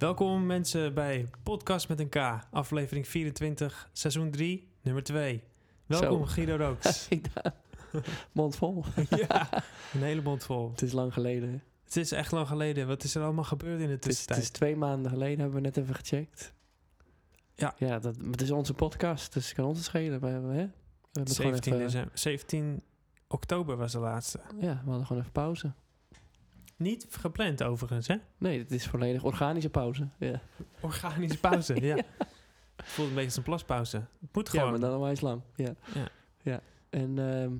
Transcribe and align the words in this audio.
Welkom 0.00 0.46
mensen 0.46 0.94
bij 0.94 1.28
Podcast 1.42 1.88
met 1.88 2.00
een 2.00 2.08
K, 2.08 2.16
aflevering 2.50 3.08
24, 3.08 3.90
seizoen 3.92 4.30
3, 4.30 4.68
nummer 4.82 5.02
2. 5.02 5.42
Welkom 5.86 6.26
Zo. 6.26 6.32
Guido 6.32 6.56
Rooks. 6.56 7.08
Mond 8.32 8.56
vol. 8.56 8.84
ja, 9.08 9.48
een 9.92 10.02
hele 10.02 10.22
mond 10.22 10.44
vol. 10.44 10.70
Het 10.70 10.82
is 10.82 10.92
lang 10.92 11.12
geleden. 11.12 11.48
hè? 11.50 11.58
Het 11.84 11.96
is 11.96 12.12
echt 12.12 12.32
lang 12.32 12.46
geleden. 12.48 12.86
Wat 12.86 13.04
is 13.04 13.14
er 13.14 13.22
allemaal 13.22 13.44
gebeurd 13.44 13.80
in 13.80 13.86
de 13.86 13.92
Het 13.92 14.06
is, 14.06 14.18
het 14.18 14.28
tussentijd? 14.28 14.42
is 14.42 14.50
twee 14.50 14.76
maanden 14.76 15.10
geleden, 15.10 15.38
hebben 15.38 15.56
we 15.56 15.66
net 15.66 15.76
even 15.76 15.94
gecheckt. 15.94 16.52
Ja. 17.54 17.74
Ja, 17.78 17.98
dat, 17.98 18.16
het 18.30 18.42
is 18.42 18.50
onze 18.50 18.74
podcast, 18.74 19.32
dus 19.32 19.46
het 19.46 19.54
kan 19.54 19.64
ons 19.64 19.84
schelen. 19.84 20.20
We, 20.20 20.26
hebben, 20.26 20.50
hè? 20.50 20.64
we 20.66 20.70
hebben 21.12 21.22
het 21.22 21.36
gewoon 21.36 21.52
17, 21.52 21.72
even, 21.72 21.86
december, 21.86 22.18
17 22.18 22.82
oktober 23.28 23.76
was 23.76 23.92
de 23.92 23.98
laatste. 23.98 24.40
Ja, 24.60 24.80
we 24.84 24.90
hadden 24.90 25.06
gewoon 25.06 25.22
even 25.22 25.32
pauze. 25.32 25.72
Niet 26.80 27.06
gepland 27.10 27.62
overigens, 27.62 28.06
hè? 28.06 28.16
Nee, 28.38 28.58
het 28.58 28.70
is 28.70 28.86
volledig 28.86 29.24
organische 29.24 29.70
pauze. 29.70 30.08
Ja, 30.18 30.40
Organische 30.80 31.38
pauze, 31.38 31.80
ja. 31.86 31.96
Het 32.76 32.86
voelt 32.86 33.08
een 33.08 33.14
beetje 33.14 33.28
als 33.28 33.36
een 33.36 33.42
plaspauze. 33.42 33.96
Het 33.96 34.28
moet 34.34 34.46
ja 34.46 34.58
gewoon. 34.58 34.70
maar 34.70 34.80
dan 34.80 34.94
onwijs 34.94 35.20
lang. 35.20 35.42
Ja. 35.56 35.74
Ja. 35.94 36.08
ja. 36.42 36.60
En 36.90 37.18
ehm, 37.18 37.52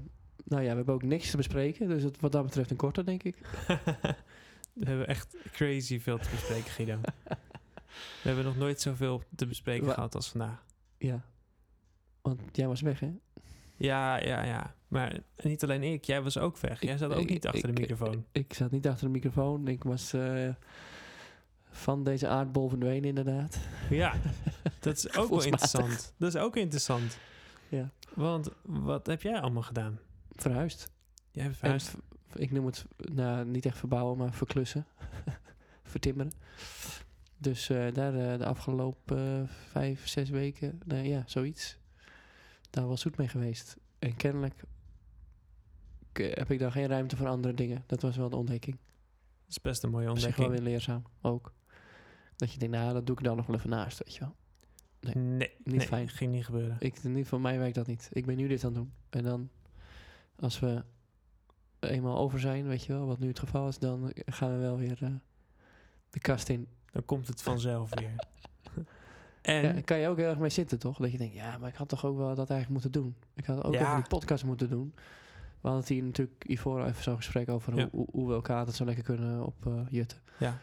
nou 0.45 0.63
ja, 0.63 0.71
we 0.71 0.77
hebben 0.77 0.95
ook 0.95 1.03
niks 1.03 1.31
te 1.31 1.37
bespreken. 1.37 1.89
Dus 1.89 2.03
het, 2.03 2.21
wat 2.21 2.33
dat 2.33 2.45
betreft 2.45 2.71
een 2.71 2.77
korte, 2.77 3.05
denk 3.05 3.23
ik. 3.23 3.37
We 4.73 4.87
hebben 4.87 5.07
echt 5.07 5.37
crazy 5.53 6.01
veel 6.01 6.19
te 6.19 6.29
bespreken, 6.31 6.71
Guido. 6.71 7.01
We 8.23 8.29
hebben 8.29 8.45
nog 8.45 8.57
nooit 8.57 8.81
zoveel 8.81 9.23
te 9.37 9.47
bespreken 9.47 9.87
Wa- 9.87 9.93
gehad 9.93 10.15
als 10.15 10.29
vandaag. 10.29 10.65
Ja. 10.99 11.25
Want 12.23 12.41
jij 12.53 12.67
was 12.67 12.81
weg, 12.81 13.01
hè? 13.01 13.13
Ja, 13.81 14.17
ja, 14.25 14.45
ja. 14.45 14.75
Maar 14.89 15.19
niet 15.37 15.63
alleen 15.63 15.83
ik, 15.83 16.05
jij 16.05 16.23
was 16.23 16.39
ook 16.39 16.59
weg. 16.59 16.83
Jij 16.83 16.97
zat 16.97 17.13
ook 17.15 17.29
niet 17.29 17.47
achter 17.47 17.69
ik- 17.69 17.75
de 17.77 17.81
microfoon. 17.81 18.25
Ik 18.33 18.53
zat 18.55 18.71
niet 18.71 18.87
achter 18.89 19.07
de 19.07 19.13
microfoon. 19.13 19.69
Ik 19.69 19.83
was 19.85 20.13
eh, 20.13 20.49
van 21.71 22.05
deze 22.05 22.29
aardbol 22.29 22.69
verdwenen, 22.69 23.09
inderdaad. 23.09 23.59
Ja, 23.91 24.15
dat 24.81 24.97
is 24.97 25.17
ook 25.17 25.29
wel 25.29 25.43
interessant. 25.43 26.15
Dat 26.17 26.35
is 26.35 26.41
ook 26.41 26.57
interessant. 26.57 27.19
Ja. 27.69 27.91
Want 28.15 28.49
wat 28.63 29.07
heb 29.07 29.23
jij 29.23 29.41
allemaal 29.41 29.63
gedaan? 29.63 29.99
Verhuisd. 30.33 30.91
Jij 31.31 31.45
hebt 31.45 31.57
verhuisd. 31.57 31.95
ik 32.35 32.51
noem 32.51 32.67
het, 32.67 32.85
nou, 32.97 33.45
niet 33.47 33.67
echt 33.67 33.79
verbouwen, 33.79 34.19
maar 34.19 34.33
verklussen. 34.35 34.87
Vertimmeren. 35.83 36.33
Dus 37.37 37.71
eh, 37.71 37.93
daar 37.93 38.15
eh, 38.15 38.39
de 38.39 38.47
afgelopen 38.47 39.49
vijf, 39.71 40.09
zes 40.09 40.31
weken, 40.31 40.81
nou 40.85 41.05
ja, 41.05 41.23
zoiets. 41.27 41.79
Daar 42.71 42.87
was 42.87 43.01
zoet 43.01 43.17
mee 43.17 43.29
geweest. 43.29 43.77
En 43.99 44.17
kennelijk 44.17 44.65
heb 46.13 46.51
ik 46.51 46.59
dan 46.59 46.73
geen 46.73 46.87
ruimte 46.87 47.17
voor 47.17 47.27
andere 47.29 47.55
dingen. 47.55 47.85
Dat 47.87 48.03
was 48.03 48.17
wel 48.17 48.31
de 48.31 48.37
ontdekking. 48.37 48.77
Dat 48.77 49.49
is 49.49 49.61
best 49.61 49.83
een 49.83 49.91
mooie 49.91 50.07
Dat 50.07 50.17
is 50.17 50.23
wel 50.23 50.31
ontdekking. 50.31 50.59
weer 50.59 50.73
leerzaam, 50.73 51.03
ook. 51.21 51.53
Dat 52.37 52.53
je 52.53 52.59
denkt, 52.59 52.77
nou, 52.77 52.93
dat 52.93 53.07
doe 53.07 53.17
ik 53.17 53.25
dan 53.25 53.37
nog 53.37 53.47
wel 53.47 53.57
even 53.57 53.71
naast, 53.71 53.99
weet 54.05 54.15
je 54.15 54.21
wel. 54.21 54.35
Nee, 55.01 55.55
niet 55.65 55.77
nee, 55.77 55.81
fijn. 55.81 56.09
ging 56.09 56.33
niet 56.33 56.45
gebeuren. 56.45 56.77
Ik, 56.79 57.03
niet, 57.03 57.27
voor 57.29 57.41
mij 57.41 57.59
werkt 57.59 57.75
dat 57.75 57.87
niet. 57.87 58.09
Ik 58.13 58.27
ben 58.27 58.37
nu 58.37 58.49
dit 58.49 58.65
aan 58.65 58.75
het 58.75 58.83
doen. 58.83 58.93
En 59.11 59.23
dan, 59.23 59.51
als 60.37 60.59
we 60.59 60.85
eenmaal 61.81 62.19
over 62.19 62.41
zijn, 62.41 62.67
weet 62.67 62.85
je 62.85 62.93
wel, 62.93 63.07
wat 63.07 63.19
nu 63.19 63.29
het 63.29 63.39
geval 63.39 63.69
is, 63.69 63.79
dan 63.79 64.13
gaan 64.15 64.53
we 64.53 64.59
wel 64.59 64.77
weer 64.77 65.03
eh, 65.03 65.11
de 66.11 66.19
kast 66.19 66.49
in. 66.49 66.69
Dan 66.91 67.05
komt 67.05 67.27
het 67.27 67.43
vanzelf 67.43 67.95
weer. 67.95 68.15
En 69.43 69.63
Ja, 69.63 69.81
kan 69.81 69.99
je 69.99 70.09
ook 70.09 70.17
heel 70.17 70.29
erg 70.29 70.39
mee 70.39 70.51
zitten, 70.51 70.79
toch? 70.79 70.97
Dat 70.99 71.13
je 71.13 71.19
denkt, 71.19 71.35
ja, 71.35 71.59
maar 71.59 71.69
ik 71.69 71.75
had 71.75 71.89
toch 71.89 72.05
ook 72.05 72.17
wel 72.17 72.35
dat 72.35 72.51
eigenlijk 72.51 72.71
moeten 72.83 73.03
doen. 73.03 73.15
Ik 73.35 73.45
had 73.45 73.65
ook 73.65 73.73
Ja. 73.75 73.81
even 73.81 73.95
die 73.95 74.09
podcast 74.09 74.45
moeten 74.45 74.69
doen. 74.69 74.93
We 75.61 75.69
hadden 75.69 75.81
het 75.81 75.89
hier 75.89 76.03
natuurlijk 76.03 76.45
hiervoor 76.47 76.85
even 76.87 77.03
zo'n 77.03 77.17
gesprek 77.17 77.49
over 77.49 77.77
Ja. 77.77 77.89
hoe, 77.93 78.07
hoe, 78.13 78.29
we 78.29 78.35
elkaar 78.35 78.59
altijd 78.59 78.77
zo 78.77 78.85
lekker 78.85 79.05
kunnen 79.05 79.47
op 79.47 79.67
eh, 79.67 79.73
jutten. 79.91 80.19
ja, 80.39 80.59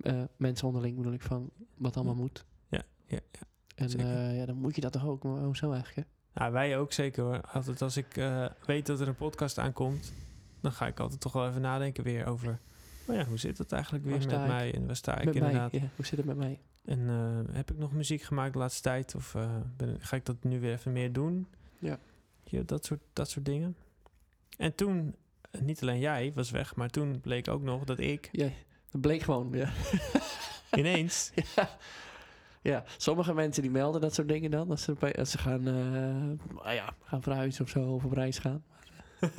Eh, 0.00 0.22
mensen 0.36 0.66
onderling 0.66 0.96
bedoel 0.96 1.12
ik 1.12 1.22
van 1.22 1.50
wat 1.76 1.96
allemaal 1.96 2.14
moet. 2.14 2.44
ja, 2.68 2.82
ja. 3.06 3.18
En 3.74 3.90
zeker. 3.90 4.06
eh, 4.06 4.36
ja, 4.38 4.46
dan 4.46 4.56
moet 4.56 4.74
je 4.74 4.80
dat 4.80 4.92
toch 4.92 5.06
ook. 5.06 5.22
Maar 5.22 5.42
hoezo 5.42 5.72
eigenlijk, 5.72 6.08
hè? 6.08 6.14
Nou, 6.40 6.52
wij 6.52 6.78
ook 6.78 6.92
zeker 6.92 7.22
hoor. 7.24 7.40
Altijd 7.40 7.82
als 7.82 7.96
ik 7.96 8.06
weet 8.66 8.86
dat 8.86 9.00
er 9.00 9.08
een 9.08 9.16
podcast 9.16 9.58
aankomt, 9.58 10.12
dan 10.60 10.72
ga 10.72 10.86
ik 10.86 11.00
altijd 11.00 11.20
toch 11.20 11.32
wel 11.32 11.48
even 11.48 11.60
nadenken 11.60 12.04
weer 12.04 12.26
over. 12.26 12.58
Oh 13.06 13.14
ja, 13.16 13.24
hoe 13.24 13.38
zit 13.38 13.58
het 13.58 13.72
eigenlijk 13.72 14.04
weer 14.04 14.18
met 14.18 14.32
ik? 14.32 14.46
mij 14.46 14.74
en 14.74 14.86
waar 14.86 14.96
sta 14.96 15.18
ik 15.18 15.24
met 15.24 15.34
inderdaad? 15.34 15.72
mij. 15.72 15.80
Ja, 15.80 15.88
hoe 15.96 16.04
zit 16.06 16.16
het 16.18 16.26
met 16.26 16.36
mij? 16.36 16.60
En 16.84 17.08
eh, 17.08 17.54
heb 17.54 17.70
ik 17.70 17.78
nog 17.78 17.92
muziek 17.92 18.22
gemaakt 18.22 18.52
de 18.52 18.58
laatste 18.58 18.82
tijd? 18.82 19.14
Of 19.14 19.34
eh, 19.34 19.56
ben, 19.76 19.96
ga 20.00 20.16
ik 20.16 20.24
dat 20.26 20.36
nu 20.44 20.60
weer 20.60 20.72
even 20.72 20.92
meer 20.92 21.12
doen? 21.12 21.46
Ja. 21.78 21.98
Ja, 22.44 22.62
dat, 22.66 22.84
soort, 22.84 23.00
dat 23.12 23.30
soort 23.30 23.44
dingen. 23.44 23.76
En 24.56 24.74
toen, 24.74 25.14
eh, 25.50 25.60
niet 25.60 25.82
alleen 25.82 25.98
jij 25.98 26.32
was 26.34 26.50
weg, 26.50 26.74
maar 26.76 26.88
toen 26.90 27.20
bleek 27.20 27.48
ook 27.48 27.62
nog 27.62 27.84
dat 27.84 27.98
ik 27.98 28.28
Ja, 28.32 28.48
dat 28.90 29.00
bleek 29.00 29.22
gewoon, 29.22 29.50
ja. 29.52 29.72
ineens... 30.78 31.32
ja. 31.56 31.78
Ja, 32.62 32.84
sommige 32.96 33.34
mensen 33.34 33.62
die 33.62 33.70
melden 33.70 34.00
dat 34.00 34.14
soort 34.14 34.28
dingen 34.28 34.50
dan. 34.50 34.70
Als 34.70 34.82
ze, 34.82 34.92
bij- 34.92 35.14
als 35.16 35.30
ze 35.30 35.38
gaan, 35.38 35.62
nou 35.62 36.72
ja, 36.72 36.94
gaan 37.02 37.22
verhuizen 37.22 37.64
of 37.64 37.70
zo, 37.70 37.80
of 37.94 38.04
op 38.04 38.12
reis 38.12 38.38
gaan. 38.38 38.64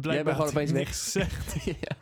Blijkbaar 0.00 0.24
bent 0.24 0.36
gewoon 0.36 0.48
opeens 0.50 0.70
weg. 0.70 0.88
gezegd. 0.88 1.64
ja. 1.64 1.96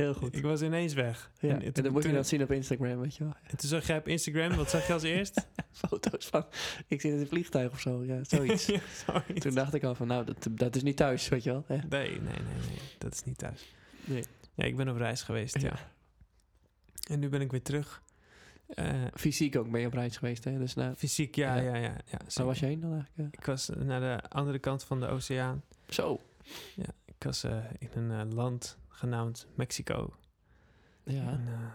Heel 0.00 0.14
goed. 0.14 0.36
Ik 0.36 0.42
was 0.42 0.62
ineens 0.62 0.94
weg. 0.94 1.30
Ja. 1.40 1.48
En 1.48 1.62
En, 1.62 1.72
toen- 1.72 1.82
dan 1.84 1.92
moet 1.92 2.02
je 2.02 2.12
dat 2.12 2.26
zien 2.28 2.42
op 2.42 2.50
Instagram, 2.50 3.00
weet 3.00 3.16
je 3.16 3.24
wel. 3.24 3.32
En 3.42 3.56
toen 3.56 3.68
zag 3.68 3.86
jij 3.86 3.96
op 3.98 4.08
Instagram, 4.08 4.54
wat 4.56 4.70
zag 4.70 4.86
je 4.86 4.92
als 4.92 5.02
eerst? 5.02 5.46
Foto's 5.88 6.26
van, 6.26 6.44
ik 6.86 7.00
zit 7.00 7.12
in 7.12 7.18
een 7.20 7.26
vliegtuig 7.26 7.72
of 7.72 7.80
zo, 7.80 8.04
ja, 8.04 8.24
zoiets. 8.24 8.66
Ja, 8.76 8.80
zoiets. 9.06 9.40
Toen 9.44 9.54
dacht 9.54 9.74
ik 9.74 9.84
al 9.84 9.94
van, 9.94 10.06
nou, 10.06 10.24
dat, 10.24 10.48
dat 10.50 10.76
is 10.76 10.82
niet 10.82 10.96
thuis, 10.96 11.28
weet 11.28 11.42
je 11.42 11.50
wel. 11.50 11.64
hè? 11.66 11.76
Nee, 11.76 12.08
nee, 12.08 12.20
nee, 12.20 12.32
nee. 12.68 12.78
Dat 12.98 13.12
is 13.12 13.24
niet 13.24 13.38
thuis. 13.38 13.74
Nee. 14.04 14.24
Ja, 14.54 14.64
ik 14.64 14.76
ben 14.76 14.88
op 14.88 14.96
reis 14.96 15.22
geweest, 15.22 15.60
ja. 15.60 15.68
Ja. 15.68 15.78
En 17.10 17.18
nu 17.18 17.28
ben 17.28 17.40
ik 17.40 17.50
weer 17.50 17.62
terug. 17.62 18.02
Eh, 18.68 18.86
Fysiek 19.14 19.56
ook 19.56 19.70
ben 19.70 19.80
je 19.80 19.86
op 19.86 19.92
reis 19.92 20.16
geweest, 20.16 20.44
hè. 20.44 20.58
Dus 20.58 20.74
nou, 20.74 20.94
fysiek, 20.94 21.34
ja, 21.34 21.54
Ja. 21.56 21.62
ja, 21.62 21.74
ja. 21.76 21.96
ja, 22.06 22.18
waar 22.34 22.46
was 22.46 22.58
je 22.58 22.66
heen 22.66 22.80
dan 22.80 22.92
eigenlijk? 22.94 23.36
Ik 23.36 23.44
was 23.44 23.68
naar 23.76 24.00
de 24.00 24.28
andere 24.28 24.58
kant 24.58 24.84
van 24.84 25.00
de 25.00 25.06
oceaan. 25.06 25.62
Zo. 25.88 26.20
Ik 27.04 27.24
was 27.26 27.44
eh, 27.44 27.56
in 27.78 27.88
een 27.94 28.10
eh, 28.28 28.34
land 28.36 28.78
genaamd 29.00 29.46
Mexico. 29.54 30.14
Ja. 31.02 31.22
En, 31.22 31.46
eh, 31.46 31.72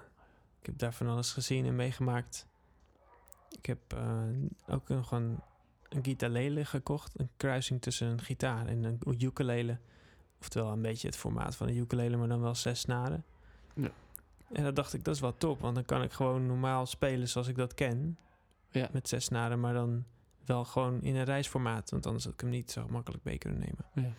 ik 0.60 0.66
heb 0.66 0.78
daar 0.78 0.94
van 0.94 1.08
alles 1.08 1.32
gezien 1.32 1.66
en 1.66 1.76
meegemaakt. 1.76 2.48
Ik 3.50 3.66
heb 3.66 3.94
eh, 3.94 4.28
ook 4.68 4.90
een, 4.90 5.40
een 5.90 6.04
guitarlele 6.04 6.66
gekocht. 6.66 7.20
Een 7.20 7.30
kruising 7.38 7.82
tussen 7.82 8.08
een 8.08 8.22
gitaar 8.22 8.68
en 8.68 8.84
een 8.84 9.00
ukulele. 9.20 9.80
Oftewel 10.40 10.72
een 10.72 10.82
beetje 10.82 11.08
het 11.08 11.18
formaat 11.18 11.56
van 11.56 11.68
een 11.68 11.78
ukulele, 11.78 12.18
maar 12.18 12.28
dan 12.28 12.42
wel 12.42 12.56
zes 12.56 12.80
snaren. 12.80 13.26
Ja. 13.76 13.92
En 14.52 14.64
dat 14.64 14.76
dacht 14.76 14.94
ik, 14.94 15.04
dat 15.04 15.16
is 15.16 15.22
wel 15.22 15.38
top. 15.38 15.60
Want 15.60 15.76
dan 15.76 15.86
kan 15.86 16.04
ik 16.04 16.12
gewoon 16.12 16.46
normaal 16.46 16.86
spelen 16.86 17.30
zoals 17.30 17.48
ik 17.48 17.56
dat 17.56 17.74
ken. 17.74 18.18
Ja. 18.70 18.90
Met 18.92 19.08
zes 19.08 19.26
snaren, 19.26 19.60
maar 19.60 19.74
dan 19.74 20.06
wel 20.46 20.66
gewoon 20.66 21.02
in 21.02 21.16
een 21.16 21.24
reisformaat. 21.24 21.90
Want 21.90 22.06
anders 22.06 22.24
had 22.24 22.34
ik 22.34 22.40
hem 22.40 22.50
niet 22.50 22.72
zo 22.72 22.88
makkelijk 22.90 23.24
mee 23.24 23.38
kunnen 23.38 23.60
nemen. 23.60 23.86
Ja. 23.94 24.14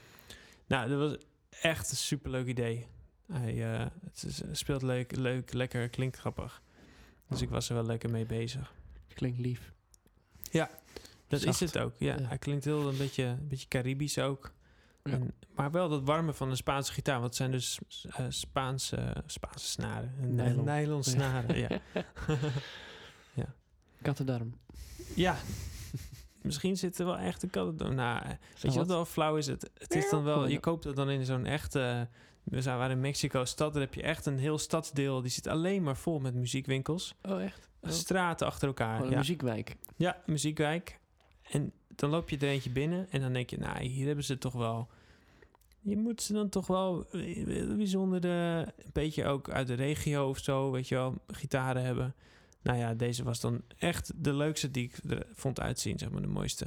Nou, 0.66 0.88
dat 0.88 0.98
was 0.98 1.18
echt 1.60 1.90
een 1.90 1.96
superleuk 1.96 2.46
idee. 2.46 2.86
Hij 3.32 3.74
eh, 3.74 3.86
het 4.04 4.24
is, 4.26 4.42
speelt 4.52 4.82
leuk, 4.82 5.16
leuk, 5.16 5.52
lekker, 5.52 5.88
klinkt 5.88 6.16
grappig. 6.16 6.62
Dus 7.28 7.42
ik 7.42 7.48
was 7.48 7.68
er 7.68 7.74
wel 7.74 7.86
lekker 7.86 8.10
mee 8.10 8.26
bezig. 8.26 8.74
Klinkt 9.14 9.38
lief. 9.38 9.74
Dat 11.28 11.40
Zacht. 11.40 11.60
is 11.60 11.72
het 11.72 11.78
ook, 11.82 11.92
ja. 11.98 12.16
Ja. 12.18 12.26
Hij 12.26 12.38
klinkt 12.38 12.64
heel 12.64 12.88
een 12.88 12.96
beetje, 12.96 13.24
een 13.24 13.48
beetje 13.48 13.68
Caribisch 13.68 14.18
ook. 14.18 14.52
Ja. 15.02 15.12
En, 15.12 15.34
maar 15.54 15.70
wel 15.70 15.88
dat 15.88 16.02
warme 16.02 16.34
van 16.34 16.50
een 16.50 16.56
Spaanse 16.56 16.92
gitaar. 16.92 17.14
Want 17.14 17.26
het 17.26 17.36
zijn 17.36 17.50
dus 17.50 17.80
eh, 18.08 18.26
Spaanse, 18.28 19.24
Spaanse 19.26 19.66
snaren. 19.66 20.34
Nylon. 20.34 20.64
Nylon, 20.64 21.04
snaren, 21.04 21.58
ja. 23.34 23.54
Kattendarm. 24.02 24.54
ja. 25.14 25.36
Misschien 26.42 26.76
zit 26.76 26.98
er 26.98 27.06
wel 27.06 27.18
echt 27.18 27.42
een 27.42 27.50
kat. 27.50 27.78
Nou, 27.78 28.22
weet 28.60 28.72
je 28.72 28.78
wat? 28.78 28.86
wel 28.86 29.04
flauw 29.04 29.36
is? 29.36 29.46
Het, 29.46 29.70
het 29.74 29.94
is 29.94 30.10
dan 30.10 30.24
wel, 30.24 30.46
je 30.46 30.60
koopt 30.60 30.84
het 30.84 30.96
dan 30.96 31.10
in 31.10 31.24
zo'n 31.24 31.46
echte... 31.46 32.08
We 32.50 32.62
waren 32.62 32.90
in 32.90 33.00
Mexico 33.00 33.44
stad, 33.44 33.72
daar 33.72 33.82
heb 33.82 33.94
je 33.94 34.02
echt 34.02 34.26
een 34.26 34.38
heel 34.38 34.58
stadsdeel. 34.58 35.20
Die 35.20 35.30
zit 35.30 35.46
alleen 35.46 35.82
maar 35.82 35.96
vol 35.96 36.18
met 36.18 36.34
muziekwinkels. 36.34 37.14
Oh, 37.22 37.42
echt? 37.42 37.68
Oh. 37.80 37.90
Straten 37.90 38.46
achter 38.46 38.68
elkaar. 38.68 39.10
Ja. 39.10 39.16
muziekwijk. 39.16 39.76
Ja, 39.96 40.22
muziekwijk. 40.26 40.98
En 41.50 41.72
dan 41.88 42.10
loop 42.10 42.28
je 42.28 42.36
er 42.36 42.48
eentje 42.48 42.70
binnen 42.70 43.10
en 43.10 43.20
dan 43.20 43.32
denk 43.32 43.50
je, 43.50 43.58
nou, 43.58 43.82
hier 43.82 44.06
hebben 44.06 44.24
ze 44.24 44.38
toch 44.38 44.52
wel. 44.52 44.88
Je 45.80 45.96
moet 45.96 46.22
ze 46.22 46.32
dan 46.32 46.48
toch 46.48 46.66
wel 46.66 47.06
eh, 47.10 47.76
bijzondere, 47.76 48.58
een 48.76 48.90
beetje 48.92 49.24
ook 49.24 49.50
uit 49.50 49.66
de 49.66 49.74
regio 49.74 50.28
of 50.28 50.38
zo, 50.38 50.70
weet 50.70 50.88
je 50.88 50.94
wel, 50.94 51.14
gitaren 51.26 51.82
hebben. 51.82 52.14
Nou 52.62 52.78
ja, 52.78 52.94
deze 52.94 53.24
was 53.24 53.40
dan 53.40 53.62
echt 53.78 54.12
de 54.16 54.32
leukste 54.32 54.70
die 54.70 54.84
ik 54.84 55.10
er 55.10 55.26
vond 55.32 55.60
uitzien, 55.60 55.98
zeg 55.98 56.10
maar, 56.10 56.22
de 56.22 56.28
mooiste. 56.28 56.66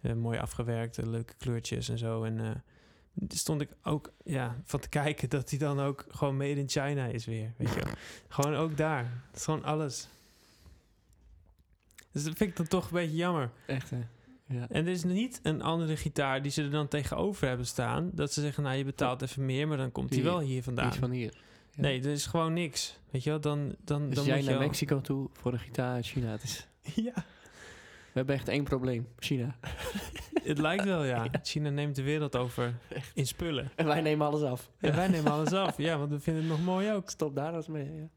Eh, 0.00 0.12
mooi 0.12 0.38
afgewerkte, 0.38 1.08
leuke 1.08 1.34
kleurtjes 1.38 1.88
en 1.88 1.98
zo. 1.98 2.24
En 2.24 2.40
eh, 2.40 2.50
stond 3.28 3.60
ik 3.60 3.68
ook 3.82 4.12
ja, 4.24 4.56
van 4.64 4.80
te 4.80 4.88
kijken 4.88 5.28
dat 5.28 5.50
hij 5.50 5.58
dan 5.58 5.80
ook 5.80 6.04
gewoon 6.08 6.36
made 6.36 6.60
in 6.60 6.68
China 6.68 7.06
is 7.06 7.24
weer, 7.26 7.52
weet 7.56 7.68
je 7.74 7.80
wel. 7.84 7.92
gewoon 8.28 8.54
ook 8.54 8.76
daar. 8.76 9.04
Het 9.30 9.36
is 9.36 9.44
gewoon 9.44 9.64
alles. 9.64 10.08
Dus 12.12 12.24
dat 12.24 12.36
vind 12.36 12.50
ik 12.50 12.56
dan 12.56 12.66
toch 12.66 12.84
een 12.84 12.92
beetje 12.92 13.16
jammer. 13.16 13.50
Echt, 13.66 13.90
hè? 13.90 13.98
Ja. 14.48 14.66
En 14.68 14.86
er 14.86 14.92
is 14.92 15.04
niet 15.04 15.40
een 15.42 15.62
andere 15.62 15.96
gitaar 15.96 16.42
die 16.42 16.50
ze 16.52 16.62
er 16.62 16.70
dan 16.70 16.88
tegenover 16.88 17.48
hebben 17.48 17.66
staan. 17.66 18.10
Dat 18.14 18.32
ze 18.32 18.40
zeggen, 18.40 18.62
nou 18.62 18.76
je 18.76 18.84
betaalt 18.84 19.22
even 19.22 19.44
meer, 19.44 19.68
maar 19.68 19.76
dan 19.76 19.92
komt 19.92 20.08
die 20.08 20.20
Die- 20.22 20.30
wel 20.30 20.40
hier 20.40 20.62
vandaan. 20.62 20.90
is 20.90 20.96
van 20.96 21.10
hier. 21.10 21.32
Ja. 21.70 21.80
Nee, 21.82 22.00
er 22.02 22.10
is 22.10 22.26
gewoon 22.26 22.52
niks. 22.52 22.98
Weet 23.10 23.22
je 23.22 23.30
wel, 23.30 23.40
dan, 23.40 23.74
dan, 23.84 24.06
Dus 24.06 24.14
dan 24.16 24.24
jij 24.24 24.34
moet 24.34 24.44
je 24.44 24.50
naar 24.50 24.58
wel- 24.58 24.68
Mexico 24.68 25.00
toe 25.00 25.28
voor 25.32 25.52
een 25.52 25.58
gitaar 25.58 25.94
uit 25.94 26.06
China. 26.06 26.30
Het 26.30 26.42
is, 26.42 26.66
Ja, 27.04 27.24
hebben 28.16 28.34
echt 28.34 28.48
één 28.48 28.64
probleem. 28.64 29.08
China. 29.18 29.56
het 30.42 30.58
lijkt 30.58 30.84
wel, 30.84 31.04
ja. 31.04 31.24
Ja. 31.32 31.40
China 31.42 31.70
neemt 31.70 31.96
de 31.96 32.02
wereld 32.02 32.36
over 32.36 32.74
in 33.14 33.26
spullen. 33.26 33.70
En 33.74 33.86
wij 33.86 34.00
nemen 34.00 34.26
alles 34.26 34.42
af. 34.42 34.70
En 34.78 34.94
wij 34.94 35.08
nemen 35.08 35.32
alles 35.32 35.52
af. 35.52 35.76
Ja, 35.86 35.98
want 35.98 36.10
we 36.10 36.20
vinden 36.20 36.42
het 36.42 36.52
nog 36.52 36.62
mooi 36.64 36.92
ook. 36.92 37.10
Stop 37.10 37.34
daar 37.34 37.54
eens 37.54 37.68
mee. 37.68 37.94
Ja. 37.96 38.08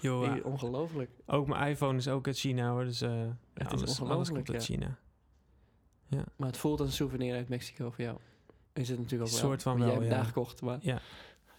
Joh, 0.00 0.30
Nee, 0.32 0.44
ongelooflijk. 0.44 1.10
ook 1.26 1.46
mijn 1.46 1.70
iPhone 1.70 1.98
is 1.98 2.08
ook 2.08 2.26
uit 2.26 2.38
China 2.38 2.70
hoor. 2.70 2.84
Dus 2.84 3.00
eh, 3.00 3.10
ja, 3.10 3.26
is 3.54 3.66
alles, 3.66 3.82
alles 3.82 4.00
ongelooflijk, 4.00 4.44
komt 4.44 4.50
uit 4.50 4.66
ja. 4.66 4.74
China. 4.74 4.98
Maar 6.36 6.48
het 6.48 6.56
voelt 6.56 6.80
als 6.80 6.88
een 6.88 6.94
souvenir 6.94 7.34
uit 7.34 7.48
Mexico 7.48 7.90
voor 7.90 8.04
jou. 8.04 8.18
Is 8.72 8.88
het 8.88 8.98
natuurlijk 8.98 9.30
ook 9.30 9.36
Een 9.36 9.40
wel. 9.40 9.50
soort 9.50 9.62
van 9.62 9.72
want 9.78 9.84
Jij 9.84 9.92
wel, 9.92 10.00
hebt 10.00 10.10
ja. 10.12 10.16
daar 10.16 10.26
gekocht, 10.26 10.62
maar... 10.62 10.78
Ja. 10.80 11.00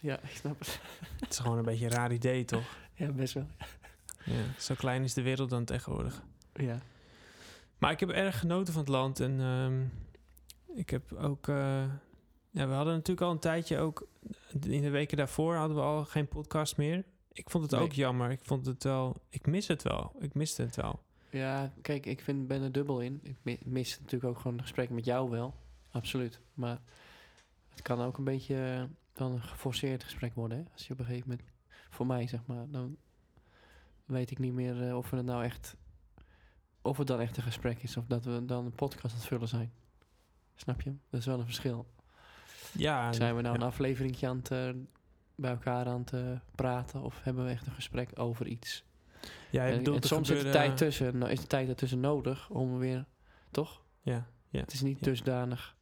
Ja, 0.00 0.20
ik 0.22 0.30
snap 0.36 0.58
het. 0.58 0.80
Het 1.20 1.30
is 1.30 1.38
gewoon 1.38 1.58
een 1.58 1.64
beetje 1.64 1.84
een 1.84 1.90
raar 1.90 2.12
idee, 2.12 2.44
toch? 2.44 2.76
Ja, 2.94 3.12
best 3.12 3.34
wel. 3.34 3.46
Ja, 4.24 4.42
zo 4.58 4.74
klein 4.74 5.02
is 5.02 5.14
de 5.14 5.22
wereld 5.22 5.50
dan 5.50 5.64
tegenwoordig. 5.64 6.22
Ja. 6.54 6.78
Maar 7.80 7.90
ik 7.92 8.00
heb 8.00 8.08
erg 8.10 8.38
genoten 8.38 8.72
van 8.72 8.82
het 8.82 8.90
land. 8.90 9.20
En 9.20 9.40
ehm, 9.40 9.84
ik 10.78 10.90
heb 10.90 11.12
ook... 11.12 11.48
eh, 11.48 11.84
ja, 12.50 12.66
we 12.68 12.72
hadden 12.74 12.94
natuurlijk 12.94 13.26
al 13.26 13.30
een 13.32 13.38
tijdje 13.38 13.78
ook... 13.78 14.08
In 14.60 14.82
de 14.82 14.90
weken 14.90 15.16
daarvoor 15.16 15.54
hadden 15.54 15.76
we 15.76 15.82
al 15.82 16.04
geen 16.04 16.28
podcast 16.28 16.76
meer. 16.76 17.04
Ik 17.32 17.50
vond 17.50 17.62
het 17.62 17.72
Nee. 17.72 17.80
ook 17.82 17.92
jammer. 17.92 18.30
Ik 18.30 18.40
vond 18.42 18.66
het 18.66 18.82
wel... 18.84 19.16
Ik 19.28 19.46
mis 19.46 19.66
het 19.66 19.82
wel. 19.82 20.12
Ik 20.18 20.34
miste 20.34 20.62
het 20.62 20.76
wel. 20.76 21.00
Ja, 21.30 21.72
kijk, 21.82 22.06
ik 22.06 22.20
vind, 22.20 22.46
ben 22.46 22.62
er 22.62 22.72
dubbel 22.72 23.00
in. 23.00 23.20
Ik 23.22 23.36
mi- 23.42 23.58
mis 23.64 23.98
natuurlijk 24.00 24.32
ook 24.32 24.36
gewoon 24.38 24.56
een 24.56 24.62
gesprek 24.62 24.90
met 24.90 25.04
jou 25.04 25.30
wel. 25.30 25.54
Absoluut. 25.90 26.40
Maar 26.54 26.80
het 27.68 27.82
kan 27.82 28.00
ook 28.00 28.18
een 28.18 28.24
beetje 28.24 28.56
eh, 28.74 28.82
dan 29.12 29.32
een 29.32 29.42
geforceerd 29.42 30.04
gesprek 30.04 30.34
worden. 30.34 30.58
Hè? 30.58 30.64
Als 30.72 30.86
je 30.86 30.92
op 30.92 30.98
een 30.98 31.04
gegeven 31.04 31.28
moment, 31.28 31.48
voor 31.90 32.06
mij 32.06 32.26
zeg 32.26 32.40
maar, 32.46 32.64
dan 32.70 32.96
weet 34.04 34.30
ik 34.30 34.38
niet 34.38 34.52
meer 34.52 34.88
eh, 34.88 34.96
of 34.96 35.10
we 35.10 35.16
het 35.16 35.26
nou 35.26 35.44
echt, 35.44 35.76
of 36.82 36.96
het 36.98 37.06
dan 37.06 37.20
echt 37.20 37.36
een 37.36 37.42
gesprek 37.42 37.82
is 37.82 37.96
of 37.96 38.04
dat 38.06 38.24
we 38.24 38.44
dan 38.44 38.64
een 38.64 38.72
podcast 38.74 39.12
aan 39.14 39.20
het 39.20 39.28
vullen 39.28 39.48
zijn. 39.48 39.72
Snap 40.54 40.80
je? 40.80 40.94
Dat 41.10 41.20
is 41.20 41.26
wel 41.26 41.38
een 41.38 41.44
verschil. 41.44 41.86
Ja, 42.72 43.12
Zijn 43.12 43.36
we 43.36 43.42
nou 43.42 43.54
ja. 43.54 43.60
een 43.60 43.66
afleveringje 43.66 44.28
aan 44.28 44.36
het, 44.36 44.50
eh, 44.50 44.70
bij 45.34 45.50
elkaar 45.50 45.86
aan 45.86 46.00
het 46.00 46.12
eh, 46.12 46.30
praten 46.54 47.02
of 47.02 47.22
hebben 47.22 47.44
we 47.44 47.50
echt 47.50 47.66
een 47.66 47.72
gesprek 47.72 48.10
over 48.18 48.46
iets? 48.46 48.84
Ja, 49.50 49.66
En- 49.66 49.76
bedoelt 49.76 50.02
en 50.02 50.08
soms 50.08 50.26
zit 50.28 50.36
er 50.36 50.42
gebeuren- 50.42 50.66
tijd 50.68 50.78
tussen, 50.78 51.18
nou, 51.18 51.30
is 51.30 51.40
de 51.40 51.46
tijd 51.46 51.68
ertussen 51.68 52.00
nodig 52.00 52.50
om 52.50 52.78
weer, 52.78 53.06
toch? 53.50 53.82
Ja, 54.00 54.26
ja. 54.48 54.60
Het 54.60 54.72
is 54.72 54.82
niet 54.82 54.98
Ja. 54.98 55.04
dusdanig. 55.06 55.76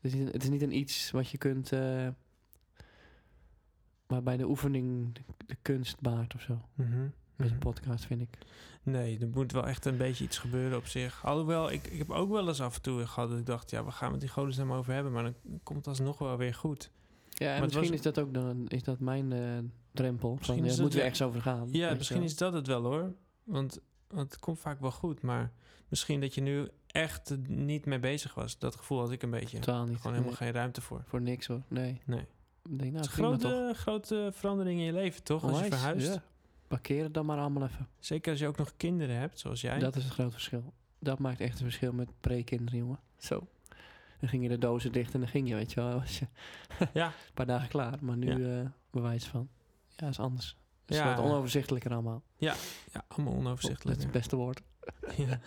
Het 0.00 0.12
is 0.12 0.14
niet, 0.18 0.32
het 0.32 0.42
is 0.42 0.48
niet 0.48 0.62
een 0.62 0.76
iets 0.76 1.10
wat 1.10 1.28
je 1.30 1.38
kunt. 1.38 1.72
eh 1.72 2.08
waarbij 4.06 4.36
de 4.36 4.48
oefening 4.48 5.14
de, 5.14 5.20
de 5.46 5.56
kunst 5.62 6.00
baart 6.00 6.34
of 6.34 6.40
zo. 6.40 6.60
Mhm, 6.74 7.08
Met 7.40 7.48
mhm. 7.48 7.56
een 7.56 7.72
podcast, 7.72 8.04
vind 8.04 8.20
ik. 8.20 8.38
Nee, 8.82 9.18
er 9.18 9.28
moet 9.28 9.52
wel 9.52 9.66
echt 9.66 9.84
een 9.84 9.96
beetje 9.96 10.24
iets 10.24 10.38
gebeuren 10.38 10.78
op 10.78 10.86
zich. 10.86 11.24
Alhoewel, 11.24 11.70
ik, 11.70 11.86
ik 11.86 11.98
heb 11.98 12.10
ook 12.10 12.30
wel 12.30 12.48
eens 12.48 12.60
af 12.60 12.74
en 12.74 12.82
toe 12.82 13.06
gehad 13.06 13.30
dat 13.30 13.38
ik 13.38 13.46
dacht... 13.46 13.70
ja, 13.70 13.84
we 13.84 13.90
gaan 13.90 14.12
het 14.12 14.20
die 14.20 14.28
godesnaam 14.28 14.72
over 14.72 14.92
hebben... 14.92 15.12
maar 15.12 15.22
dan 15.22 15.34
komt 15.62 15.78
het 15.78 15.86
alsnog 15.86 16.18
wel 16.18 16.36
weer 16.36 16.54
goed. 16.54 16.90
Ja, 17.28 17.54
en 17.54 17.62
misschien 17.62 17.82
was- 17.82 17.92
is 17.92 18.02
dat 18.02 18.18
ook 18.18 18.34
dan, 18.34 18.68
is 18.68 18.82
dat 18.82 18.98
mijn 18.98 19.32
eh, 19.32 19.58
drempel. 19.92 20.34
Misschien 20.34 20.58
Van, 20.58 20.66
ja, 20.66 20.80
moeten 20.80 20.98
we 20.98 21.04
ergens 21.04 21.22
over 21.22 21.40
gaan. 21.40 21.68
Ja, 21.70 21.94
misschien 21.94 22.22
is 22.22 22.36
dat 22.36 22.52
het 22.52 22.66
wel 22.66 22.82
hoor. 22.82 23.14
Want, 23.44 23.78
want 24.08 24.32
het 24.32 24.40
komt 24.40 24.58
vaak 24.58 24.80
wel 24.80 24.90
goed. 24.90 25.22
Maar 25.22 25.52
misschien 25.88 26.20
dat 26.20 26.34
je 26.34 26.40
nu 26.40 26.68
echt 26.86 27.36
niet 27.46 27.86
mee 27.86 27.98
bezig 27.98 28.34
was. 28.34 28.58
Dat 28.58 28.76
gevoel 28.76 28.98
had 28.98 29.10
ik 29.10 29.22
een 29.22 29.30
beetje. 29.30 29.58
Totaal 29.58 29.84
niet. 29.84 29.96
Gewoon 29.96 30.12
helemaal 30.12 30.36
Nee, 30.38 30.48
geen 30.48 30.52
ruimte 30.52 30.80
voor. 30.80 31.02
Voor 31.06 31.20
niks 31.20 31.46
hoor. 31.46 31.62
Nee. 31.68 32.00
Nee. 32.04 32.26
Ik 32.62 32.78
denk, 32.78 32.92
nou, 32.92 33.04
het 33.04 33.12
is 33.12 33.18
een 33.18 33.24
grote, 33.24 33.72
grote 33.74 34.30
verandering 34.34 34.80
in 34.80 34.86
je 34.86 34.92
leven, 34.92 35.22
toch? 35.22 35.44
Als 35.44 35.60
je 35.60 35.66
verhuist. 35.66 36.06
Ja. 36.06 36.22
Parkeer 36.70 37.02
het 37.02 37.14
dan 37.14 37.26
maar 37.26 37.38
allemaal 37.38 37.62
even. 37.68 37.88
Zeker 37.98 38.30
als 38.30 38.40
je 38.40 38.46
ook 38.46 38.56
nog 38.56 38.72
kinderen 38.76 39.16
hebt, 39.16 39.38
zoals 39.38 39.60
jij. 39.60 39.78
Dat 39.78 39.96
is 39.96 40.04
het 40.04 40.12
grote 40.12 40.30
verschil. 40.32 40.72
Dat 40.98 41.18
maakt 41.18 41.40
echt 41.40 41.52
een 41.58 41.64
verschil 41.64 41.92
met 41.92 42.08
pre-kinderen, 42.20 42.78
jongen. 42.78 42.98
Zo. 43.16 43.46
Dan 44.20 44.28
ging 44.28 44.42
je 44.42 44.48
de 44.48 44.58
dozen 44.58 44.92
dicht 44.92 45.14
en 45.14 45.20
dan 45.20 45.28
ging 45.28 45.48
je, 45.48 45.54
weet 45.54 45.72
je 45.72 45.80
wel. 45.80 45.98
Was 46.00 46.18
je 46.18 46.26
Ja. 46.92 47.06
een 47.06 47.12
paar 47.34 47.46
dagen 47.46 47.68
klaar. 47.68 47.98
Maar 48.00 48.16
nu 48.16 48.46
eh 48.58 48.66
bewijs 48.90 49.24
van. 49.26 49.48
Ja, 49.96 50.08
is 50.08 50.18
anders. 50.18 50.56
Het 50.80 50.90
is 50.90 50.96
Ja. 50.96 51.14
wat 51.16 51.24
onoverzichtelijker 51.24 51.92
allemaal. 51.92 52.22
Ja, 52.36 52.54
allemaal 53.08 53.32
Dat 53.32 53.42
onoverzichtelijk. 53.42 53.98
is 53.98 54.02
het 54.04 54.12
beste 54.12 54.36
woord. 54.36 54.62
ja. 55.16 55.40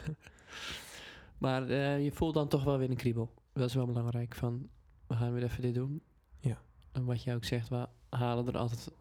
Maar 1.37 1.69
eh, 1.69 2.03
je 2.03 2.11
voelt 2.11 2.33
dan 2.33 2.47
toch 2.47 2.63
wel 2.63 2.77
weer 2.77 2.89
een 2.89 2.95
kriebel. 2.95 3.33
Dat 3.53 3.69
is 3.69 3.75
wel 3.75 3.85
belangrijk. 3.85 4.35
Van, 4.35 4.69
we 5.07 5.15
gaan 5.15 5.33
weer 5.33 5.43
even 5.43 5.61
dit 5.61 5.73
doen. 5.73 6.01
Ja. 6.39 6.57
En 6.91 7.05
wat 7.05 7.23
je 7.23 7.33
ook 7.33 7.43
zegt, 7.45 7.69
we 7.69 7.87
halen 8.09 8.47
er 8.47 8.57
altijd 8.57 8.91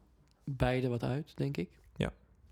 beide 0.45 0.89
wat 0.89 1.03
uit, 1.03 1.37
denk 1.37 1.57
ik. 1.57 1.71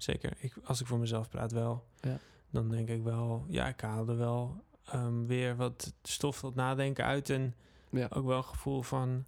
Zeker. 0.03 0.33
Ik, 0.39 0.55
als 0.65 0.81
ik 0.81 0.87
voor 0.87 0.99
mezelf 0.99 1.29
praat 1.29 1.53
wel, 1.53 1.85
Ja. 2.01 2.19
dan 2.51 2.69
denk 2.69 2.89
ik 2.89 3.03
wel, 3.03 3.45
ja, 3.49 3.69
ik 3.69 3.81
haal 3.81 4.09
er 4.09 4.17
wel 4.19 4.65
ehm, 4.85 5.27
weer 5.27 5.57
wat 5.57 5.93
stof 6.03 6.41
tot 6.41 6.55
nadenken 6.55 7.05
uit. 7.05 7.31
En 7.31 7.55
Ja. 7.91 8.07
ook 8.15 8.27
wel 8.27 8.37
een 8.37 8.45
gevoel 8.45 8.83
van, 8.83 9.25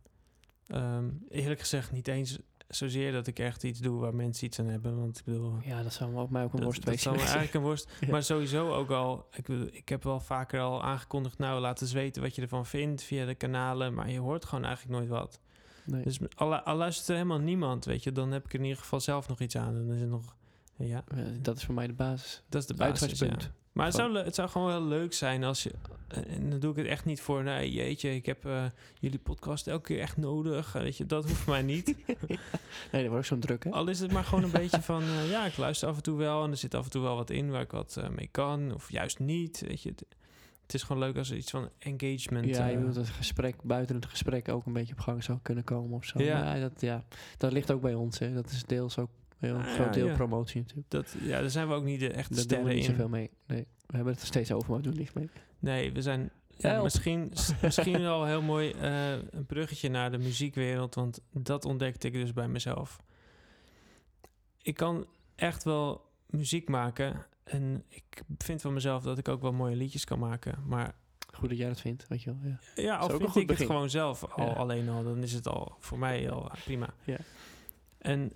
ehm, 0.66 1.08
eerlijk 1.28 1.60
gezegd, 1.60 1.92
niet 1.92 2.08
eens 2.08 2.38
zozeer 2.68 3.12
dat 3.12 3.26
ik 3.26 3.38
echt 3.38 3.62
iets 3.64 3.80
doe 3.80 4.00
waar 4.00 4.14
mensen 4.14 4.46
iets 4.46 4.58
aan 4.58 4.66
hebben. 4.66 4.98
Want 4.98 5.18
ik 5.18 5.24
bedoel, 5.24 5.58
Ja, 5.64 5.82
dat 5.82 5.92
zou 5.92 6.16
ook 6.16 6.30
mij 6.30 6.42
ook 6.44 6.50
een 6.52 6.56
dat, 6.56 6.64
worst 6.64 6.84
dat 6.84 6.98
zou 6.98 7.14
me 7.14 7.20
eigenlijk 7.20 7.54
een 7.54 7.62
worst. 7.62 7.90
Ja. 8.00 8.08
Maar 8.10 8.22
sowieso 8.22 8.72
ook 8.72 8.90
al, 8.90 9.28
ik, 9.32 9.48
ik 9.72 9.88
heb 9.88 10.02
wel 10.02 10.20
vaker 10.20 10.60
al 10.60 10.82
aangekondigd, 10.82 11.38
nou, 11.38 11.60
laat 11.60 11.80
eens 11.80 11.92
weten 11.92 12.22
wat 12.22 12.34
je 12.34 12.42
ervan 12.42 12.66
vindt 12.66 13.02
via 13.02 13.26
de 13.26 13.34
kanalen. 13.34 13.94
Maar 13.94 14.10
je 14.10 14.18
hoort 14.18 14.44
gewoon 14.44 14.64
eigenlijk 14.64 14.98
nooit 14.98 15.08
wat. 15.10 15.40
Nee. 15.84 16.02
Dus 16.02 16.18
al, 16.34 16.54
al 16.54 16.76
luistert 16.76 17.08
er 17.08 17.14
helemaal 17.14 17.38
niemand, 17.38 17.84
weet 17.84 18.02
je, 18.02 18.12
dan 18.12 18.30
heb 18.32 18.44
ik 18.44 18.52
er 18.52 18.58
in 18.58 18.64
ieder 18.64 18.80
geval 18.80 19.00
zelf 19.00 19.28
nog 19.28 19.40
iets 19.40 19.56
aan. 19.56 19.76
En 19.76 19.86
dan 19.86 19.94
is 19.94 20.00
het 20.00 20.10
nog, 20.10 20.36
ja, 20.88 21.04
dat 21.40 21.56
is 21.56 21.64
voor 21.64 21.74
mij 21.74 21.86
de 21.86 21.92
basis. 21.92 22.42
dat 22.48 22.60
is 22.60 22.66
de 22.66 22.74
basis, 22.74 23.00
uitgangspunt. 23.02 23.42
ja. 23.42 23.48
Maar 23.72 23.86
het 23.86 23.94
zou, 23.94 24.16
het 24.18 24.34
zou 24.34 24.48
gewoon 24.48 24.66
wel 24.68 24.82
leuk 24.84 25.12
zijn 25.12 25.44
als 25.44 25.62
je... 25.62 25.70
eh, 26.08 26.34
En 26.36 26.50
dan 26.50 26.60
doe 26.60 26.70
ik 26.70 26.76
het 26.76 26.86
echt 26.86 27.04
niet 27.04 27.20
voor... 27.20 27.42
Nee, 27.42 27.72
jeetje, 27.72 28.14
ik 28.14 28.26
heb 28.26 28.46
eh, 28.46 28.64
jullie 29.00 29.18
podcast 29.18 29.66
elke 29.66 29.82
keer 29.82 30.00
echt 30.00 30.16
nodig. 30.16 30.74
Eh, 30.74 30.82
Weet 30.82 30.96
je, 30.96 31.06
dat 31.06 31.24
hoeft 31.28 31.46
mij 31.46 31.62
niet. 31.62 31.94
Nee, 32.92 33.02
dat 33.02 33.10
wordt 33.10 33.14
ook 33.16 33.24
zo'n 33.24 33.40
druk, 33.40 33.64
hè? 33.64 33.70
Al 33.70 33.88
is 33.88 34.00
het 34.00 34.12
maar 34.12 34.24
gewoon 34.24 34.44
een 34.44 34.50
beetje 34.50 34.82
van... 34.82 35.04
ja, 35.28 35.44
ik 35.46 35.56
luister 35.56 35.88
af 35.88 35.96
en 35.96 36.02
toe 36.02 36.18
wel. 36.18 36.44
En 36.44 36.50
er 36.50 36.56
zit 36.56 36.74
af 36.74 36.84
en 36.84 36.90
toe 36.90 37.02
wel 37.02 37.16
wat 37.16 37.30
in 37.30 37.50
waar 37.50 37.60
ik 37.62 37.70
wat 37.70 37.96
eh, 37.96 38.08
mee 38.08 38.28
kan. 38.30 38.74
Of 38.74 38.90
juist 38.90 39.18
niet. 39.18 39.60
Weet 39.66 39.82
je, 39.82 39.88
het, 39.88 40.04
het 40.62 40.74
is 40.74 40.82
gewoon 40.82 41.02
leuk 41.02 41.16
als 41.16 41.30
er 41.30 41.36
iets 41.36 41.50
van 41.50 41.68
engagement... 41.78 42.46
Ja, 42.56 42.66
je 42.66 42.78
wilt 42.78 42.94
het 42.96 43.08
gesprek 43.08 43.62
buiten 43.62 43.94
het 43.96 44.06
gesprek 44.06 44.48
ook 44.48 44.66
een 44.66 44.72
beetje 44.72 44.92
op 44.92 45.00
gang 45.00 45.24
zou 45.24 45.38
kunnen 45.42 45.64
komen 45.64 45.96
of 45.96 46.04
zo. 46.04 46.22
Ja. 46.22 46.54
Ja, 46.54 46.60
dat, 46.60 46.80
ja. 46.80 47.04
dat 47.38 47.52
ligt 47.52 47.70
ook 47.70 47.80
bij 47.80 47.94
ons. 47.94 48.18
Hè. 48.18 48.32
Dat 48.34 48.50
is 48.50 48.64
deels 48.64 48.98
ook 48.98 49.10
heel 49.46 49.56
Ah, 49.56 49.74
groot 49.74 49.92
deel 49.94 50.06
ja. 50.06 50.14
promotie 50.14 50.60
natuurlijk. 50.60 50.90
dat, 50.90 51.14
ja, 51.22 51.40
daar 51.40 51.50
zijn 51.50 51.68
we 51.68 51.74
ook 51.74 51.84
niet 51.84 52.00
de 52.00 52.10
echte 52.12 52.34
Daar 52.34 52.46
doen 52.46 52.64
we 52.64 52.70
sterren 52.70 52.74
niet 52.74 52.84
in. 52.84 52.90
zoveel 52.90 53.08
mee. 53.08 53.30
Nee, 53.46 53.66
we 53.86 53.96
hebben 53.96 54.12
het 54.12 54.22
er 54.22 54.28
steeds 54.28 54.52
over, 54.52 54.68
maar 54.70 54.76
we 54.80 54.82
doen 54.88 54.96
niks 54.96 55.12
mee. 55.12 55.30
Nee, 55.58 55.92
we 55.92 56.02
zijn 56.02 56.30
ja, 56.56 56.82
misschien, 56.82 57.32
misschien 57.62 58.00
wel 58.00 58.24
heel 58.24 58.42
mooi 58.42 58.70
eh, 58.70 59.10
een 59.12 59.46
bruggetje 59.46 59.88
naar 59.88 60.10
de 60.10 60.18
muziekwereld, 60.18 60.94
want 60.94 61.20
dat 61.32 61.64
ontdekte 61.64 62.06
ik 62.06 62.12
dus 62.12 62.32
bij 62.32 62.48
mezelf. 62.48 62.98
Ik 64.62 64.74
kan 64.74 65.06
echt 65.34 65.64
wel 65.64 66.10
muziek 66.26 66.68
maken 66.68 67.26
en 67.44 67.84
ik 67.88 68.22
vind 68.38 68.60
van 68.60 68.72
mezelf 68.72 69.02
dat 69.02 69.18
ik 69.18 69.28
ook 69.28 69.42
wel 69.42 69.52
mooie 69.52 69.76
liedjes 69.76 70.04
kan 70.04 70.18
maken, 70.18 70.58
maar 70.66 70.94
Goed 71.34 71.48
dat 71.48 71.58
jij 71.58 71.68
dat 71.68 71.80
vindt, 71.80 72.08
weet 72.08 72.22
je 72.22 72.30
wel. 72.40 72.50
Ja. 72.74 72.82
ja, 72.82 73.02
een 73.02 73.10
vind 73.30 73.36
ik 73.50 73.58
het 73.58 73.66
gewoon 73.66 73.90
zelf 73.90 74.24
al 74.24 74.46
Ja. 74.46 74.52
alleen 74.52 74.88
al, 74.88 75.02
dan 75.02 75.22
is 75.22 75.32
het 75.32 75.48
al 75.48 75.76
voor 75.78 75.98
mij 75.98 76.30
al 76.30 76.50
prima. 76.64 76.94
Ja. 77.04 77.16
En 77.98 78.32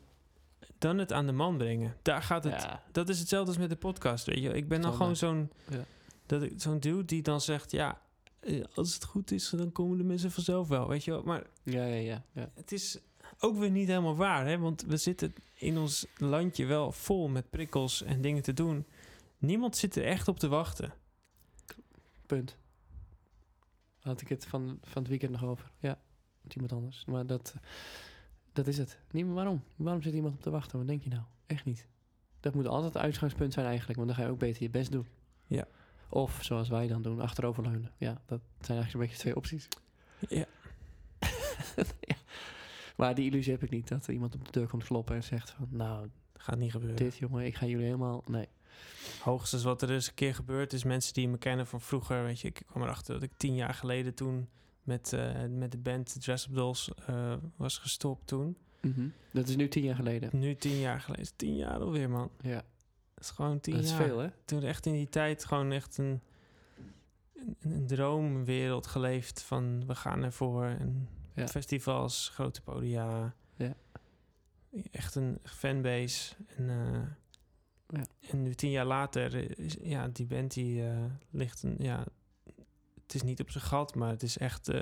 dan 0.78 0.98
het 0.98 1.12
aan 1.12 1.26
de 1.26 1.32
man 1.32 1.56
brengen, 1.56 1.96
daar 2.02 2.22
gaat 2.22 2.44
het 2.44 2.62
Ja. 2.62 2.82
dat 2.92 3.08
is 3.08 3.18
hetzelfde 3.18 3.48
als 3.50 3.58
met 3.60 3.68
de 3.68 3.76
podcast, 3.76 4.26
weet 4.26 4.42
je. 4.42 4.48
Ik 4.52 4.68
ben 4.68 4.80
dan 4.80 4.92
gewoon 4.94 5.16
zo'n 5.16 5.50
Ja. 5.70 5.84
dat 6.26 6.42
ik 6.42 6.52
zo'n 6.56 6.80
dude 6.80 7.04
die 7.04 7.22
dan 7.22 7.40
zegt, 7.40 7.70
ja, 7.70 8.00
eh, 8.40 8.64
als 8.74 8.94
het 8.94 9.04
goed 9.04 9.30
is, 9.30 9.50
dan 9.50 9.72
komen 9.72 9.98
de 9.98 10.04
mensen 10.04 10.30
vanzelf 10.30 10.68
wel, 10.68 10.88
weet 10.88 11.04
je 11.04 11.10
wel. 11.10 11.22
Maar 11.22 11.42
Ja, 11.62 11.84
ja, 11.84 11.94
ja. 11.94 12.22
ja. 12.32 12.50
het 12.54 12.72
is 12.72 12.98
ook 13.38 13.56
weer 13.58 13.70
niet 13.70 13.88
helemaal 13.88 14.16
waar, 14.16 14.46
hè? 14.46 14.58
Want 14.58 14.82
we 14.82 14.96
zitten 14.96 15.34
in 15.54 15.78
ons 15.78 16.06
landje 16.16 16.64
wel 16.66 16.92
vol 16.92 17.28
met 17.28 17.50
prikkels 17.50 18.02
en 18.02 18.20
dingen 18.20 18.42
te 18.42 18.52
doen. 18.52 18.86
Niemand 19.38 19.76
zit 19.76 19.96
er 19.96 20.04
echt 20.04 20.28
op 20.28 20.38
te 20.38 20.48
wachten. 20.48 20.94
Punt. 22.26 22.56
Had 24.00 24.20
ik 24.20 24.28
het 24.28 24.46
van, 24.46 24.78
van 24.82 25.02
het 25.02 25.08
weekend 25.10 25.32
nog 25.32 25.44
over. 25.44 25.70
Ja, 25.80 25.98
met 26.40 26.54
iemand 26.54 26.72
anders. 26.72 27.04
Maar 27.04 27.26
dat, 27.26 27.54
dat 28.56 28.66
is 28.66 28.78
het. 28.78 28.98
Niet, 29.10 29.26
waarom? 29.26 29.62
Waarom 29.76 30.02
zit 30.02 30.14
iemand 30.14 30.34
op 30.34 30.42
te 30.42 30.50
wachten? 30.50 30.78
Wat 30.78 30.86
denk 30.86 31.02
je 31.02 31.10
nou? 31.10 31.22
Echt 31.46 31.64
niet. 31.64 31.86
Dat 32.40 32.54
moet 32.54 32.66
altijd 32.66 32.94
het 32.94 33.02
uitgangspunt 33.02 33.52
zijn 33.52 33.66
eigenlijk. 33.66 33.96
Want 33.96 34.08
dan 34.08 34.18
ga 34.18 34.24
je 34.24 34.30
ook 34.30 34.38
beter 34.38 34.62
je 34.62 34.70
best 34.70 34.92
doen. 34.92 35.06
Ja. 35.46 35.66
Of, 36.08 36.38
zoals 36.42 36.68
wij 36.68 36.86
dan 36.86 37.02
doen, 37.02 37.20
achteroverleunen. 37.20 37.90
Ja, 37.96 38.20
dat 38.26 38.40
zijn 38.60 38.78
eigenlijk 38.78 38.92
een 38.92 39.00
beetje 39.00 39.18
twee 39.18 39.36
opties. 39.36 39.68
Ja. 40.28 40.44
ja. 42.00 42.16
Maar 42.96 43.14
die 43.14 43.30
illusie 43.30 43.52
heb 43.52 43.62
ik 43.62 43.70
niet. 43.70 43.88
Dat 43.88 44.06
er 44.06 44.12
iemand 44.12 44.34
op 44.34 44.44
de 44.44 44.52
deur 44.52 44.68
komt 44.68 44.84
kloppen 44.84 45.14
en 45.14 45.24
zegt 45.24 45.50
van... 45.50 45.68
Nou, 45.70 46.08
Gaat 46.36 46.58
niet 46.58 46.70
gebeuren. 46.70 46.96
dit 46.96 47.16
jongen, 47.16 47.44
ik 47.44 47.54
ga 47.54 47.66
jullie 47.66 47.84
helemaal... 47.84 48.22
Nee. 48.26 48.48
Hoogstens 49.20 49.62
wat 49.62 49.82
er 49.82 49.90
eens 49.90 50.08
een 50.08 50.14
keer 50.14 50.34
gebeurd 50.34 50.72
is, 50.72 50.84
mensen 50.84 51.14
die 51.14 51.28
me 51.28 51.38
kennen 51.38 51.66
van 51.66 51.80
vroeger, 51.80 52.24
weet 52.24 52.40
je, 52.40 52.48
ik 52.48 52.62
kwam 52.66 52.82
erachter 52.82 53.14
dat 53.14 53.22
ik 53.22 53.32
tien 53.36 53.54
jaar 53.54 53.74
geleden 53.74 54.14
toen 54.14 54.48
met, 54.86 55.12
eh, 55.12 55.44
met 55.50 55.72
de 55.72 55.78
band 55.78 56.22
Dress 56.22 56.46
Up 56.48 56.54
Dolls 56.54 56.90
eh, 57.06 57.34
was 57.56 57.78
gestopt 57.78 58.26
toen. 58.26 58.56
Mhm. 58.80 59.08
Dat 59.32 59.48
is 59.48 59.56
nu 59.56 59.68
tien 59.68 59.82
jaar 59.84 59.94
geleden. 59.96 60.30
Nu 60.32 60.54
tien 60.54 60.78
jaar 60.78 61.00
geleden. 61.00 61.36
Tien 61.36 61.56
jaar 61.56 61.78
alweer, 61.80 62.10
man. 62.10 62.30
Ja, 62.40 62.64
Dat 63.14 63.24
is 63.24 63.30
gewoon 63.30 63.60
tien 63.60 63.74
dat 63.74 63.84
is 63.84 63.90
jaar. 63.90 64.02
veel, 64.02 64.18
hè? 64.18 64.28
Toen 64.44 64.62
echt 64.62 64.86
in 64.86 64.92
die 64.92 65.08
tijd 65.08 65.44
gewoon 65.44 65.72
echt 65.72 65.98
een, 65.98 66.20
een, 67.34 67.56
een 67.60 67.86
droomwereld 67.86 68.86
geleefd 68.86 69.42
van 69.42 69.86
we 69.86 69.94
gaan 69.94 70.22
ervoor. 70.22 70.64
En 70.64 71.08
Ja. 71.34 71.46
festivals, 71.48 72.28
grote 72.28 72.62
podia. 72.62 73.34
Ja. 73.56 73.74
Echt 74.90 75.14
een 75.14 75.38
fanbase. 75.42 76.34
En, 76.56 76.70
eh, 76.70 77.02
Ja. 77.88 78.04
en 78.30 78.42
nu 78.42 78.54
tien 78.54 78.70
jaar 78.70 78.84
later, 78.86 79.58
is, 79.58 79.76
ja, 79.82 80.08
die 80.08 80.26
band 80.26 80.54
die 80.54 80.82
ligt 81.30 81.62
een, 81.62 81.76
ja, 81.78 82.04
het 83.06 83.14
is 83.14 83.22
niet 83.22 83.40
op 83.40 83.50
zijn 83.50 83.64
gat, 83.64 83.94
maar 83.94 84.10
het 84.10 84.22
is 84.22 84.38
echt, 84.38 84.68
eh, 84.68 84.80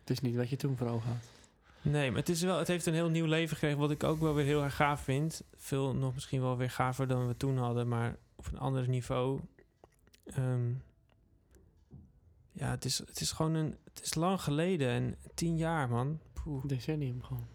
Het 0.00 0.10
is 0.10 0.20
niet 0.20 0.36
wat 0.36 0.48
je 0.48 0.56
toen 0.56 0.76
voor 0.76 0.88
ogen 0.88 1.08
had. 1.08 1.16
nee, 1.82 2.10
maar 2.10 2.18
het 2.18 2.28
is 2.28 2.42
wel, 2.42 2.58
het 2.58 2.68
heeft 2.68 2.86
een 2.86 2.94
heel 2.94 3.08
nieuw 3.08 3.26
leven 3.26 3.54
gekregen, 3.56 3.78
wat 3.78 3.90
ik 3.90 4.04
ook 4.04 4.20
wel 4.20 4.34
weer 4.34 4.44
heel 4.44 4.62
erg 4.62 4.76
gaaf 4.76 5.00
vind. 5.00 5.42
Veel 5.56 5.94
nog 5.94 6.14
misschien 6.14 6.40
wel 6.40 6.56
weer 6.56 6.70
gaver 6.70 7.06
dan 7.08 7.26
we 7.26 7.36
toen 7.36 7.58
hadden, 7.58 7.88
maar 7.88 8.16
op 8.36 8.46
een 8.52 8.58
ander 8.58 8.88
niveau. 8.88 9.40
Ehm, 10.24 10.70
ja, 12.52 12.70
het 12.70 12.84
is, 12.84 12.98
het 12.98 13.20
is 13.20 13.32
gewoon 13.32 13.54
een, 13.54 13.76
het 13.84 14.02
is 14.04 14.14
lang 14.14 14.40
geleden 14.40 14.88
en 14.88 15.16
tien 15.34 15.56
jaar, 15.56 15.88
man. 15.88 16.18
Poeh. 16.32 16.64
Decennium 16.66 17.22
gewoon. 17.22 17.46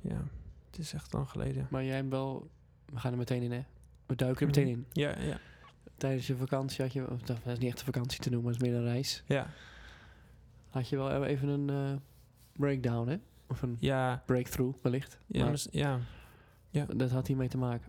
Ja, 0.00 0.24
het 0.70 0.78
is 0.78 0.92
echt 0.92 1.12
lang 1.12 1.28
geleden. 1.30 1.66
Maar 1.70 1.84
jij 1.84 1.96
hebt 1.96 2.10
wel... 2.10 2.50
We 2.92 3.00
gaan 3.00 3.12
er 3.12 3.18
meteen 3.18 3.42
in, 3.42 3.52
hè? 3.52 3.64
We 4.06 4.14
duiken 4.14 4.40
er 4.40 4.46
meteen 4.46 4.68
in. 4.68 4.86
Ja, 4.92 5.18
ja, 5.18 5.40
Tijdens 5.96 6.26
je 6.26 6.36
vakantie 6.36 6.82
had 6.84 6.92
je... 6.92 7.10
Of, 7.10 7.20
dat 7.22 7.36
is 7.46 7.58
niet 7.58 7.68
echt 7.70 7.78
een 7.78 7.84
vakantie 7.84 8.20
te 8.20 8.30
noemen, 8.30 8.52
het 8.52 8.62
is 8.62 8.68
meer 8.68 8.76
een 8.78 8.84
reis. 8.84 9.22
ja. 9.26 9.46
Had 10.70 10.88
je 10.88 10.96
wel 10.96 11.24
even 11.24 11.48
een 11.48 11.70
eh, 11.70 11.96
breakdown, 12.52 13.08
hè? 13.08 13.16
Of 13.48 13.62
een 13.62 13.76
Ja, 13.80 14.22
breakthrough, 14.26 14.78
wellicht. 14.82 15.18
ja, 15.26 15.38
Maar 15.38 15.48
maar 15.48 15.58
s- 15.58 15.68
ja, 15.70 15.98
Dat 16.96 17.10
had 17.10 17.26
hiermee 17.26 17.48
te 17.48 17.58
maken. 17.58 17.88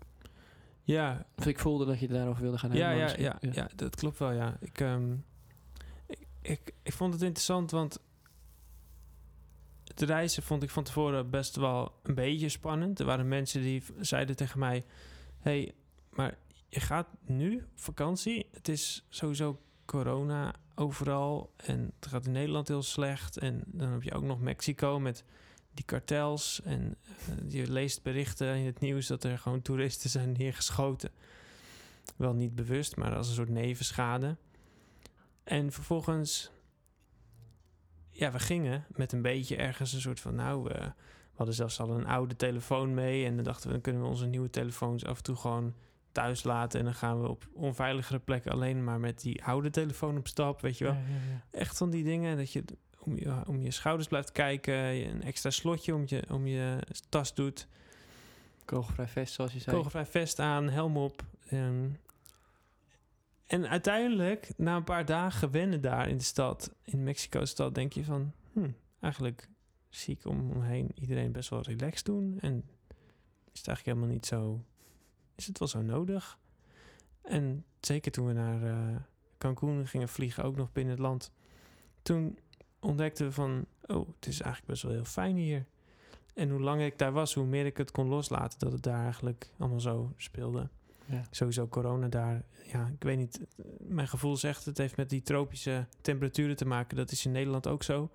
ja, 0.83 1.25
Of 1.35 1.45
ik 1.45 1.59
voelde 1.59 1.85
dat 1.85 2.00
je 2.00 2.07
daarover 2.07 2.41
wilde 2.41 2.57
gaan 2.57 2.71
ja, 2.74 2.88
hebben. 2.88 2.97
ja, 2.97 3.05
maar 3.12 3.21
ja, 3.21 3.38
misschien- 3.41 3.63
ja, 3.69 3.75
dat 3.75 3.95
klopt 3.95 4.17
wel, 4.19 4.31
ja. 4.31 4.57
Ik, 4.59 4.79
ehm, 4.79 5.13
ik, 6.07 6.27
ik, 6.41 6.74
ik 6.83 6.93
vond 6.93 7.13
het 7.13 7.21
interessant, 7.21 7.71
want 7.71 8.00
het 9.83 10.01
reizen 10.01 10.43
vond 10.43 10.63
ik 10.63 10.69
van 10.69 10.83
tevoren 10.83 11.29
best 11.29 11.55
wel 11.55 12.00
een 12.03 12.15
beetje 12.15 12.50
spannend. 12.50 13.00
Er 13.00 13.05
waren 13.05 13.27
mensen 13.27 13.62
die 13.62 13.83
zeiden 14.00 14.35
tegen 14.35 14.59
mij... 14.59 14.83
hey, 15.39 15.74
maar 16.09 16.38
je 16.75 16.82
gaat 16.82 17.08
nu 17.25 17.58
op 17.58 17.79
vakantie. 17.79 18.48
Het 18.51 18.67
is 18.67 19.05
sowieso 19.10 19.60
corona 19.86 20.55
overal 20.75 21.53
en 21.55 21.91
het 22.00 22.08
gaat 22.08 22.25
in 22.25 22.32
Nederland 22.32 22.67
heel 22.67 22.84
slecht. 22.84 23.38
En 23.38 23.63
dan 23.65 23.91
heb 23.91 24.03
je 24.03 24.13
ook 24.13 24.24
nog 24.24 24.41
Mexico 24.41 25.00
met 25.00 25.24
die 25.74 25.86
kartels. 25.86 26.62
En 26.63 26.96
eh, 27.03 27.51
je 27.51 27.72
leest 27.72 28.03
berichten 28.03 28.55
in 28.55 28.65
het 28.65 28.79
nieuws 28.79 29.08
dat 29.08 29.24
er 29.24 29.38
gewoon 29.38 29.62
toeristen 29.62 30.10
zijn 30.10 30.32
neergeschoten. 30.32 31.12
Wel 32.15 32.34
niet 32.34 32.55
bewust, 32.55 32.96
maar 32.96 33.15
als 33.15 33.27
een 33.27 33.36
soort 33.36 33.50
nevenschade. 33.50 34.38
En 35.44 35.72
vervolgens, 35.72 36.51
ja, 38.10 38.32
we 38.32 38.39
gingen 38.39 38.86
met 38.89 39.12
een 39.12 39.22
beetje 39.22 39.55
ergens 39.55 39.94
een 39.94 40.01
soort 40.01 40.20
van, 40.20 40.36
nou, 40.36 40.72
eh, 40.72 40.86
we 40.86 41.36
hadden 41.36 41.55
zelfs 41.55 41.79
al 41.79 41.89
een 41.89 42.08
oude 42.08 42.36
telefoon 42.36 42.94
mee. 42.94 43.25
En 43.25 43.36
dan 43.36 43.44
dachten 43.44 43.67
we, 43.67 43.74
dan 43.74 43.82
kunnen 43.82 44.01
we 44.01 44.08
onze 44.08 44.25
nieuwe 44.25 44.50
telefoons 44.50 45.05
af 45.05 45.17
en 45.17 45.24
toe 45.24 45.36
gewoon 45.36 45.74
thuis 46.15 46.43
laten. 46.43 46.79
En 46.79 46.86
dan 46.86 46.93
gaan 46.93 47.22
we 47.22 47.27
op 47.27 47.48
onveiligere 47.53 48.19
plekken 48.19 48.51
alleen 48.51 48.84
maar 48.84 49.00
met 49.00 49.22
die 49.22 49.43
oude 49.43 49.69
telefoon 49.69 50.17
op 50.17 50.27
stap, 50.27 50.62
weet 50.62 50.77
je 50.77 50.84
wel. 50.84 50.93
Ja, 50.93 51.00
ja, 51.00 51.31
ja. 51.31 51.60
Echt 51.60 51.77
van 51.77 51.89
die 51.89 52.03
dingen 52.03 52.38
dat 52.38 52.51
je 52.51 52.63
om 53.00 53.17
je, 53.17 53.41
om 53.48 53.62
je 53.62 53.72
schouders 53.72 54.07
blijft 54.07 54.31
kijken, 54.31 54.75
je 54.75 55.05
een 55.05 55.24
extra 55.24 55.50
slotje 55.50 55.93
om 55.93 56.03
je, 56.05 56.24
om 56.31 56.48
je 56.48 56.79
tas 57.10 57.34
doet. 57.34 57.67
Kogelvrij 58.65 59.07
vest, 59.07 59.34
zoals 59.34 59.53
je 59.53 59.60
zei. 59.60 59.75
Kogelvrij 59.75 60.05
vest 60.05 60.39
aan, 60.39 60.69
helm 60.69 60.98
op. 60.98 61.24
en 63.45 63.67
uiteindelijk, 63.69 64.50
na 64.57 64.75
een 64.75 64.84
paar 64.84 65.05
dagen 65.05 65.51
wennen 65.51 65.81
daar 65.81 66.10
in 66.10 66.17
de 66.17 66.24
stad, 66.24 66.72
in 66.84 67.03
Mexico-stad, 67.03 67.75
denk 67.75 67.93
je 67.93 68.03
van... 68.03 68.31
Hm, 68.53 68.69
eigenlijk 69.00 69.50
zie 69.89 70.15
ik 70.19 70.25
om 70.25 70.48
me 70.48 70.65
heen 70.65 70.91
iedereen 70.95 71.31
best 71.31 71.50
wel 71.50 71.62
relaxed 71.62 72.05
doen. 72.05 72.38
En 72.39 72.63
is 73.51 73.60
het 73.60 73.67
eigenlijk 73.67 73.86
helemaal 73.86 74.10
niet 74.10 74.25
zo... 74.25 74.63
Is 75.36 75.48
het 75.48 75.60
wel 75.60 75.68
zo 75.68 75.82
nodig? 75.82 76.39
En 77.22 77.65
zeker 77.80 78.12
toen 78.12 78.25
we 78.25 78.34
naar 78.34 78.63
eh, 78.63 78.96
Cancún 79.38 79.88
gingen 79.88 80.10
vliegen, 80.10 80.44
ook 80.44 80.56
nog 80.56 80.72
binnen 80.72 80.94
het 80.94 81.01
land... 81.01 81.32
Toen 82.01 82.38
ontdekten 82.80 83.25
we 83.25 83.32
van... 83.32 83.65
Oh, 83.86 84.08
het 84.15 84.27
is 84.27 84.42
eigenlijk 84.42 84.72
best 84.72 84.84
wel 84.84 84.92
heel 84.92 85.06
fijn 85.06 85.36
hier. 85.36 85.65
En 86.34 86.50
hoe 86.50 86.62
langer 86.62 86.86
ik 86.86 86.98
daar 86.98 87.12
was, 87.12 87.34
hoe 87.34 87.46
meer 87.46 87.65
ik 87.65 87.77
het 87.77 87.92
kon 87.92 88.08
loslaten 88.08 88.60
dat 88.60 88.72
het 88.72 88.84
daar 88.84 89.04
eigenlijk 89.04 89.50
allemaal 89.58 89.80
zo 89.80 90.13
speelde. 90.18 90.70
Ja. 91.06 91.22
Sowieso 91.32 91.68
corona 91.68 92.08
daar, 92.08 92.44
ja, 92.63 92.92
ik 92.94 93.04
weet 93.04 93.18
niet. 93.18 93.39
Mijn 93.80 94.08
gevoel 94.08 94.38
zegt 94.38 94.65
het 94.65 94.77
heeft 94.77 94.98
met 94.98 95.10
die 95.10 95.22
tropische 95.22 95.88
temperaturen 96.01 96.56
te 96.56 96.65
maken. 96.65 96.98
Dat 96.98 97.12
is 97.12 97.25
in 97.25 97.32
Nederland 97.32 97.68
ook 97.68 97.84
zo. 97.84 98.10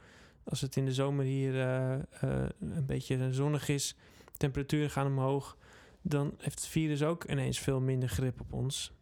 Als 0.45 0.61
het 0.61 0.77
in 0.77 0.85
de 0.85 0.95
zomer 0.95 1.25
hier 1.25 1.61
eh, 1.61 1.95
eh, 1.95 2.49
een 2.61 2.87
beetje 2.87 3.33
zonnig 3.33 3.69
is, 3.69 3.97
temperaturen 4.37 4.91
gaan 4.91 5.07
omhoog, 5.07 5.57
dan 6.03 6.35
heeft 6.39 6.59
het 6.59 6.69
virus 6.69 7.03
ook 7.03 7.25
ineens 7.25 7.59
veel 7.59 7.81
minder 7.81 8.09
grip 8.09 8.41
op 8.41 8.53
ons. 8.53 8.93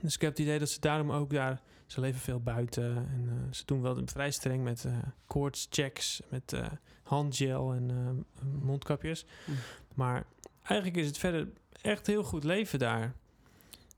Dus 0.00 0.14
ik 0.14 0.20
heb 0.20 0.30
het 0.30 0.38
idee 0.38 0.58
dat 0.58 0.70
ze 0.70 0.80
daarom 0.80 1.10
ook 1.12 1.30
daar, 1.30 1.62
ze 1.86 2.00
leven 2.00 2.20
veel 2.20 2.40
buiten 2.40 2.96
en 2.96 3.28
eh, 3.28 3.52
ze 3.52 3.62
doen 3.64 3.82
wel 3.82 4.02
vrij 4.04 4.30
streng 4.30 4.64
met 4.64 4.84
eh 4.84 4.98
koortschecks, 5.26 6.22
met 6.28 6.52
eh, 6.52 6.66
handgel 7.02 7.72
en 7.72 8.26
mondkapjes. 8.62 9.26
Mm. 9.46 9.54
Maar 9.94 10.26
eigenlijk 10.62 10.96
is 10.96 11.06
het 11.06 11.18
verder 11.18 11.48
echt 11.82 12.06
heel 12.06 12.24
goed 12.24 12.44
leven 12.44 12.78
daar. 12.78 13.14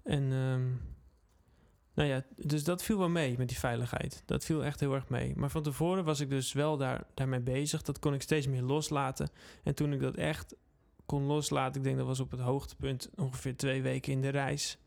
En 0.03 0.23
ehm, 0.33 0.67
nou 1.95 2.09
ja, 2.09 2.25
dus 2.37 2.65
dat 2.65 2.83
viel 2.83 2.99
wel 2.99 3.09
mee 3.09 3.39
met 3.39 3.49
die 3.49 3.59
veiligheid. 3.59 4.23
Dat 4.27 4.45
viel 4.45 4.65
echt 4.65 4.81
heel 4.81 4.95
erg 4.95 5.09
mee. 5.09 5.33
Maar 5.37 5.51
van 5.51 5.63
tevoren 5.63 6.05
was 6.05 6.21
ik 6.21 6.29
dus 6.29 6.53
wel 6.53 6.77
daar, 6.77 7.05
daarmee 7.15 7.41
bezig. 7.41 7.83
Dat 7.83 7.99
kon 7.99 8.15
ik 8.15 8.23
steeds 8.23 8.47
meer 8.47 8.63
loslaten. 8.63 9.29
En 9.63 9.75
toen 9.75 9.93
ik 9.93 10.01
dat 10.01 10.15
echt 10.15 10.55
kon 11.07 11.23
loslaten, 11.23 11.77
ik 11.77 11.87
denk 11.87 11.97
dat 11.97 12.07
was 12.07 12.21
op 12.21 12.31
het 12.31 12.41
hoogtepunt 12.41 13.11
ongeveer 13.17 13.57
twee 13.57 13.83
weken 13.83 14.13
in 14.13 14.21
de 14.21 14.29
reis. 14.29 14.79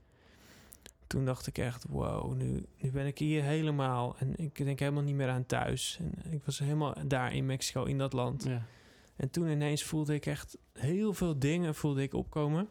Toen 1.08 1.26
dacht 1.26 1.48
ik 1.48 1.58
echt, 1.58 1.86
wow, 1.90 2.34
nu, 2.34 2.66
nu 2.78 2.92
ben 2.92 3.06
ik 3.06 3.18
hier 3.18 3.44
helemaal. 3.44 4.16
En 4.18 4.36
ik 4.36 4.56
denk 4.56 4.80
helemaal 4.80 5.04
niet 5.04 5.16
meer 5.16 5.30
aan 5.30 5.46
thuis. 5.46 5.98
En 6.00 6.32
ik 6.32 6.44
was 6.44 6.60
helemaal 6.60 6.96
daar 7.08 7.34
in 7.34 7.46
Mexico, 7.46 7.84
in 7.84 7.98
dat 7.98 8.14
land. 8.14 8.44
Ja. 8.44 8.66
En 9.16 9.30
toen 9.30 9.48
ineens 9.48 9.84
voelde 9.84 10.14
ik 10.14 10.26
echt 10.26 10.58
heel 10.74 11.14
veel 11.14 11.40
dingen 11.40 11.76
voelde 11.76 12.02
ik 12.02 12.14
opkomen. 12.14 12.68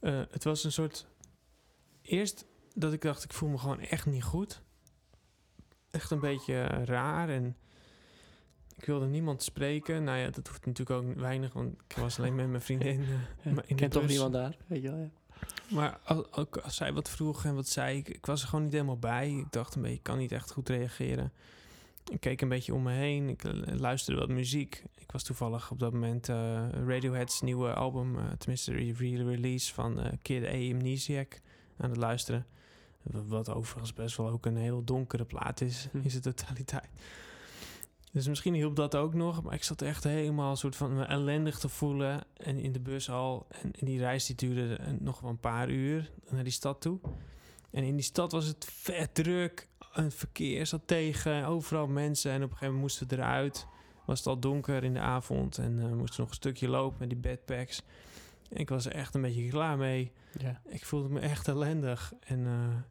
Eh, 0.00 0.22
het 0.30 0.44
was 0.44 0.64
een 0.64 0.72
soort... 0.72 1.06
Eerst 2.02 2.46
dat 2.74 2.92
ik 2.92 3.00
dacht, 3.00 3.24
ik 3.24 3.32
voel 3.32 3.48
me 3.48 3.58
gewoon 3.58 3.80
echt 3.80 4.06
niet 4.06 4.24
goed. 4.24 4.62
Echt 5.90 6.10
een 6.10 6.20
beetje 6.20 6.62
raar 6.64 7.28
en... 7.28 7.56
Ik 8.82 8.88
wilde 8.88 9.06
niemand 9.06 9.42
spreken. 9.42 10.04
Nou 10.04 10.18
ja, 10.18 10.30
dat 10.30 10.46
hoeft 10.48 10.66
natuurlijk 10.66 11.04
ook 11.04 11.14
weinig, 11.14 11.52
want 11.52 11.74
ik 11.88 11.96
was 11.96 12.18
alleen 12.18 12.34
met 12.34 12.48
mijn 12.48 12.62
vriendin. 12.62 13.00
Ja. 13.00 13.50
in 13.50 13.58
Ik 13.58 13.68
de 13.68 13.74
ken 13.74 13.90
toch 13.90 14.06
niemand 14.06 14.32
daar, 14.32 14.56
weet 14.66 14.82
je 14.82 14.90
wel. 14.90 14.98
Ja. 14.98 15.10
Maar 15.74 15.98
ook 16.30 16.56
als 16.56 16.76
zij 16.76 16.92
wat 16.92 17.10
vroeg 17.10 17.44
en 17.44 17.54
wat 17.54 17.68
zei, 17.68 17.98
ik, 17.98 18.08
ik 18.08 18.26
was 18.26 18.42
er 18.42 18.48
gewoon 18.48 18.64
niet 18.64 18.72
helemaal 18.72 18.98
bij. 18.98 19.30
Ik 19.30 19.52
dacht 19.52 19.74
een 19.74 19.82
beetje, 19.82 19.96
ik 19.96 20.02
kan 20.02 20.18
niet 20.18 20.32
echt 20.32 20.50
goed 20.52 20.68
reageren. 20.68 21.32
Ik 22.10 22.20
keek 22.20 22.40
een 22.40 22.48
beetje 22.48 22.74
om 22.74 22.82
me 22.82 22.92
heen. 22.92 23.28
Ik 23.28 23.42
luisterde 23.78 24.20
wat 24.20 24.28
muziek. 24.28 24.82
Ik 24.98 25.12
was 25.12 25.22
toevallig 25.22 25.70
op 25.70 25.78
dat 25.78 25.92
moment 25.92 26.28
eh, 26.28 26.68
Radiohead's 26.86 27.40
nieuwe 27.40 27.74
album, 27.74 28.18
eh, 28.18 28.24
tenminste 28.38 28.70
de 28.70 28.92
re- 28.98 29.24
release 29.30 29.74
van 29.74 30.00
eh 30.00 30.12
Kid 30.22 30.44
A. 30.44 30.48
Amnesiac 30.74 31.40
aan 31.76 31.90
het 31.90 31.98
luisteren. 31.98 32.46
Wa- 33.02 33.22
Wat 33.26 33.48
overigens 33.48 33.92
best 33.94 34.16
wel 34.16 34.28
ook 34.30 34.46
een 34.46 34.56
heel 34.56 34.84
donkere 34.84 35.24
plaat 35.24 35.60
is 35.60 35.88
Hm. 35.90 35.96
in 36.02 36.10
zijn 36.10 36.22
totaliteit. 36.22 36.88
Dus 38.12 38.28
misschien 38.28 38.54
hielp 38.54 38.76
dat 38.76 38.96
ook 38.96 39.14
nog. 39.14 39.42
Maar 39.42 39.54
ik 39.54 39.62
zat 39.62 39.82
echt 39.82 40.04
helemaal 40.04 40.50
een 40.50 40.56
soort 40.56 40.76
van 40.76 40.94
me 40.94 41.04
ellendig 41.04 41.58
te 41.58 41.68
voelen. 41.68 42.20
En 42.36 42.58
in 42.58 42.72
de 42.72 42.80
bus 42.80 43.10
al. 43.10 43.46
En, 43.48 43.72
en 43.78 43.86
die 43.86 43.98
reis 43.98 44.26
die 44.26 44.36
duurde 44.36 44.78
nog 44.98 45.20
wel 45.20 45.30
een 45.30 45.40
paar 45.40 45.70
uur 45.70 46.10
naar 46.30 46.42
die 46.42 46.52
stad 46.52 46.80
toe. 46.80 47.00
En 47.70 47.84
in 47.84 47.94
die 47.94 48.04
stad 48.04 48.32
was 48.32 48.46
het 48.46 48.64
vet 48.64 49.14
druk. 49.14 49.68
Het 49.92 50.14
verkeer 50.14 50.66
zat 50.66 50.82
tegen. 50.84 51.46
Overal 51.46 51.86
mensen. 51.86 52.30
En 52.30 52.36
op 52.36 52.42
een 52.42 52.48
gegeven 52.48 52.74
moment 52.74 52.82
moesten 52.82 53.08
we 53.08 53.16
eruit. 53.16 53.66
Was 54.04 54.18
het 54.18 54.26
al 54.26 54.38
donker 54.38 54.84
in 54.84 54.92
de 54.92 55.00
avond. 55.00 55.58
En 55.58 55.78
eh, 55.78 55.92
moesten 55.92 56.20
nog 56.20 56.28
een 56.28 56.34
stukje 56.34 56.68
lopen 56.68 56.96
met 56.98 57.08
die 57.08 57.18
backpacks. 57.18 57.82
En 58.50 58.56
ik 58.56 58.68
was 58.68 58.86
er 58.86 58.92
echt 58.92 59.14
een 59.14 59.22
beetje 59.22 59.48
klaar 59.48 59.76
mee. 59.76 60.12
Ja. 60.38 60.60
Ik 60.68 60.84
voelde 60.84 61.08
me 61.08 61.20
echt 61.20 61.48
ellendig. 61.48 62.12
En 62.20 62.42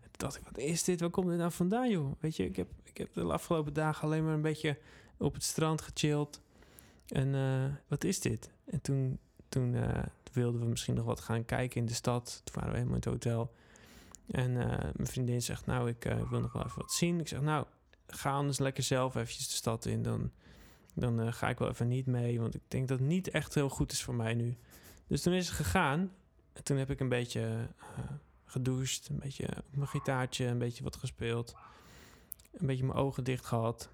toen 0.02 0.12
dacht 0.12 0.36
ik, 0.36 0.44
wat 0.44 0.58
is 0.58 0.84
dit? 0.84 1.00
Waar 1.00 1.10
komt 1.10 1.28
dit 1.28 1.38
nou 1.38 1.52
vandaan, 1.52 1.90
joh? 1.90 2.12
Weet 2.20 2.36
je, 2.36 2.46
ik 2.46 2.56
heb, 2.56 2.68
ik 2.84 2.98
heb 2.98 3.14
de 3.14 3.24
afgelopen 3.24 3.74
dagen 3.74 4.04
alleen 4.04 4.26
maar 4.26 4.34
een 4.34 4.42
beetje 4.42 4.78
op 5.22 5.34
het 5.34 5.44
strand 5.44 5.82
gechilled. 5.82 6.42
En 7.08 7.36
eh, 7.36 7.76
wat 7.88 8.04
is 8.04 8.20
dit? 8.20 8.52
En 8.66 8.82
toen, 8.82 9.20
toen 9.50 9.76
eh, 9.76 10.04
wilden 10.34 10.62
we 10.62 10.68
misschien 10.68 10.96
nog 10.96 11.06
wat 11.06 11.20
gaan 11.20 11.46
kijken 11.46 11.80
in 11.80 11.86
de 11.86 11.94
stad. 11.94 12.42
Toen 12.44 12.56
waren 12.56 12.70
we 12.70 12.78
helemaal 12.78 13.00
in 13.02 13.02
het 13.02 13.12
hotel. 13.12 13.54
En 14.28 14.58
eh, 14.58 14.90
mijn 14.94 15.08
vriendin 15.08 15.42
zegt, 15.42 15.66
nou, 15.66 15.90
ik 15.90 16.16
wil 16.30 16.40
nog 16.40 16.54
wel 16.54 16.66
even 16.66 16.82
wat 16.82 16.92
zien. 16.92 17.20
Ik 17.20 17.28
zeg, 17.28 17.42
nou, 17.42 17.66
ga 18.08 18.32
anders 18.32 18.60
lekker 18.60 18.84
zelf 18.84 19.16
eventjes 19.16 19.48
de 19.48 19.56
stad 19.56 19.86
in. 19.86 20.02
Dan 20.02 20.32
Dan 20.94 21.34
ga 21.34 21.50
ik 21.50 21.60
wel 21.60 21.70
even 21.70 21.88
niet 21.88 22.06
mee, 22.06 22.40
want 22.40 22.56
ik 22.56 22.62
denk 22.68 22.88
dat 22.88 23.00
het 23.00 23.08
niet 23.08 23.30
echt 23.30 23.54
heel 23.54 23.70
goed 23.70 23.92
is 23.92 24.04
voor 24.04 24.16
mij 24.16 24.34
nu. 24.34 24.58
Dus 25.08 25.22
toen 25.22 25.34
is 25.34 25.48
het 25.48 25.56
gegaan. 25.56 26.12
En 26.54 26.64
toen 26.64 26.78
heb 26.78 26.90
ik 26.90 27.00
een 27.00 27.10
beetje 27.10 27.68
gedoucht, 28.46 29.08
een 29.10 29.20
beetje 29.20 29.48
op 29.48 29.76
mijn 29.76 29.88
gitaartje, 29.88 30.46
een 30.46 30.58
beetje 30.58 30.84
wat 30.84 30.96
gespeeld. 30.96 31.56
Een 32.52 32.68
beetje 32.68 32.86
mijn 32.86 32.98
ogen 32.98 33.24
dicht 33.24 33.46
gehad. 33.46 33.90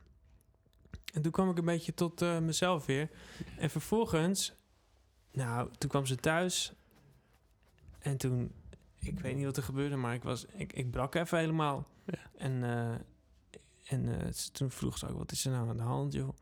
En 1.17 1.23
toen 1.23 1.31
kwam 1.31 1.49
ik 1.49 1.57
een 1.57 1.65
beetje 1.65 1.93
tot 1.93 2.21
eh, 2.21 2.39
mezelf 2.39 2.85
weer. 2.85 3.09
En 3.57 3.69
vervolgens, 3.69 4.53
nou, 5.31 5.69
toen 5.77 5.89
kwam 5.89 6.05
ze 6.05 6.15
thuis. 6.15 6.73
En 7.99 8.17
toen, 8.17 8.51
ik 8.99 9.19
weet 9.19 9.35
niet 9.35 9.45
wat 9.45 9.57
er 9.57 9.63
gebeurde, 9.63 9.95
maar 9.95 10.13
ik, 10.13 10.23
was, 10.23 10.45
ik, 10.45 10.73
ik 10.73 10.91
brak 10.91 11.15
even 11.15 11.37
helemaal. 11.37 11.87
Ja. 12.05 12.19
En, 12.37 12.63
eh, 12.63 12.93
en 13.83 14.21
eh, 14.21 14.27
toen 14.51 14.71
vroeg 14.71 14.97
ze 14.97 15.07
ook, 15.07 15.17
wat 15.17 15.31
is 15.31 15.45
er 15.45 15.51
nou 15.51 15.69
aan 15.69 15.77
de 15.77 15.83
hand, 15.83 16.13
joh? 16.13 16.37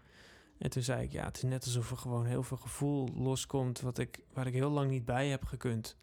En 0.58 0.70
toen 0.70 0.84
zei 0.84 1.04
ik, 1.04 1.12
ja, 1.12 1.26
het 1.26 1.38
is 1.38 1.44
net 1.44 1.66
alsof 1.66 1.92
er 1.92 1.98
gewoon 1.98 2.26
heel 2.26 2.44
veel 2.44 2.58
gevoel 2.58 3.08
loskomt... 3.14 3.82
Wat 3.82 3.98
ik, 3.98 4.20
waar 4.34 4.48
ik 4.48 4.54
heel 4.54 4.70
lang 4.72 4.90
niet 4.90 5.06
bij 5.06 5.28
heb 5.28 5.44
gekund. 5.46 5.98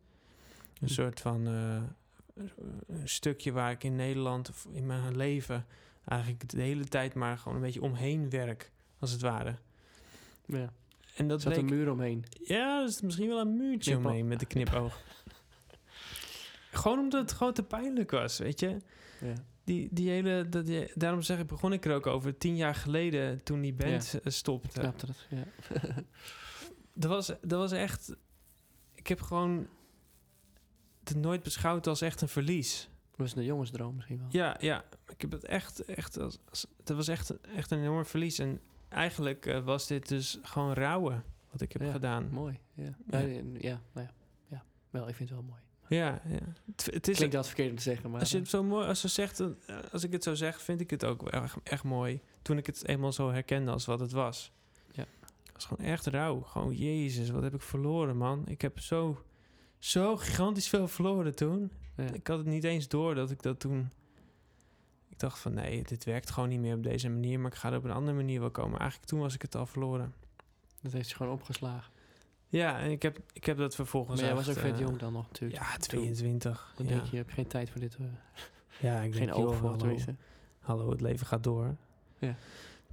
Een 0.80 0.88
Hm. 0.88 0.94
soort 0.94 1.20
van 1.20 1.46
een 1.46 3.08
stukje 3.08 3.52
waar 3.52 3.70
ik 3.70 3.84
in 3.84 3.96
Nederland 3.96 4.48
of 4.48 4.66
in 4.70 4.86
mijn 4.86 5.16
leven... 5.16 5.66
eigenlijk 6.04 6.48
de 6.48 6.60
hele 6.62 6.84
tijd 6.84 7.14
maar 7.14 7.38
gewoon 7.38 7.56
een 7.56 7.62
beetje 7.62 7.82
omheen 7.82 8.30
werk, 8.30 8.70
als 8.98 9.10
het 9.10 9.20
ware. 9.20 9.54
Ja. 10.46 10.72
En 11.16 11.24
Er 11.24 11.28
dat 11.28 11.42
zat 11.42 11.52
bleek... 11.52 11.70
een 11.70 11.76
muur 11.76 11.90
omheen. 11.90 12.24
Ja, 12.42 12.80
dat 12.80 12.88
is 12.90 13.00
misschien 13.00 13.28
wel 13.28 13.40
een 13.40 13.56
muurtje 13.56 13.96
omheen 13.96 14.28
met 14.28 14.40
de 14.40 14.46
knipoog. 14.46 15.00
gewoon 16.72 16.98
omdat 16.98 17.20
het 17.20 17.32
gewoon 17.32 17.52
te 17.52 17.62
pijnlijk 17.62 18.10
was, 18.10 18.38
weet 18.38 18.60
je. 18.60 18.76
Ja. 19.20 19.32
Die, 19.64 19.88
die 19.92 20.10
hele, 20.10 20.48
dat, 20.48 20.66
die- 20.66 20.90
daarom 20.94 21.22
zeg 21.22 21.38
ik, 21.38 21.46
begon 21.46 21.72
ik 21.72 21.84
er 21.84 21.94
ook 21.94 22.06
over. 22.06 22.38
Tien 22.38 22.56
jaar 22.56 22.74
geleden, 22.74 23.42
toen 23.42 23.60
die 23.60 23.72
band 23.74 24.20
eh, 24.22 24.32
stopte. 24.32 24.80
Snapte 24.80 25.06
dat? 25.06 25.26
Ja. 25.30 25.44
Dat, 26.94 27.10
was, 27.10 27.26
dat 27.26 27.58
was 27.58 27.72
echt... 27.72 28.16
Ik 28.94 29.06
heb 29.06 29.20
gewoon 29.20 29.66
het 31.04 31.16
nooit 31.16 31.42
beschouwd 31.42 31.86
als 31.86 32.00
echt 32.00 32.20
een 32.20 32.28
verlies. 32.28 32.88
Dat 33.16 33.20
was 33.20 33.36
een 33.36 33.44
jongensdroom 33.44 33.94
misschien 33.94 34.18
wel. 34.18 34.26
Ja, 34.30 34.56
ja. 34.60 34.84
Ik 35.08 35.20
heb 35.20 35.30
het 35.32 35.44
echt, 35.44 35.84
echt 35.84 36.14
dat 36.84 36.96
was 36.96 37.08
echt, 37.08 37.40
echt 37.40 37.70
een 37.70 37.78
enorm 37.78 38.06
verlies. 38.06 38.38
En 38.38 38.60
eigenlijk 38.88 39.46
eh, 39.46 39.64
was 39.64 39.86
dit 39.86 40.08
dus 40.08 40.38
gewoon 40.42 40.72
rouwen, 40.72 41.24
wat 41.50 41.60
ik 41.60 41.72
heb 41.72 41.82
Ja, 41.82 41.92
gedaan. 41.92 42.28
Mooi. 42.30 42.58
Ja. 42.74 42.96
Ja. 43.10 43.18
Ja. 43.18 43.42
ja, 43.58 43.80
nou 43.92 44.06
ja. 44.06 44.12
Ja. 44.48 44.64
Wel, 44.90 45.08
ik 45.08 45.14
vind 45.14 45.28
het 45.28 45.38
wel 45.38 45.48
mooi. 45.48 45.60
Ja, 45.88 46.22
ja. 46.26 46.38
Het, 46.66 46.88
het 46.92 47.08
is, 47.08 47.16
Klinkt 47.16 47.34
dat 47.34 47.46
verkeerd 47.46 47.70
om 47.70 47.76
te 47.76 47.82
zeggen, 47.82 48.10
maar... 48.10 48.20
als 48.20 48.30
je 48.30 48.38
het 48.38 48.48
zo 48.48 48.62
mooi, 48.62 48.86
als, 48.86 49.02
je 49.02 49.08
zegt, 49.08 49.42
als 49.92 50.04
ik 50.04 50.12
het 50.12 50.22
zo 50.22 50.34
zeg, 50.34 50.62
vind 50.62 50.80
ik 50.80 50.90
het 50.90 51.04
ook 51.04 51.28
erg, 51.28 51.56
echt 51.62 51.84
mooi. 51.84 52.20
Toen 52.42 52.58
ik 52.58 52.66
het 52.66 52.88
eenmaal 52.88 53.12
zo 53.12 53.30
herkende 53.30 53.70
als 53.70 53.86
wat 53.86 54.00
het 54.00 54.12
was. 54.12 54.52
Ja. 54.90 55.04
Het 55.42 55.52
was 55.52 55.64
gewoon 55.64 55.86
echt 55.86 56.06
rauw. 56.06 56.40
Gewoon, 56.40 56.74
jezus, 56.74 57.30
wat 57.30 57.42
heb 57.42 57.54
ik 57.54 57.62
verloren, 57.62 58.16
man. 58.16 58.46
Ik 58.46 58.60
heb 58.60 58.80
zo, 58.80 59.24
zo 59.78 60.16
gigantisch 60.16 60.68
veel 60.68 60.88
verloren 60.88 61.34
toen. 61.34 61.72
Ja. 62.06 62.12
Ik 62.12 62.26
had 62.26 62.38
het 62.38 62.46
niet 62.46 62.64
eens 62.64 62.88
door 62.88 63.14
dat 63.14 63.30
ik 63.30 63.42
dat 63.42 63.60
toen... 63.60 63.90
Ik 65.08 65.18
dacht 65.18 65.38
van, 65.38 65.54
nee, 65.54 65.82
dit 65.82 66.04
werkt 66.04 66.30
gewoon 66.30 66.48
niet 66.48 66.60
meer 66.60 66.74
op 66.74 66.82
deze 66.82 67.08
manier... 67.08 67.40
maar 67.40 67.50
ik 67.50 67.56
ga 67.56 67.70
er 67.70 67.76
op 67.78 67.84
een 67.84 67.90
andere 67.90 68.16
manier 68.16 68.40
wel 68.40 68.50
komen. 68.50 68.78
Eigenlijk 68.78 69.10
toen 69.10 69.20
was 69.20 69.34
ik 69.34 69.42
het 69.42 69.54
al 69.54 69.66
verloren. 69.66 70.14
Dat 70.80 70.92
heeft 70.92 71.08
je 71.10 71.16
gewoon 71.16 71.32
opgeslagen. 71.32 71.92
Ja, 72.48 72.78
en 72.78 72.90
ik 72.90 73.02
heb, 73.02 73.18
ik 73.32 73.44
heb 73.44 73.56
dat 73.56 73.74
vervolgens 73.74 74.20
Maar 74.20 74.28
jij 74.28 74.36
was 74.38 74.48
ook 74.48 74.56
vet 74.58 74.72
eh, 74.72 74.80
jong 74.80 74.98
dan 74.98 75.12
nog 75.12 75.26
natuurlijk. 75.28 75.62
Ja, 75.62 75.70
Toen- 75.70 75.78
22. 75.80 76.72
Dan 76.76 76.86
ja. 76.86 76.92
denk 76.92 77.04
je, 77.04 77.10
je 77.10 77.16
hebt 77.16 77.32
geen 77.32 77.46
tijd 77.46 77.70
voor 77.70 77.80
dit. 77.80 77.96
eh, 77.96 78.04
ja, 78.90 79.00
ik 79.00 79.14
geen 79.14 79.26
denk, 79.26 79.38
oog 79.38 79.54
voor, 79.54 79.64
hallo, 79.64 79.76
tenminste. 79.78 80.14
hallo, 80.60 80.90
het 80.90 81.00
leven 81.00 81.26
gaat 81.26 81.44
door. 81.44 81.76
Ja. 82.18 82.34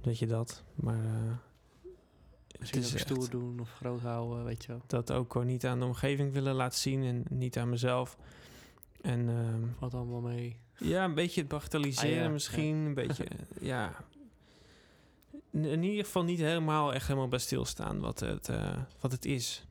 Weet 0.02 0.18
je 0.18 0.26
dat? 0.26 0.62
Maar 0.74 1.04
eh, 1.04 1.90
Misschien 2.58 2.80
is 2.80 2.92
ook 2.92 2.98
stoer 2.98 3.18
echt- 3.18 3.30
doen 3.30 3.60
of 3.60 3.70
groot 3.72 4.00
houden, 4.00 4.44
weet 4.44 4.62
je 4.64 4.68
wel. 4.68 4.80
dat 4.86 5.12
ook 5.12 5.32
gewoon 5.32 5.46
niet 5.46 5.66
aan 5.66 5.78
de 5.78 5.84
omgeving 5.84 6.32
willen 6.32 6.54
laten 6.54 6.78
zien... 6.78 7.02
en 7.04 7.24
niet 7.30 7.58
aan 7.58 7.68
mezelf. 7.68 8.16
En 9.02 9.74
Valt 9.78 9.94
allemaal 9.94 10.20
mee. 10.20 10.56
Ja, 10.78 11.04
een 11.04 11.14
beetje 11.14 11.40
het 11.40 11.48
bagatelliseren 11.50 12.16
Ah, 12.18 12.24
ja, 12.24 12.28
misschien. 12.28 12.76
Een 12.76 12.94
beetje, 12.94 13.26
ja. 13.60 13.92
In 15.52 15.82
ieder 15.82 16.04
geval 16.04 16.24
niet 16.24 16.38
helemaal 16.38 16.94
echt 16.94 17.06
helemaal 17.06 17.28
bij 17.28 17.38
stilstaan 17.38 18.00
wat 18.00 18.20
het, 18.20 18.48
eh, 18.48 18.76
wat 19.00 19.12
het 19.12 19.24
is. 19.24 19.64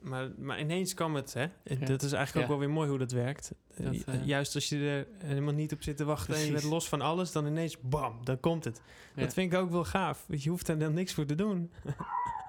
Maar, 0.00 0.30
maar 0.38 0.60
ineens 0.60 0.94
kwam 0.94 1.14
het, 1.14 1.34
hè. 1.34 1.46
Ja. 1.64 1.86
Dat 1.86 2.02
is 2.02 2.12
eigenlijk 2.12 2.44
ook 2.46 2.50
wel 2.50 2.60
weer 2.66 2.74
mooi 2.74 2.88
hoe 2.88 2.98
dat 2.98 3.10
werkt. 3.12 3.52
Eh, 3.76 3.84
Dat, 3.84 3.94
eh, 3.94 4.26
Juist 4.26 4.54
als 4.54 4.68
je 4.68 4.78
er 4.88 5.26
helemaal 5.26 5.54
niet 5.54 5.72
op 5.72 5.82
zit 5.82 5.96
te 5.96 6.04
wachten 6.04 6.34
en 6.34 6.44
je 6.44 6.52
bent 6.52 6.64
los 6.64 6.88
van 6.88 7.00
alles, 7.00 7.32
dan 7.32 7.46
ineens, 7.46 7.80
bam, 7.80 8.24
dan 8.24 8.40
komt 8.40 8.64
het. 8.64 8.80
Dat 9.14 9.32
vind 9.32 9.52
ik 9.52 9.58
ook 9.58 9.70
wel 9.70 9.84
gaaf. 9.84 10.24
Je 10.28 10.48
hoeft 10.48 10.68
er 10.68 10.78
dan 10.78 10.92
niks 10.92 11.14
voor 11.14 11.24
te 11.24 11.34
doen. 11.34 11.70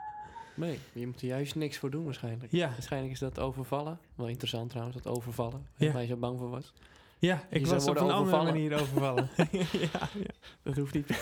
Nee, 0.56 0.80
je 0.94 1.06
moet 1.08 1.22
er 1.22 1.28
juist 1.28 1.56
niks 1.56 1.78
voor 1.78 1.90
doen 1.90 2.04
waarschijnlijk. 2.04 2.52
Ja, 2.52 2.70
Waarschijnlijk 2.70 3.14
is 3.14 3.20
dat 3.20 3.40
overvallen. 3.40 4.00
Wel 4.16 4.28
interessant 4.28 4.70
trouwens, 4.70 4.98
dat 5.02 5.14
overvallen. 5.16 5.66
Ja. 5.78 5.92
Waar 5.92 6.02
je 6.02 6.08
zo 6.08 6.16
bang 6.18 6.40
voor 6.40 6.50
was. 6.50 6.74
ja 7.20 7.44
ik 7.50 7.60
Je 7.66 7.72
was 7.72 7.88
op 7.88 7.96
een 7.96 8.02
worden 8.02 8.04
andere 8.04 8.20
overvallen. 8.20 8.54
manier 8.54 8.74
overvallen. 8.82 9.30
ja, 9.52 10.08
ja. 10.14 10.26
Dat 10.64 10.76
hoeft 10.78 10.94
niet... 10.94 11.08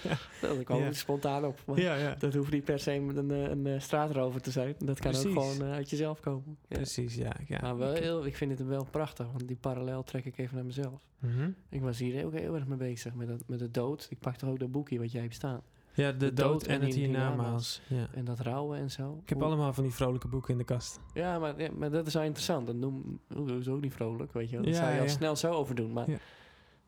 dat 0.40 0.62
kwam 0.64 0.78
Ja. 0.78 0.84
er 0.86 0.94
spontaan 0.94 1.44
op. 1.44 1.58
Maar. 1.66 2.16
Dat 2.18 2.34
hoeft 2.34 2.52
niet 2.52 2.64
per 2.64 2.78
se 2.78 2.92
een, 2.92 3.30
eh, 3.30 3.42
een, 3.42 3.66
eh, 3.66 3.80
straatrover 3.80 4.40
te 4.40 4.50
zijn. 4.50 4.74
Dat 4.78 5.00
kan 5.00 5.10
Precies. 5.10 5.28
ook 5.36 5.42
gewoon 5.42 5.62
eh, 5.68 5.72
uit 5.72 5.90
jezelf 5.90 6.20
komen. 6.20 6.56
Precies, 6.68 7.14
ja. 7.14 7.32
ja. 7.46 7.58
Maar 7.60 7.76
wel 7.78 7.94
Ik- 7.96 8.02
heel, 8.02 8.26
ik 8.26 8.36
vind 8.36 8.58
het 8.58 8.68
wel 8.68 8.84
prachtig, 8.90 9.26
want 9.26 9.46
die 9.48 9.56
parallel 9.56 10.02
trek 10.02 10.24
ik 10.24 10.38
even 10.38 10.54
naar 10.56 10.64
mezelf. 10.64 11.00
Mhm. 11.18 11.50
Ik 11.68 11.80
was 11.80 11.98
hier 11.98 12.24
ook 12.24 12.32
heel 12.34 12.54
erg 12.54 12.66
mee 12.66 12.78
bezig 12.78 13.14
met, 13.14 13.28
dat, 13.28 13.42
met 13.46 13.58
de 13.58 13.70
dood. 13.70 14.06
Ik 14.10 14.18
pak 14.18 14.36
toch 14.36 14.50
ook 14.50 14.58
dat 14.58 14.70
boekje 14.70 14.98
wat 14.98 15.12
jij 15.12 15.22
hebt 15.22 15.34
staan. 15.34 15.60
Ja, 15.94 16.12
de, 16.12 16.16
De 16.18 16.32
dood, 16.32 16.48
dood 16.50 16.62
en 16.66 16.80
en 16.80 16.86
het 16.86 16.94
hiernamaals. 16.94 17.80
Ja. 17.88 18.06
En 18.14 18.24
dat 18.24 18.40
rouwen 18.40 18.78
en 18.78 18.90
zo. 18.90 19.18
Ik 19.22 19.28
heb 19.28 19.38
Hoe- 19.38 19.46
allemaal 19.46 19.72
van 19.72 19.82
die 19.84 19.92
vrolijke 19.92 20.28
boeken 20.28 20.52
in 20.52 20.58
de 20.58 20.64
kast. 20.64 21.00
Ja, 21.14 21.38
maar, 21.38 21.60
ja, 21.60 21.70
maar 21.72 21.90
dat 21.90 22.06
is 22.06 22.14
wel 22.14 22.22
interessant. 22.22 22.66
Dat 22.66 22.76
noem, 22.76 23.20
dat 23.28 23.48
is 23.48 23.68
ook 23.68 23.80
niet 23.80 23.92
vrolijk, 23.94 24.32
weet 24.32 24.50
je 24.50 24.56
wel. 24.56 24.64
Daar 24.64 24.74
Ja, 24.74 24.80
zou 24.80 24.94
je 24.94 25.00
al 25.00 25.08
snel 25.08 25.36
zo 25.36 25.52
over 25.52 25.74
doen. 25.74 25.92
Maar 25.92 26.10
Ja. 26.10 26.18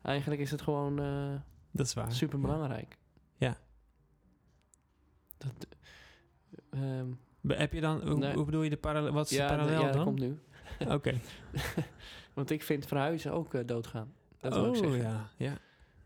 eigenlijk 0.01 0.41
is 0.41 0.51
het 0.51 0.61
gewoon 0.61 0.99
eh, 0.99 1.33
Dat 1.71 1.85
is 1.85 1.93
waar. 1.93 2.11
super 2.11 2.39
belangrijk. 2.39 2.97
Ja. 3.37 3.57
Dat, 5.37 5.67
ehm, 6.69 7.07
Heb 7.47 7.73
je 7.73 7.81
dan, 7.81 8.01
hoe, 8.33 8.45
bedoel 8.45 8.61
je 8.63 8.69
de 8.69 8.77
parallel? 8.77 9.11
Wat 9.11 9.31
is 9.31 9.37
ja, 9.37 9.47
de 9.47 9.53
parallel 9.55 9.79
ja, 9.79 9.85
dat 9.85 9.93
dan? 9.93 10.03
komt 10.05 10.19
nu. 10.19 10.39
Oké. 10.87 11.19
Want 12.33 12.49
ik 12.49 12.63
vind 12.63 12.85
verhuizen 12.85 13.31
ook 13.33 13.53
eh, 13.53 13.61
doodgaan. 13.65 14.13
Dat 14.39 14.53
wil 14.53 14.63
ik 14.65 14.69
oh 14.69 14.75
zeggen. 14.77 14.99
ja, 15.01 15.29
ja. 15.37 15.57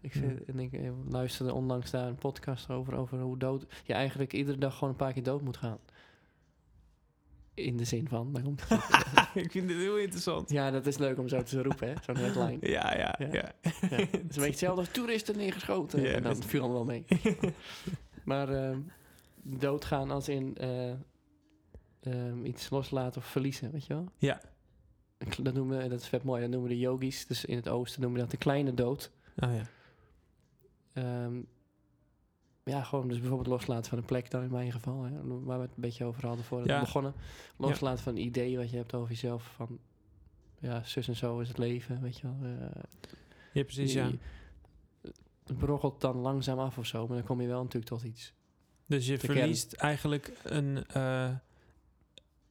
Ik, 0.01 0.15
en 0.47 0.59
ik 0.59 0.73
eh, 0.73 0.89
luisterde 1.09 1.53
onlangs 1.53 1.91
daar 1.91 2.07
een 2.07 2.15
podcast 2.15 2.69
over, 2.69 2.95
over 2.95 3.19
hoe 3.19 3.37
dood 3.37 3.65
je 3.83 3.93
eigenlijk 3.93 4.33
iedere 4.33 4.57
dag 4.57 4.73
gewoon 4.73 4.89
een 4.89 4.95
paar 4.95 5.13
keer 5.13 5.23
dood 5.23 5.41
moet 5.41 5.57
gaan. 5.57 5.77
In 7.53 7.77
de 7.77 7.83
zin 7.85 8.07
van, 8.07 8.33
daar 8.33 8.43
komt 8.43 8.69
het. 8.69 9.45
ik 9.45 9.51
vind 9.51 9.67
dit 9.67 9.77
heel 9.77 9.97
interessant. 9.97 10.49
ja, 10.49 10.71
dat 10.71 10.85
is 10.85 10.97
leuk 10.97 11.17
om 11.19 11.27
zo 11.27 11.43
te 11.43 11.61
roepen, 11.63 11.87
hè? 11.87 11.93
Zo'n 12.05 12.15
headline. 12.15 12.57
Ja, 12.71 12.97
ja, 12.97 13.15
Ja. 13.19 13.27
ja. 13.31 13.51
Ja. 13.61 13.95
Het 13.95 14.11
is 14.11 14.11
een 14.11 14.27
beetje 14.27 14.41
hetzelfde 14.43 14.79
als 14.81 14.91
toeristen 14.91 15.37
neergeschoten. 15.37 16.01
Ja, 16.01 16.07
en 16.13 16.23
dan 16.23 16.33
dat- 16.33 16.45
viel 16.45 16.61
allemaal 16.63 16.85
mee. 16.85 17.05
Maar 18.23 18.49
ehm, 18.49 18.79
doodgaan 19.43 20.11
als 20.11 20.29
in 20.29 20.55
eh, 20.57 20.91
ehm, 21.99 22.45
iets 22.45 22.69
loslaten 22.69 23.21
of 23.21 23.27
verliezen, 23.27 23.71
weet 23.71 23.85
je 23.85 23.93
wel? 23.93 24.05
Ja. 24.17 24.41
Dat 25.41 25.53
noemen 25.53 25.77
we, 25.77 25.87
dat 25.87 26.01
is 26.01 26.07
vet 26.07 26.23
mooi, 26.23 26.41
dat 26.41 26.49
noemen 26.49 26.69
de 26.69 26.79
yogis, 26.79 27.27
dus 27.27 27.45
in 27.45 27.55
het 27.55 27.67
oosten 27.69 28.01
noemen 28.01 28.19
we 28.19 28.25
dat 28.25 28.31
de 28.37 28.43
kleine 28.43 28.73
dood. 28.73 29.11
Oh 29.35 29.53
ja. 29.53 29.61
Ehm, 30.97 31.41
ja, 32.63 32.83
gewoon 32.83 33.07
dus 33.07 33.17
bijvoorbeeld 33.19 33.47
loslaten 33.49 33.89
van 33.89 33.97
een 33.97 34.05
plek 34.05 34.31
dan 34.31 34.43
in 34.43 34.51
mijn 34.51 34.71
geval, 34.71 35.03
hè, 35.03 35.11
waar 35.43 35.57
we 35.57 35.63
het 35.65 35.75
een 35.75 35.81
beetje 35.81 36.05
over 36.05 36.25
hadden 36.25 36.45
voordat 36.45 36.67
Ja. 36.67 36.79
we 36.79 36.85
begonnen. 36.85 37.13
Loslaten 37.57 38.03
van 38.03 38.15
een 38.15 38.21
idee 38.21 38.57
wat 38.57 38.69
je 38.69 38.77
hebt 38.77 38.93
over 38.93 39.09
jezelf, 39.09 39.43
van 39.55 39.79
ja, 40.59 40.83
zus 40.83 41.07
en 41.07 41.15
zo 41.15 41.39
is 41.39 41.47
het 41.47 41.57
leven, 41.57 42.01
weet 42.01 42.17
je 42.19 42.27
wel. 42.27 42.49
eh, 42.51 42.81
Ja, 43.53 43.63
precies, 43.63 43.93
ja. 43.93 44.11
Het 45.43 45.57
brokkelt 45.57 46.01
dan 46.01 46.15
langzaam 46.17 46.59
af 46.59 46.77
of 46.77 46.85
zo, 46.85 47.07
maar 47.07 47.17
dan 47.17 47.25
kom 47.25 47.41
je 47.41 47.47
wel 47.47 47.61
natuurlijk 47.61 47.85
tot 47.91 48.03
iets. 48.03 48.33
Dus 48.85 49.07
je 49.07 49.17
verliest 49.19 49.73
eigenlijk 49.73 50.33
een, 50.43 50.85
eh, 50.87 51.35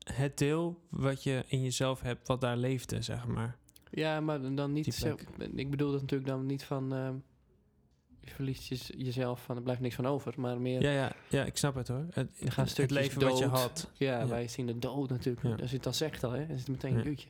het 0.04 0.38
deel 0.38 0.80
wat 0.88 1.22
je 1.22 1.44
in 1.46 1.62
jezelf 1.62 2.00
hebt, 2.00 2.26
wat 2.28 2.40
daar 2.40 2.56
leefde, 2.56 3.02
zeg 3.02 3.26
maar. 3.26 3.56
Ja, 3.90 4.20
maar 4.20 4.54
dan 4.54 4.72
niet. 4.72 4.94
Zo, 4.94 5.16
ik 5.54 5.70
bedoel 5.70 5.90
dat 5.92 6.00
natuurlijk 6.00 6.30
dan 6.30 6.46
niet 6.46 6.64
van. 6.64 6.92
ehm, 6.94 7.14
verliest 8.30 8.66
je, 8.68 9.04
jezelf 9.04 9.42
van. 9.44 9.56
Er 9.56 9.62
blijft 9.62 9.80
niks 9.80 9.94
van 9.94 10.06
over. 10.06 10.34
Maar 10.36 10.60
meer. 10.60 10.82
Ja, 10.82 10.90
ja, 10.90 11.12
ja, 11.28 11.44
ik 11.44 11.56
snap 11.56 11.74
het 11.74 11.88
hoor. 11.88 12.06
Het, 12.10 12.28
het, 12.54 12.76
het 12.76 12.90
leven 12.90 13.20
wat 13.22 13.38
je 13.38 13.44
dood. 13.44 13.58
had. 13.58 13.90
Ja, 13.94 14.18
Ja. 14.18 14.26
wij 14.26 14.48
zien 14.48 14.66
de 14.66 14.78
dood 14.78 15.10
natuurlijk. 15.10 15.46
Ja. 15.46 15.56
Als 15.60 15.68
je 15.70 15.74
het 15.74 15.84
dan 15.84 15.94
zegt 15.94 16.24
al, 16.24 16.30
hè, 16.30 16.42
is 16.46 16.58
het 16.58 16.68
meteen 16.68 16.94
een 16.98 17.06
uurtje. 17.06 17.28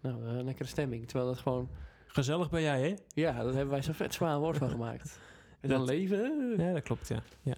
Nou, 0.00 0.26
eh, 0.38 0.44
lekkere 0.44 0.68
stemming. 0.68 1.06
Terwijl 1.08 1.28
dat 1.30 1.38
gewoon. 1.38 1.68
Gezellig 2.06 2.50
ben 2.50 2.62
jij, 2.62 2.80
hè? 2.88 2.94
Ja, 3.22 3.32
daar 3.32 3.44
hebben 3.44 3.68
wij 3.68 3.82
zo'n 3.82 3.94
vet 3.94 4.14
zwaar 4.14 4.38
woord 4.38 4.56
van 4.56 4.70
gemaakt. 4.70 5.18
En 5.60 5.68
dan 5.70 5.78
Dat- 5.78 5.88
leven. 5.88 6.54
Ja, 6.58 6.72
dat 6.72 6.82
klopt, 6.82 7.08
ja. 7.08 7.22
Ja, 7.42 7.54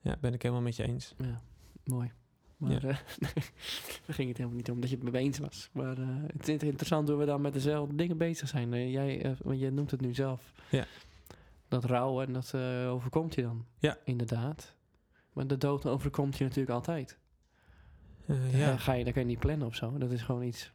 ja 0.00 0.16
ben 0.20 0.34
ik 0.34 0.42
helemaal 0.42 0.62
met 0.62 0.76
je 0.76 0.82
eens. 0.82 1.14
Ja, 1.18 1.40
mooi. 1.84 2.12
Maar 2.58 2.70
Ja. 2.70 2.78
eh, 2.78 2.96
daar 4.06 4.14
ging 4.14 4.28
het 4.28 4.36
helemaal 4.36 4.56
niet 4.56 4.70
om 4.70 4.80
dat 4.80 4.90
je 4.90 4.96
het 4.96 5.12
mee 5.12 5.22
eens 5.22 5.38
was. 5.38 5.68
Maar 5.72 5.98
eh, 5.98 6.06
het 6.36 6.48
is 6.48 6.62
interessant 6.62 7.08
hoe 7.08 7.18
we 7.18 7.24
dan 7.24 7.40
met 7.40 7.52
dezelfde 7.52 7.94
dingen 7.94 8.16
bezig 8.16 8.48
zijn. 8.48 8.72
Eh, 8.74 8.92
jij, 8.92 9.36
want 9.42 9.58
jij 9.60 9.70
noemt 9.70 9.90
het 9.90 10.00
nu 10.00 10.14
zelf. 10.14 10.52
Ja. 10.70 10.84
dat 11.68 11.84
rouw 11.84 12.22
en 12.22 12.32
dat 12.32 12.54
overkomt 12.88 13.34
je 13.34 13.42
dan. 13.42 13.64
Ja. 13.78 13.98
Inderdaad. 14.04 14.74
Maar 15.32 15.46
de 15.46 15.58
dood 15.58 15.86
overkomt 15.86 16.36
je 16.38 16.44
natuurlijk 16.44 16.70
altijd. 16.74 17.18
Ja. 18.52 18.76
ga 18.76 18.92
je, 18.92 19.04
daar 19.04 19.12
kan 19.12 19.22
je 19.22 19.28
niet 19.28 19.38
plannen 19.38 19.66
of 19.66 19.74
zo. 19.74 19.98
Dat 19.98 20.10
is 20.10 20.22
gewoon 20.22 20.42
iets. 20.42 20.72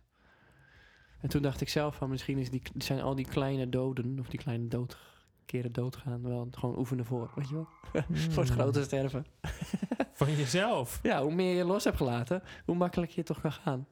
En 1.19 1.29
toen 1.29 1.41
dacht 1.41 1.61
ik 1.61 1.69
zelf 1.69 1.95
van 1.95 2.09
misschien 2.09 2.37
is 2.37 2.49
die, 2.49 2.61
zijn 2.77 3.01
al 3.01 3.15
die 3.15 3.27
kleine 3.27 3.69
doden, 3.69 4.19
of 4.19 4.27
die 4.29 4.39
kleine 4.39 4.67
dood, 4.67 4.97
keren 5.45 5.71
doodgaan, 5.71 6.21
wel 6.21 6.47
gewoon 6.51 6.77
oefenen 6.77 7.05
voor, 7.05 7.31
weet 7.35 7.49
je 7.49 7.53
wel? 7.55 7.67
Voor 8.31 8.43
het 8.43 8.51
Mm. 8.51 8.57
grote 8.59 8.83
sterven. 8.83 9.25
Van 10.25 10.35
jezelf. 10.35 10.99
Ja, 11.03 11.21
hoe 11.21 11.33
meer 11.33 11.55
je 11.55 11.63
los 11.63 11.83
hebt 11.83 11.97
gelaten, 11.97 12.43
hoe 12.65 12.75
makkelijker 12.75 13.17
je 13.17 13.23
toch 13.23 13.41
kan 13.41 13.51
gaan. 13.51 13.87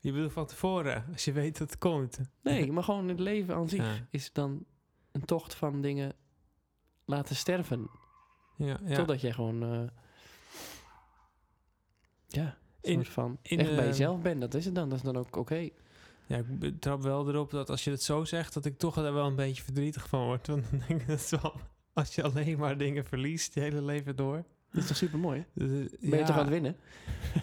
Je 0.00 0.12
bedoelt 0.12 0.32
van 0.32 0.46
tevoren, 0.46 1.04
als 1.12 1.24
je 1.24 1.32
weet 1.32 1.58
dat 1.58 1.70
het 1.70 1.78
komt. 1.78 2.18
Nee, 2.42 2.72
maar 2.72 2.82
gewoon 2.84 3.08
het 3.08 3.20
leven 3.20 3.54
aan 3.54 3.68
zich 3.68 3.84
Ja. 3.84 4.06
is 4.10 4.32
dan 4.32 4.64
een 5.12 5.24
tocht 5.24 5.54
van 5.54 5.80
dingen 5.80 6.12
laten 7.04 7.36
sterven. 7.36 7.90
Ja, 8.56 8.78
ja. 8.84 8.96
Totdat 8.96 9.20
je 9.20 9.32
gewoon, 9.32 9.62
eh, 9.62 9.82
ja, 12.28 12.58
In- 12.80 13.04
van 13.04 13.38
in, 13.42 13.58
echt 13.58 13.68
bij 13.70 13.78
eh, 13.78 13.84
jezelf 13.86 14.20
bent. 14.20 14.40
Dat 14.40 14.54
is 14.54 14.64
het 14.64 14.74
dan. 14.74 14.88
Dat 14.88 14.98
is 14.98 15.04
dan 15.04 15.16
ook 15.16 15.36
oké. 15.36 15.68
Ja, 16.26 16.42
ik 16.60 16.80
trap 16.80 17.02
wel 17.02 17.28
erop 17.28 17.50
dat 17.50 17.70
als 17.70 17.84
je 17.84 17.90
het 17.90 18.02
zo 18.02 18.24
zegt, 18.24 18.54
dat 18.54 18.64
ik 18.64 18.78
toch 18.78 18.94
daar 18.94 19.12
wel 19.12 19.26
een 19.26 19.36
beetje 19.36 19.62
verdrietig 19.62 20.08
van 20.08 20.24
word. 20.24 20.46
Want 20.46 20.70
dan 20.70 20.82
denk 20.88 21.00
ik 21.00 21.06
dat 21.06 21.28
wel, 21.40 21.60
als 21.92 22.14
je 22.14 22.22
alleen 22.22 22.58
maar 22.58 22.78
dingen 22.78 23.04
verliest 23.04 23.54
je 23.54 23.60
hele 23.60 23.82
leven 23.82 24.16
door. 24.16 24.44
Dat 24.74 24.82
is 24.82 24.86
toch 24.88 24.96
super 24.96 25.18
mooi? 25.18 25.38
Eh, 25.54 25.66
Ben 25.66 25.88
je 26.00 26.16
ja, 26.16 26.24
toch 26.24 26.34
aan 26.36 26.40
het 26.40 26.48
winnen? 26.48 26.76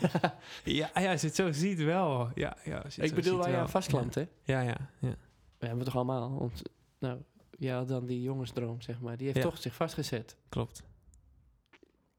Ja, 0.63 0.89
ja, 0.93 1.11
als 1.11 1.21
je 1.21 1.27
het 1.27 1.35
zo 1.35 1.51
ziet 1.51 1.79
wel. 1.83 2.29
Ja, 2.35 2.57
ja, 2.63 2.83
Ik 2.85 3.15
bedoel 3.15 3.23
ziet 3.23 3.31
waar 3.33 3.45
je 3.45 3.51
wel. 3.51 3.59
aan 3.61 3.69
vastklampt, 3.69 4.15
hè? 4.15 4.27
Ja, 4.43 4.61
ja, 4.61 4.89
ja. 4.99 5.15
We 5.57 5.65
hebben 5.67 5.77
het 5.77 5.85
toch 5.85 5.95
allemaal. 5.95 6.39
Want, 6.39 6.61
nou, 6.99 7.19
had 7.67 7.87
dan 7.87 8.05
die 8.05 8.21
jongensdroom, 8.21 8.81
zeg 8.81 8.99
maar. 8.99 9.17
Die 9.17 9.25
heeft 9.25 9.37
Ja. 9.37 9.43
toch 9.43 9.57
zich 9.57 9.75
vastgezet. 9.75 10.37
klopt. 10.49 10.83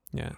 Ja, 0.05 0.33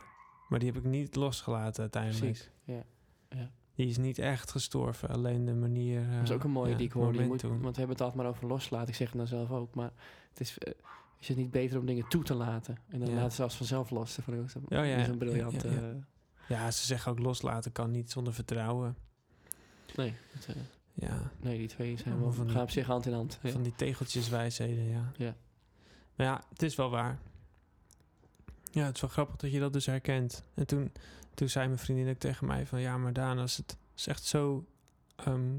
maar 0.48 0.58
die 0.58 0.68
heb 0.72 0.78
ik 0.78 0.84
niet 0.90 1.14
losgelaten 1.16 1.80
uiteindelijk. 1.80 2.20
Precies. 2.20 2.50
Ja. 2.64 3.50
Die 3.74 3.86
is 3.86 3.96
niet 3.98 4.18
echt 4.18 4.50
gestorven, 4.50 5.08
alleen 5.08 5.44
de 5.44 5.54
manier... 5.54 6.10
Dat 6.14 6.22
is 6.22 6.30
ook 6.30 6.44
een 6.44 6.50
mooie 6.50 6.70
ja, 6.70 6.76
die 6.76 6.86
ik 6.86 6.92
hoorde. 6.92 7.26
Want 7.26 7.40
we 7.42 7.46
hebben 7.48 7.88
het 7.88 8.00
altijd 8.00 8.14
maar 8.14 8.26
over 8.26 8.46
loslaten. 8.46 8.88
Ik 8.88 8.94
zeg 8.94 9.06
het 9.06 9.16
nou 9.16 9.28
zelf 9.28 9.50
ook. 9.50 9.74
Maar 9.74 9.90
het 10.28 10.40
is, 10.40 10.58
eh, 10.58 10.72
is 11.22 11.28
het 11.28 11.36
niet 11.36 11.50
beter 11.50 11.78
om 11.78 11.86
dingen 11.86 12.08
toe 12.08 12.22
te 12.24 12.34
laten? 12.34 12.78
En 12.88 12.98
dan 12.98 13.08
Ja. 13.08 13.14
laten 13.14 13.32
ze 13.32 13.42
als 13.42 13.56
vanzelf 13.56 13.90
los. 13.90 14.14
Dat 14.14 14.24
zo- 14.50 14.60
Ja, 14.68 14.82
is 14.82 15.06
een 15.06 15.12
ja, 15.12 15.18
briljant... 15.18 15.62
ja, 15.62 15.70
ja. 15.70 15.80
eh, 15.90 15.96
Ja, 16.48 16.70
ze 16.70 16.84
zeggen 16.86 17.12
ook 17.12 17.18
loslaten 17.18 17.72
kan 17.72 17.90
niet 17.90 18.10
zonder 18.10 18.32
vertrouwen. 18.34 18.96
nee, 19.96 20.14
het, 20.32 20.46
eh, 20.46 20.54
Ja, 20.94 21.30
nee, 21.40 21.58
die 21.58 21.68
twee 21.68 21.96
zijn 21.98 22.20
wel, 22.20 22.32
van 22.32 22.50
gaan 22.50 22.62
op 22.62 22.70
zich 22.70 22.86
hand 22.86 23.06
in 23.06 23.12
hand. 23.12 23.38
Van 23.44 23.62
die 23.62 23.74
tegeltjeswijsheden, 23.74 24.84
ja. 24.84 25.12
Ja. 25.16 25.34
Maar 26.14 26.26
ja, 26.26 26.44
het 26.48 26.62
is 26.62 26.74
wel 26.74 26.90
waar. 26.90 27.18
Ja, 28.70 28.84
het 28.86 28.94
is 28.94 29.00
wel 29.00 29.10
grappig 29.10 29.36
dat 29.36 29.52
je 29.52 29.60
dat 29.60 29.72
dus 29.72 29.86
herkent. 29.86 30.44
En 30.54 30.66
toen, 30.66 30.92
toen 31.34 31.48
zei 31.48 31.66
mijn 31.66 31.78
vriendin 31.78 32.08
ook 32.08 32.18
tegen 32.18 32.46
mij 32.46 32.66
van... 32.66 32.80
Ja, 32.80 32.96
maar 32.98 33.12
Daan, 33.12 33.38
als 33.38 33.56
het 33.56 33.76
als 33.92 34.06
echt 34.06 34.24
zo 34.24 34.66
ehm, 35.16 35.58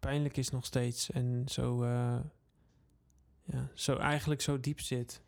pijnlijk 0.00 0.36
is 0.36 0.50
nog 0.50 0.64
steeds... 0.64 1.10
en 1.10 1.42
zo, 1.46 1.82
eh, 1.82 2.16
ja, 3.44 3.68
zo 3.74 3.96
eigenlijk 3.96 4.40
zo 4.40 4.60
diep 4.60 4.80
zit... 4.80 5.20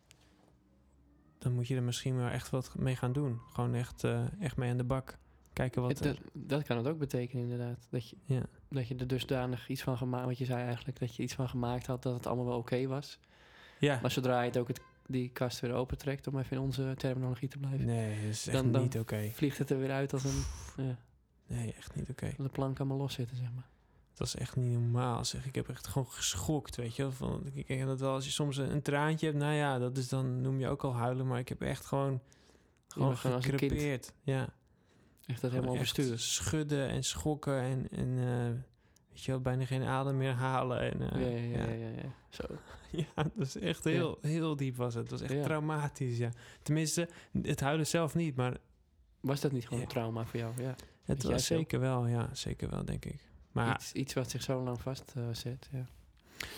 dan 1.37 1.53
moet 1.53 1.67
je 1.67 1.75
er 1.75 1.83
misschien 1.83 2.15
wel 2.17 2.27
echt 2.27 2.49
wat 2.49 2.75
mee 2.77 2.95
gaan 2.95 3.13
doen. 3.13 3.39
Gewoon 3.53 3.73
echt, 3.75 4.03
eh, 4.03 4.41
echt 4.41 4.57
mee 4.57 4.71
aan 4.71 4.77
de 4.77 4.83
bak. 4.83 5.17
Kijken 5.53 5.81
wat... 5.81 5.97
Dat, 5.97 6.17
dat 6.33 6.63
kan 6.63 6.77
het 6.77 6.87
ook 6.87 6.97
betekenen, 6.97 7.43
inderdaad. 7.43 7.87
Dat 7.89 8.09
je, 8.09 8.15
ja. 8.25 8.41
dat 8.69 8.87
je 8.87 8.95
er 8.95 9.07
dusdanig 9.07 9.69
iets 9.69 9.81
van 9.81 9.97
gemaakt... 9.97 10.25
Wat 10.25 10.37
je 10.37 10.45
zei 10.45 10.63
eigenlijk, 10.63 10.99
dat 10.99 11.15
je 11.15 11.23
iets 11.23 11.33
van 11.33 11.49
gemaakt 11.49 11.85
had... 11.85 12.03
dat 12.03 12.13
het 12.13 12.27
allemaal 12.27 12.45
wel 12.45 12.57
oké 12.57 12.87
was. 12.87 13.19
ja. 13.79 13.99
Maar 14.01 14.11
zodra 14.11 14.39
je 14.41 14.47
het 14.47 14.57
ook 14.57 14.67
het, 14.67 14.81
die 15.07 15.29
kast 15.29 15.59
weer 15.59 15.73
opentrekt... 15.73 16.27
om 16.27 16.39
even 16.39 16.57
in 16.57 16.63
onze 16.63 16.93
terminologie 16.97 17.47
te 17.47 17.57
blijven... 17.57 17.85
Nee, 17.85 18.15
dat 18.15 18.29
is 18.29 18.47
echt 18.47 18.57
Dan- 18.57 18.71
dan- 18.71 18.81
niet 18.81 18.99
oké. 18.99 19.29
vliegt 19.33 19.57
het 19.57 19.69
er 19.69 19.79
weer 19.79 19.91
uit 19.91 20.13
als 20.13 20.23
een... 20.23 20.43
Ja, 20.85 20.97
Nee, 21.47 21.73
echt 21.73 21.95
niet 21.95 22.09
oké. 22.09 22.33
de 22.37 22.49
plank 22.49 22.79
allemaal 22.79 22.97
los 22.97 23.13
zitten, 23.13 23.37
zeg 23.37 23.47
maar. 23.55 23.67
Dat 24.17 24.27
is 24.27 24.35
echt 24.35 24.55
niet 24.55 24.71
normaal. 24.71 25.25
Zeg. 25.25 25.45
Ik 25.45 25.55
heb 25.55 25.69
echt 25.69 25.87
gewoon 25.87 26.07
geschokt, 26.07 26.75
weet 26.75 26.95
je 26.95 27.01
wel. 27.01 27.11
Van, 27.11 27.49
ik 27.53 27.65
ken 27.65 27.87
dat 27.87 27.99
wel 27.99 28.13
als 28.13 28.25
je 28.25 28.31
soms 28.31 28.57
een, 28.57 28.71
een 28.71 28.81
traantje 28.81 29.25
hebt. 29.25 29.37
Nou 29.37 29.53
ja, 29.53 29.79
dat 29.79 29.97
is 29.97 30.09
dan 30.09 30.41
noem 30.41 30.59
je 30.59 30.67
ook 30.67 30.83
al 30.83 30.93
huilen. 30.95 31.27
Maar 31.27 31.39
ik 31.39 31.49
heb 31.49 31.61
echt 31.61 31.85
gewoon, 31.85 32.21
gewoon 32.87 33.17
gekrepeerd. 33.17 34.13
Ja, 34.23 34.49
Echt 35.25 35.41
dat 35.41 35.51
helemaal 35.51 35.73
echt 35.75 35.81
overstuur. 35.81 36.19
schudden 36.19 36.87
en 36.89 37.03
schokken 37.03 37.61
en, 37.61 37.87
en 37.91 38.17
eh, 38.17 38.53
weet 39.09 39.23
je 39.23 39.31
wel, 39.31 39.41
bijna 39.41 39.65
geen 39.65 39.83
adem 39.83 40.17
meer 40.17 40.33
halen. 40.33 40.79
En, 40.79 40.99
Ja, 40.99 41.11
eh, 41.27 41.51
ja, 41.51 41.63
ja, 41.65 41.73
ja, 41.73 41.89
ja. 41.89 42.13
Zo. 42.29 42.43
Ja, 42.91 43.05
dat 43.35 43.47
is 43.47 43.57
echt 43.57 43.83
heel, 43.83 44.17
heel 44.21 44.55
diep 44.55 44.75
was 44.75 44.93
het. 44.93 45.03
Het 45.03 45.11
was 45.11 45.21
echt 45.21 45.33
Ja. 45.33 45.43
traumatisch, 45.43 46.17
ja. 46.17 46.29
Tenminste, 46.61 47.09
het 47.41 47.59
huilen 47.59 47.87
zelf 47.87 48.15
niet, 48.15 48.35
maar 48.35 48.57
Was 49.19 49.39
dat 49.41 49.51
niet 49.51 49.63
gewoon 49.63 49.79
Ja. 49.79 49.85
een 49.85 49.91
trauma 49.91 50.25
voor 50.25 50.39
jou? 50.39 50.53
Ja. 50.61 50.75
het 51.03 51.23
was 51.23 51.45
zeker 51.45 51.79
wel, 51.79 52.07
ja. 52.07 52.29
Zeker 52.33 52.69
wel, 52.69 52.85
denk 52.85 53.05
ik. 53.05 53.25
Maar 53.57 53.75
Iets, 53.75 53.91
iets 53.93 54.13
wat 54.13 54.29
zich 54.29 54.41
zo 54.41 54.63
lang 54.63 54.81
vastzet. 54.81 55.69
ja. 55.71 55.85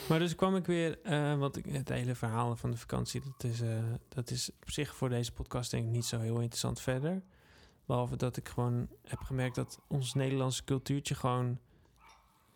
Maar 0.08 0.18
dus 0.18 0.34
kwam 0.34 0.56
ik 0.56 0.66
weer, 0.66 0.98
eh, 1.02 1.38
want 1.38 1.58
het 1.68 1.88
hele 1.88 2.14
verhaal 2.14 2.56
van 2.56 2.70
de 2.70 2.76
vakantie, 2.76 3.20
dat 3.20 3.50
is, 3.50 3.60
eh, 3.60 3.68
dat 4.08 4.30
is 4.30 4.50
op 4.62 4.70
zich 4.70 4.94
voor 4.94 5.08
deze 5.08 5.32
podcast 5.32 5.70
denk 5.70 5.84
ik 5.84 5.90
niet 5.90 6.04
zo 6.04 6.18
heel 6.18 6.40
interessant 6.40 6.80
verder. 6.80 7.22
Behalve 7.86 8.16
dat 8.16 8.36
ik 8.36 8.48
gewoon 8.48 8.88
heb 9.04 9.20
gemerkt 9.20 9.54
dat 9.54 9.80
ons 9.86 10.14
Nederlandse 10.14 10.64
cultuurtje 10.64 11.14
gewoon, 11.14 11.58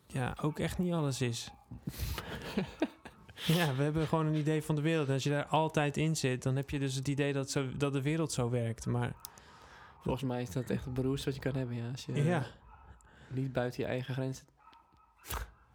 ja, 0.07 0.37
ook 0.43 0.59
echt 0.59 0.79
niet 0.79 0.93
alles 0.93 1.21
is. 1.21 1.51
ja, 3.57 3.75
we 3.75 3.83
hebben 3.83 4.07
gewoon 4.07 4.27
een 4.27 4.35
idee 4.35 4.63
van 4.63 4.75
de 4.75 4.81
wereld. 4.81 5.09
En 5.09 5.15
als 5.15 5.23
je 5.23 5.31
daar 5.31 5.47
altijd 5.47 5.97
in 5.97 6.17
zit, 6.17 6.43
dan 6.43 6.57
heb 6.57 6.71
je 6.71 6.79
dus 6.79 6.95
het 6.95 7.09
idee 7.09 7.33
dat, 7.33 7.51
zo, 7.51 7.77
dat 7.77 7.93
de 7.93 8.03
wereld 8.03 8.33
zo 8.33 8.51
werkt. 8.51 8.87
Maar 8.87 9.15
Volgens 10.05 10.25
mij 10.25 10.43
is 10.43 10.51
dat 10.51 10.71
echt 10.71 10.85
het 10.85 10.95
beroerdste 10.95 11.27
wat 11.31 11.43
je 11.43 11.51
kan 11.51 11.57
hebben. 11.57 11.77
Ja. 11.77 11.91
Als 11.91 12.05
je 12.05 12.25
ja, 12.25 12.47
niet 13.35 13.53
buiten 13.53 13.83
je 13.83 13.89
eigen 13.89 14.15
grenzen 14.15 14.47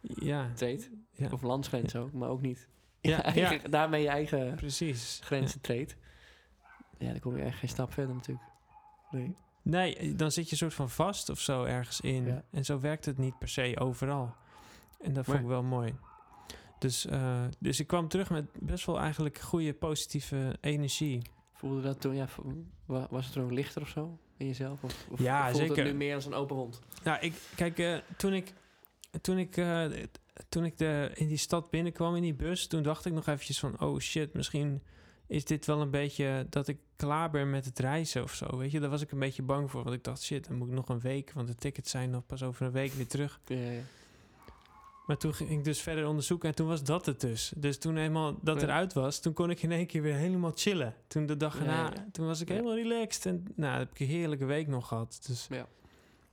ja, 0.30 0.50
treedt. 0.54 0.90
ja, 1.12 1.28
Of 1.30 1.42
landsgrenzen 1.42 2.00
ook, 2.00 2.12
maar 2.12 2.28
ook 2.28 2.40
niet. 2.40 2.68
Ja, 3.00 3.22
eigen- 3.22 3.70
Daarmee 3.70 4.02
je 4.02 4.08
eigen 4.08 4.54
precies. 4.54 5.20
grenzen 5.22 5.60
treedt. 5.60 5.96
Ja, 6.98 7.10
dan 7.10 7.20
kom 7.20 7.36
je 7.36 7.42
echt 7.42 7.58
geen 7.58 7.68
stap 7.68 7.92
verder 7.92 8.14
natuurlijk. 8.14 8.46
Nee. 9.10 9.36
Nee, 9.62 10.14
dan 10.14 10.30
zit 10.30 10.50
je 10.50 10.56
soort 10.56 10.74
van 10.74 10.90
vast 10.90 11.28
of 11.28 11.38
zo 11.40 11.64
ergens 11.64 12.00
in. 12.00 12.42
En 12.50 12.64
zo 12.64 12.80
werkt 12.80 13.04
het 13.04 13.18
niet 13.18 13.38
per 13.38 13.48
se 13.48 13.76
overal. 13.78 14.34
En 15.00 15.12
dat 15.12 15.24
vond 15.24 15.26
Maar- 15.36 15.44
ik 15.44 15.50
wel 15.50 15.62
mooi. 15.62 15.94
Dus, 16.78 17.06
eh, 17.06 17.44
dus 17.58 17.80
ik 17.80 17.86
kwam 17.86 18.08
terug 18.08 18.30
met 18.30 18.44
best 18.60 18.86
wel 18.86 19.00
eigenlijk 19.00 19.38
goede 19.38 19.74
positieve 19.74 20.56
energie. 20.60 21.22
Voelde 21.52 21.80
dat 21.82 22.00
toen, 22.00 22.14
ja, 22.14 22.26
was 22.86 23.26
het 23.26 23.34
er 23.34 23.42
ook 23.42 23.50
lichter 23.50 23.82
of 23.82 23.88
zo 23.88 24.18
in 24.40 24.46
jezelf? 24.46 24.82
Of, 24.82 25.06
of 25.10 25.18
Ja, 25.20 25.44
voelt 25.50 25.56
zeker. 25.56 25.76
het 25.76 25.86
nu 25.92 25.98
meer 25.98 26.14
als 26.14 26.26
een 26.26 26.34
open 26.34 26.56
wond? 26.56 26.80
Nou, 27.04 27.20
ik, 27.20 27.34
kijk, 27.54 27.78
eh, 27.78 27.96
toen 28.16 28.32
ik, 28.32 28.52
toen 29.20 29.38
ik, 29.38 29.56
eh, 29.56 29.84
toen 30.48 30.64
ik 30.64 30.78
de, 30.78 31.10
in 31.14 31.26
die 31.26 31.36
stad 31.36 31.70
binnenkwam 31.70 32.16
in 32.16 32.22
die 32.22 32.34
bus, 32.34 32.66
toen 32.66 32.82
dacht 32.82 33.04
ik 33.04 33.12
nog 33.12 33.26
eventjes 33.26 33.58
van, 33.58 33.80
oh 33.80 33.98
shit, 33.98 34.32
misschien 34.34 34.82
is 35.26 35.44
dit 35.44 35.66
wel 35.66 35.80
een 35.80 35.90
beetje 35.90 36.46
dat 36.50 36.68
ik 36.68 36.78
klaar 36.96 37.30
ben 37.30 37.50
met 37.50 37.64
het 37.64 37.78
reizen 37.78 38.22
of 38.22 38.34
zo. 38.34 38.56
Weet 38.56 38.70
je, 38.70 38.80
daar 38.80 38.90
was 38.90 39.02
ik 39.02 39.10
een 39.12 39.18
beetje 39.18 39.42
bang 39.42 39.70
voor, 39.70 39.82
want 39.82 39.94
ik 39.94 40.04
dacht, 40.04 40.22
shit, 40.22 40.46
dan 40.48 40.56
moet 40.56 40.68
ik 40.68 40.74
nog 40.74 40.88
een 40.88 41.00
week, 41.00 41.32
want 41.32 41.48
de 41.48 41.54
tickets 41.54 41.90
zijn 41.90 42.10
nog 42.10 42.26
pas 42.26 42.42
over 42.42 42.66
een 42.66 42.72
week 42.72 42.92
weer 42.92 43.06
terug. 43.06 43.40
Ja, 43.46 43.56
ja. 43.56 43.80
Maar 45.10 45.18
toen 45.18 45.34
ging 45.34 45.50
ik 45.50 45.64
dus 45.64 45.80
verder 45.80 46.06
onderzoeken 46.06 46.48
en 46.48 46.54
toen 46.54 46.66
was 46.66 46.84
dat 46.84 47.06
het 47.06 47.20
dus. 47.20 47.52
Dus 47.56 47.78
toen 47.78 47.96
eenmaal 47.96 48.38
dat 48.42 48.60
Ja. 48.60 48.66
eruit 48.66 48.92
was, 48.92 49.20
toen 49.20 49.32
kon 49.32 49.50
ik 49.50 49.62
in 49.62 49.72
één 49.72 49.86
keer 49.86 50.02
weer 50.02 50.14
helemaal 50.14 50.52
chillen. 50.54 50.94
Toen 51.06 51.26
de 51.26 51.36
dag 51.36 51.58
erna, 51.58 51.92
ja. 51.94 52.08
toen 52.12 52.26
was 52.26 52.40
ik 52.40 52.48
helemaal 52.48 52.74
relaxed. 52.74 53.26
En 53.26 53.44
nou, 53.56 53.78
heb 53.78 53.90
ik 53.90 54.00
een 54.00 54.06
heerlijke 54.06 54.44
week 54.44 54.66
nog 54.66 54.88
gehad. 54.88 55.20
Dus, 55.26 55.46
Ja. 55.50 55.68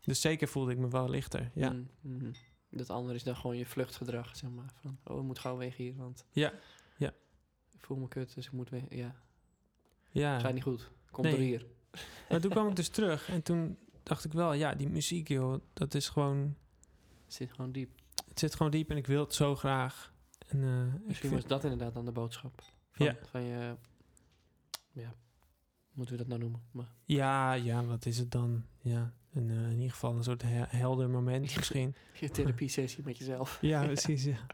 dus 0.04 0.22
zeker 0.22 0.48
voelde 0.48 0.72
ik 0.72 0.78
me 0.78 0.88
wel 0.88 1.10
lichter. 1.10 1.52
Ja, 1.54 1.72
Mm, 1.72 1.88
mhm. 2.02 2.32
Dat 2.70 2.90
andere 2.90 3.16
is 3.16 3.24
dan 3.24 3.36
gewoon 3.36 3.58
je 3.58 3.66
vluchtgedrag, 3.66 4.36
zeg 4.36 4.50
maar. 4.50 4.74
Van, 4.82 4.98
oh, 5.04 5.18
ik 5.18 5.24
moet 5.24 5.40
gauw 5.40 5.58
weg 5.58 5.76
hier, 5.76 5.96
want 5.96 6.26
ja, 6.32 6.54
ja. 6.98 7.13
ik 7.74 7.86
voel 7.86 7.98
me 7.98 8.08
kut, 8.08 8.36
dus 8.36 8.46
ik 8.46 8.52
moet 8.52 8.70
weg. 8.70 8.82
Ja, 8.90 9.16
ja. 10.10 10.40
gaat 10.40 10.54
niet 10.54 10.63
goed. 10.63 10.90
Komt 11.12 11.28
Nee. 11.28 11.36
door 11.36 11.46
hier. 11.46 11.66
Maar 12.30 12.40
toen 12.40 12.52
kwam 12.52 12.68
ik 12.70 12.76
dus 12.76 12.90
terug 12.90 13.30
en 13.30 13.42
toen 13.42 13.78
dacht 14.04 14.26
ik 14.26 14.34
wel, 14.34 14.54
ja, 14.54 14.76
die 14.76 14.90
muziek, 14.90 15.28
joh, 15.28 15.62
dat 15.74 15.94
is 15.94 16.10
gewoon, 16.10 16.56
Het 17.26 17.34
zit 17.34 17.52
gewoon 17.54 17.72
diep. 17.72 17.90
Het 18.39 18.45
zit 18.50 18.56
gewoon 18.56 18.71
diep 18.71 18.89
en 18.89 18.97
ik 18.97 19.08
wil 19.08 19.23
het 19.23 19.34
zo 19.34 19.56
graag. 19.56 20.13
En, 20.47 20.63
eh, 20.63 21.08
Misschien 21.08 21.30
was 21.32 21.45
dat 21.45 21.63
inderdaad 21.63 21.93
dan 21.93 22.06
de 22.06 22.12
boodschap. 22.12 22.62
Van, 22.91 23.06
Ja. 23.06 23.15
Van 23.30 23.43
je, 23.43 23.76
ja, 24.91 25.13
moeten 25.91 26.13
we 26.15 26.19
dat 26.21 26.28
nou 26.30 26.39
noemen? 26.41 26.62
Maar 26.71 26.91
ja, 27.06 27.54
ja, 27.54 27.84
wat 27.86 28.06
is 28.06 28.17
het 28.17 28.32
dan? 28.32 28.65
Ja, 28.82 29.13
een, 29.34 29.50
eh, 29.50 29.63
in 29.63 29.76
ieder 29.76 29.91
geval 29.91 30.15
een 30.15 30.23
soort 30.23 30.41
he- 30.41 30.65
helder 30.78 31.10
moment 31.10 31.41
misschien. 31.56 31.95
je 32.19 32.30
therapie 32.30 32.69
sessie 32.69 33.04
met 33.04 33.17
jezelf. 33.17 33.58
Ja, 33.62 33.84
precies. 33.86 34.23
Ja. 34.23 34.45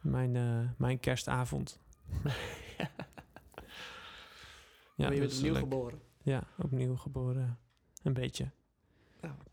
Mijn, 0.00 0.36
eh, 0.36 0.70
mijn 0.78 1.00
kerstavond. 1.00 1.80
ja, 2.22 2.30
maar 4.96 5.12
je 5.14 5.20
bent 5.20 5.34
opnieuw 5.36 5.54
geboren. 5.54 6.00
Ja, 6.22 6.42
opnieuw 6.58 6.96
geboren. 6.96 7.58
Een 8.02 8.12
beetje. 8.12 8.50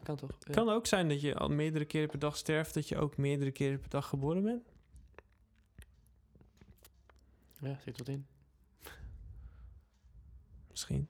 Kan 0.03 0.15
toch? 0.15 0.37
Ja. 0.39 0.53
Kan 0.53 0.69
ook 0.69 0.85
zijn 0.87 1.09
dat 1.09 1.21
je 1.21 1.35
al 1.35 1.49
meerdere 1.49 1.85
keren 1.85 2.09
per 2.09 2.19
dag 2.19 2.37
sterft, 2.37 2.73
dat 2.73 2.87
je 2.87 2.97
ook 2.97 3.17
meerdere 3.17 3.51
keren 3.51 3.79
per 3.79 3.89
dag 3.89 4.07
geboren 4.07 4.43
bent. 4.43 4.71
Ja, 7.61 7.77
zit 7.83 7.97
wat 7.97 8.07
in. 8.07 8.27
Misschien. 10.69 11.07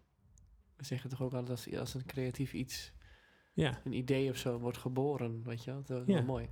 We 0.76 0.86
zeggen 0.86 1.10
toch 1.10 1.22
ook 1.22 1.34
altijd 1.34 1.50
als, 1.50 1.78
als 1.78 1.94
een 1.94 2.06
creatief 2.06 2.54
iets, 2.54 2.92
Ja, 3.54 3.82
een 3.84 3.94
idee 3.94 4.30
of 4.30 4.38
zo 4.38 4.60
wordt 4.60 4.78
geboren, 4.78 5.44
weet 5.44 5.64
je 5.64 5.72
wel. 5.72 5.84
Dat 5.84 6.02
is 6.02 6.08
Ja. 6.08 6.14
wel 6.14 6.24
mooi. 6.24 6.50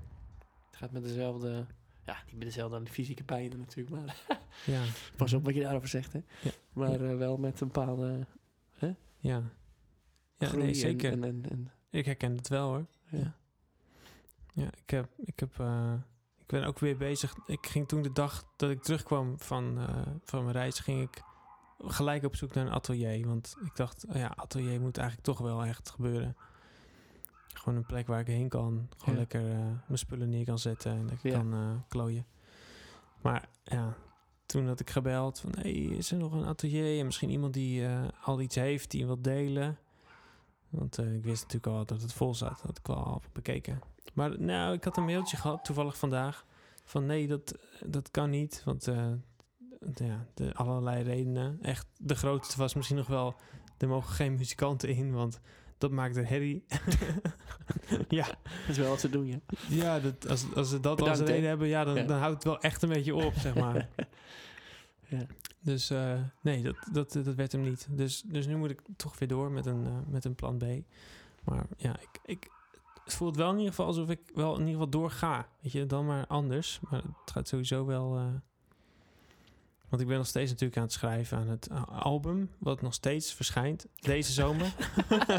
Het 0.67 0.75
gaat 0.75 0.91
met 0.91 1.03
dezelfde, 1.03 1.65
ja, 2.05 2.23
niet 2.25 2.35
met 2.35 2.43
dezelfde 2.43 2.85
fysieke 2.85 3.23
pijn 3.23 3.57
natuurlijk, 3.57 3.95
maar 3.95 4.23
ja, 4.65 4.83
pas 5.17 5.33
op 5.33 5.43
wat 5.45 5.53
je 5.55 5.61
daarover 5.61 5.87
zegt, 5.87 6.13
hè. 6.13 6.19
Ja. 6.41 6.51
Maar 6.73 7.01
eh, 7.01 7.17
wel 7.17 7.37
met 7.37 7.61
een 7.61 7.67
bepaalde 7.67 8.27
ja. 9.19 9.51
Ja, 10.37 10.47
groei 10.47 10.63
nee, 10.63 10.73
zeker. 10.73 11.11
En, 11.11 11.23
en, 11.23 11.45
en, 11.49 11.71
Ik 11.89 12.05
herken 12.05 12.35
het 12.35 12.47
wel 12.47 12.67
hoor. 12.69 12.85
ja. 13.09 13.35
Ja. 14.53 14.67
Ik 14.83 14.89
heb, 14.89 15.09
ik 15.17 15.39
heb, 15.39 15.59
eh, 15.59 15.93
ik 16.37 16.47
ben 16.47 16.63
ook 16.65 16.79
weer 16.79 16.97
bezig. 16.97 17.35
Ik 17.45 17.67
ging 17.67 17.87
toen 17.87 18.01
de 18.01 18.11
dag 18.13 18.43
dat 18.55 18.69
ik 18.69 18.81
terugkwam 18.83 19.39
van, 19.39 19.77
eh, 19.79 20.01
van 20.23 20.41
mijn 20.41 20.55
reis, 20.55 20.79
ging 20.79 21.01
ik 21.01 21.21
gelijk 21.77 22.23
op 22.23 22.35
zoek 22.35 22.53
naar 22.53 22.65
een 22.65 22.71
atelier. 22.71 23.27
Want 23.27 23.55
ik 23.65 23.75
dacht, 23.75 24.05
oh 24.09 24.15
ja, 24.15 24.31
atelier 24.35 24.81
moet 24.81 24.97
eigenlijk 24.97 25.27
toch 25.27 25.37
wel 25.39 25.63
echt 25.65 25.89
gebeuren. 25.89 26.35
Gewoon 27.53 27.77
een 27.77 27.85
plek 27.85 28.07
waar 28.07 28.19
ik 28.19 28.27
heen 28.27 28.49
kan. 28.49 28.87
Gewoon 28.97 29.13
Ja. 29.13 29.19
lekker 29.19 29.51
eh, 29.51 29.57
mijn 29.57 29.97
spullen 29.97 30.29
neer 30.29 30.45
kan 30.45 30.59
zetten 30.59 30.91
en 30.91 31.09
ik 31.09 31.21
Ja. 31.21 31.31
kan 31.31 31.83
klooien. 31.87 32.25
Maar 33.21 33.49
ja, 33.63 33.95
toen 34.45 34.67
had 34.67 34.79
ik 34.79 34.89
gebeld 34.89 35.39
van, 35.39 35.51
hey, 35.59 35.71
is 35.71 36.11
er 36.11 36.17
nog 36.17 36.33
een 36.33 36.45
atelier? 36.45 36.99
En 36.99 37.05
misschien 37.05 37.29
iemand 37.29 37.53
die 37.53 37.87
al 38.23 38.41
iets 38.41 38.55
heeft, 38.55 38.91
die 38.91 39.05
wil 39.05 39.21
delen. 39.21 39.77
Want 40.69 40.97
eh, 40.97 41.13
ik 41.13 41.23
wist 41.23 41.41
natuurlijk 41.41 41.77
al 41.77 41.85
dat 41.85 42.01
het 42.01 42.13
vol 42.13 42.35
zat. 42.35 42.49
Dat 42.49 42.61
had 42.61 42.77
ik 42.77 42.89
al 42.89 43.21
bekeken. 43.31 43.79
Maar 44.13 44.41
nou, 44.41 44.73
ik 44.73 44.83
had 44.83 44.97
een 44.97 45.05
mailtje 45.05 45.37
gehad, 45.37 45.65
toevallig 45.65 45.97
vandaag. 45.97 46.45
Van 46.83 47.05
nee, 47.05 47.27
dat, 47.27 47.57
dat 47.85 48.11
kan 48.11 48.29
niet. 48.29 48.61
Want 48.65 48.87
eh, 48.87 49.11
ja, 49.95 50.25
de 50.33 50.53
allerlei 50.53 51.03
redenen. 51.03 51.57
Echt, 51.61 51.87
de 51.97 52.15
grootste 52.15 52.57
was 52.57 52.73
misschien 52.73 52.97
nog 52.97 53.07
wel... 53.07 53.35
Er 53.77 53.87
mogen 53.87 54.13
geen 54.13 54.35
muzikanten 54.35 54.89
in, 54.89 55.13
want 55.13 55.39
dat 55.77 55.91
maakt 55.91 56.15
een 56.15 56.25
herrie. 56.25 56.65
ja, 58.09 58.25
Dat 58.25 58.67
is 58.67 58.77
wel 58.77 58.89
wat 58.89 58.99
ze 58.99 59.09
doen, 59.09 59.27
ja. 59.27 59.39
ja 59.69 59.99
dat, 59.99 60.29
als, 60.29 60.45
als 60.55 60.69
ze 60.69 60.79
dat 60.79 61.01
als 61.01 61.09
Bedankt, 61.09 61.29
reden 61.29 61.49
hebben... 61.49 61.67
Ja 61.67 61.83
dan, 61.83 61.95
Ja. 61.95 62.03
dan 62.03 62.19
houdt 62.19 62.33
het 62.35 62.43
wel 62.43 62.59
echt 62.59 62.81
een 62.81 62.89
beetje 62.89 63.15
op, 63.15 63.33
zeg 63.33 63.55
maar. 63.55 63.87
ja. 65.07 65.25
Dus 65.59 65.89
eh, 65.89 66.19
nee, 66.41 66.63
dat, 66.63 66.75
dat, 66.91 67.11
dat 67.11 67.35
werd 67.35 67.51
hem 67.51 67.61
niet. 67.61 67.87
Dus, 67.89 68.23
dus 68.25 68.47
nu 68.47 68.57
moet 68.57 68.69
ik 68.69 68.81
toch 68.95 69.19
weer 69.19 69.27
door 69.27 69.51
met 69.51 69.65
een, 69.65 69.85
eh, 69.85 69.97
met 70.07 70.25
een 70.25 70.35
plan 70.35 70.57
B. 70.57 70.63
Maar 71.43 71.65
ja, 71.77 71.99
ik, 71.99 72.19
ik, 72.25 72.51
het 73.03 73.13
voelt 73.13 73.35
wel 73.35 73.49
in 73.49 73.55
ieder 73.57 73.69
geval 73.69 73.85
alsof 73.85 74.09
ik 74.09 74.19
wel 74.33 74.53
in 74.53 74.59
ieder 74.59 74.73
geval 74.73 74.89
doorga. 74.89 75.47
Weet 75.61 75.71
je, 75.71 75.85
dan 75.85 76.05
maar 76.05 76.27
anders. 76.27 76.79
Maar 76.89 77.01
het 77.03 77.31
gaat 77.31 77.47
sowieso 77.47 77.85
wel... 77.85 78.17
eh, 78.17 78.25
want 79.89 80.01
ik 80.01 80.07
ben 80.07 80.17
nog 80.17 80.27
steeds 80.27 80.49
natuurlijk 80.49 80.77
aan 80.77 80.83
het 80.83 80.93
schrijven 80.93 81.37
aan 81.37 81.47
het 81.47 81.69
album... 81.89 82.49
wat 82.57 82.81
nog 82.81 82.93
steeds 82.93 83.33
verschijnt 83.33 83.85
deze 83.99 84.31
zomer. 84.31 84.75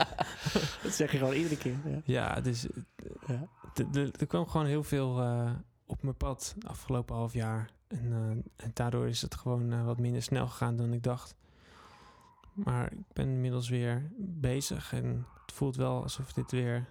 Dat 0.83 0.93
zeg 0.93 1.13
je 1.13 1.19
gewoon 1.19 1.35
iedere 1.35 1.57
keer, 1.57 1.77
ja. 1.85 2.01
ja, 2.05 2.41
dus 2.41 2.67
ja. 3.27 3.49
er 4.19 4.27
kwam 4.27 4.47
gewoon 4.47 4.67
heel 4.67 4.83
veel 4.83 5.11
op 5.87 6.03
mijn 6.03 6.17
pad 6.17 6.55
afgelopen 6.67 7.17
half 7.17 7.33
jaar. 7.33 7.71
En, 7.89 8.13
eh, 8.13 8.65
en 8.65 8.71
daardoor 8.73 9.09
is 9.09 9.23
het 9.23 9.35
gewoon 9.35 9.73
eh, 9.73 9.85
wat 9.85 9.99
minder 9.99 10.23
snel 10.23 10.47
gegaan 10.47 10.77
dan 10.77 10.93
ik 10.93 11.03
dacht. 11.03 11.35
Maar 12.53 12.93
ik 12.93 13.13
ben 13.13 13.29
inmiddels 13.29 13.69
weer 13.69 14.11
bezig 14.19 14.93
en 14.93 15.27
het 15.47 15.53
voelt 15.53 15.77
wel 15.77 16.03
alsof 16.03 16.33
dit 16.33 16.51
weer 16.51 16.87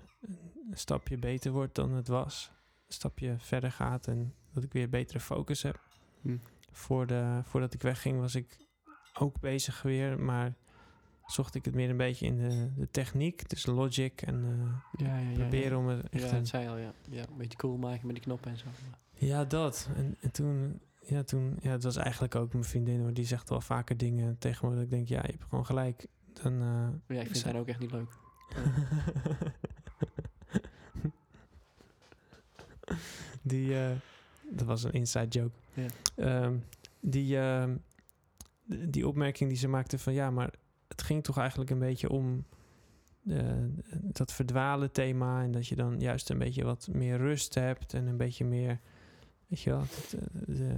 een 0.71 0.77
stapje 0.77 1.17
beter 1.17 1.51
wordt 1.51 1.75
dan 1.75 1.91
het 1.93 2.07
was. 2.07 2.51
Een 2.87 2.93
stapje 2.93 3.35
verder 3.37 3.71
gaat 3.71 4.07
en 4.07 4.33
dat 4.53 4.63
ik 4.63 4.73
weer 4.73 4.89
betere 4.89 5.19
focus 5.19 5.63
heb. 5.63 5.79
Hm. 6.21 6.37
Voor 6.71 7.07
de, 7.07 7.41
voordat 7.43 7.73
ik 7.73 7.81
wegging 7.81 8.19
was 8.19 8.35
ik 8.35 8.57
ook 9.13 9.39
bezig 9.39 9.81
weer, 9.81 10.19
maar 10.19 10.53
zocht 11.25 11.55
ik 11.55 11.65
het 11.65 11.75
meer 11.75 11.89
een 11.89 11.97
beetje 11.97 12.25
in 12.25 12.37
de, 12.37 12.71
de 12.75 12.89
techniek, 12.91 13.49
dus 13.49 13.65
logic 13.65 14.21
en 14.21 14.43
eh, 14.45 15.05
Ja, 15.05 15.17
ja, 15.17 15.29
ja. 15.29 15.35
proberen 15.37 15.77
om 15.77 15.89
er 15.89 16.03
echt 16.09 16.23
Ja, 16.23 16.29
een 16.29 16.37
dat 16.37 16.47
zei 16.47 16.63
je 16.63 16.69
al, 16.69 16.77
ja. 16.77 16.93
ja. 17.09 17.21
Een 17.21 17.37
beetje 17.37 17.57
cool 17.57 17.77
maken 17.77 18.05
met 18.05 18.15
die 18.15 18.23
knoppen 18.23 18.51
en 18.51 18.57
zo. 18.57 18.65
Ja, 19.17 19.45
dat. 19.45 19.89
En, 19.95 20.17
en 20.21 20.31
toen, 20.31 20.79
ja, 21.01 21.23
toen, 21.23 21.57
ja, 21.61 21.71
het 21.71 21.83
was 21.83 21.95
eigenlijk 21.95 22.35
ook 22.35 22.53
mijn 22.53 22.65
vriendin 22.65 22.99
hoor. 22.99 23.13
Die 23.13 23.25
zegt 23.25 23.49
wel 23.49 23.61
vaker 23.61 23.97
dingen 23.97 24.37
tegen 24.37 24.67
me. 24.69 24.73
Dat 24.75 24.83
ik 24.83 24.89
denk, 24.89 25.07
ja, 25.07 25.21
je 25.25 25.31
hebt 25.31 25.43
gewoon 25.49 25.65
gelijk. 25.65 26.05
Dan, 26.33 26.61
eh, 26.61 27.15
Ja, 27.15 27.19
ik 27.21 27.25
vind 27.25 27.37
Zij- 27.37 27.59
ook 27.59 27.67
echt 27.67 27.79
niet 27.79 27.91
leuk. 27.91 28.09
die, 33.41 33.79
eh, 33.79 33.91
dat 34.51 34.67
was 34.67 34.83
een 34.83 34.91
inside 34.91 35.27
joke. 35.27 35.55
Ja. 35.73 35.85
Ehm, 36.15 36.55
die, 36.99 37.37
ehm, 37.39 37.75
die 38.65 39.07
opmerking 39.07 39.49
die 39.49 39.59
ze 39.59 39.67
maakte 39.67 39.99
van, 39.99 40.13
ja, 40.13 40.31
maar 40.31 40.53
het 40.87 41.01
ging 41.01 41.23
toch 41.23 41.37
eigenlijk 41.37 41.69
een 41.69 41.79
beetje 41.79 42.09
om 42.09 42.45
eh, 43.27 43.63
dat 43.91 44.33
verdwalen 44.33 44.91
thema. 44.91 45.43
En 45.43 45.51
dat 45.51 45.67
je 45.67 45.75
dan 45.75 45.99
juist 45.99 46.29
een 46.29 46.37
beetje 46.37 46.63
wat 46.63 46.87
meer 46.91 47.17
rust 47.17 47.53
hebt 47.55 47.93
en 47.93 48.05
een 48.07 48.17
beetje 48.17 48.45
meer, 48.45 48.79
weet 49.47 49.61
je 49.61 49.69
wel, 49.69 49.79
het, 49.81 50.15
eh, 50.47 50.75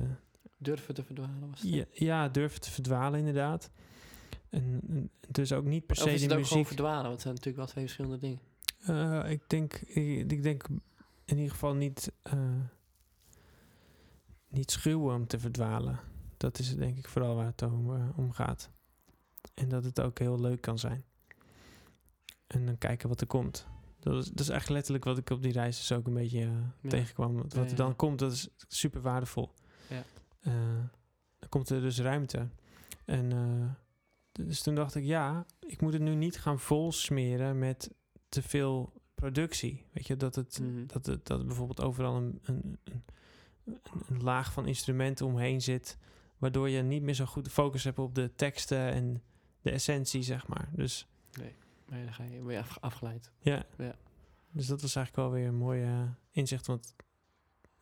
Durven 0.57 0.93
te 0.93 1.03
verdwalen 1.03 1.49
was 1.49 1.61
het. 1.61 1.69
Ja, 1.69 1.85
ja, 1.93 2.29
durven 2.29 2.61
te 2.61 2.71
verdwalen 2.71 3.19
inderdaad. 3.19 3.69
En, 4.49 4.81
en 4.87 5.09
dus 5.29 5.51
ook 5.53 5.65
niet 5.65 5.85
per 5.85 5.95
Of 5.97 6.01
se 6.03 6.11
is 6.13 6.19
de 6.21 6.25
het 6.27 6.35
ook 6.37 6.43
gewoon 6.45 6.59
muziek. 6.59 6.67
verdwalen? 6.77 7.01
Want 7.01 7.11
het 7.13 7.21
zijn 7.21 7.33
natuurlijk 7.33 7.63
wel 7.63 7.73
twee 7.73 7.83
verschillende 7.83 8.17
dingen. 8.17 8.39
Eh, 8.79 9.31
ik, 9.31 9.49
denk, 9.49 9.73
ik, 9.73 10.31
ik 10.31 10.43
denk 10.43 10.67
in 11.25 11.35
ieder 11.37 11.51
geval 11.51 11.73
niet, 11.75 12.11
eh, 12.21 12.61
niet 14.47 14.71
schuwen 14.71 15.15
om 15.15 15.27
te 15.27 15.39
verdwalen. 15.39 15.99
Dat 16.37 16.59
is 16.59 16.75
denk 16.75 16.97
ik 16.97 17.07
vooral 17.07 17.35
waar 17.35 17.45
het 17.45 17.61
om, 17.61 18.11
om 18.15 18.31
gaat. 18.31 18.69
En 19.53 19.69
dat 19.69 19.83
het 19.83 20.01
ook 20.01 20.19
heel 20.19 20.39
leuk 20.39 20.61
kan 20.61 20.79
zijn. 20.79 21.03
En 22.47 22.65
dan 22.65 22.77
kijken 22.77 23.09
wat 23.09 23.21
er 23.21 23.27
komt. 23.27 23.67
Dat 23.99 24.15
is, 24.23 24.29
dat 24.29 24.39
is 24.39 24.49
eigenlijk 24.49 24.69
letterlijk 24.69 25.03
wat 25.03 25.17
ik 25.17 25.29
op 25.29 25.41
die 25.41 25.51
reis 25.51 25.77
dus 25.77 25.91
ook 25.91 26.07
een 26.07 26.13
beetje 26.13 26.39
eh, 26.41 26.51
Ja. 26.81 26.89
tegenkwam. 26.89 27.35
Wat 27.37 27.53
Ja, 27.53 27.63
er 27.63 27.75
dan 27.75 27.95
komt, 27.95 28.19
dat 28.19 28.31
is 28.31 28.49
super 28.67 29.01
waardevol. 29.01 29.51
Ja. 29.89 30.03
Eh, 30.39 30.53
dan 31.39 31.49
komt 31.49 31.69
er 31.69 31.81
dus 31.81 31.99
ruimte. 31.99 32.47
En 33.05 33.31
eh, 33.31 34.45
dus 34.45 34.61
toen 34.61 34.75
dacht 34.75 34.95
ik, 34.95 35.03
ja, 35.03 35.45
ik 35.59 35.81
moet 35.81 35.93
het 35.93 36.01
nu 36.01 36.15
niet 36.15 36.39
gaan 36.39 36.59
volsmeren 36.59 37.59
met 37.59 37.91
te 38.29 38.41
veel 38.41 38.93
productie. 39.15 39.85
Weet 39.93 40.07
je, 40.07 40.17
dat 40.17 40.35
het, 40.35 40.59
Mhm. 40.61 40.85
dat 40.87 41.05
het 41.05 41.25
dat 41.27 41.45
bijvoorbeeld 41.45 41.81
overal 41.81 42.15
een, 42.15 42.39
een, 42.43 42.77
een, 42.83 43.03
een 44.09 44.21
laag 44.23 44.53
van 44.53 44.67
instrumenten 44.67 45.25
omheen 45.25 45.61
zit, 45.61 45.97
waardoor 46.37 46.69
je 46.69 46.81
niet 46.81 47.01
meer 47.01 47.13
zo 47.13 47.25
goed 47.25 47.43
de 47.45 47.51
focus 47.51 47.83
hebt 47.83 47.99
op 47.99 48.15
de 48.15 48.31
teksten 48.35 48.91
en 48.91 49.21
de 49.61 49.71
essentie, 49.71 50.21
zeg 50.21 50.47
maar. 50.47 50.69
Dus 50.75 51.07
Nee, 51.39 51.55
dan 51.89 52.13
ga 52.13 52.23
je, 52.23 52.41
word 52.41 52.53
je 52.53 52.59
af- 52.59 52.77
afgeleid. 52.79 53.31
ja. 53.39 53.65
Ja. 53.77 53.95
Dus 54.51 54.67
dat 54.67 54.81
was 54.81 54.95
eigenlijk 54.95 55.27
wel 55.27 55.39
weer 55.39 55.47
een 55.47 55.55
mooi 55.57 55.83
eh, 55.83 56.01
inzicht, 56.31 56.67
want 56.67 56.95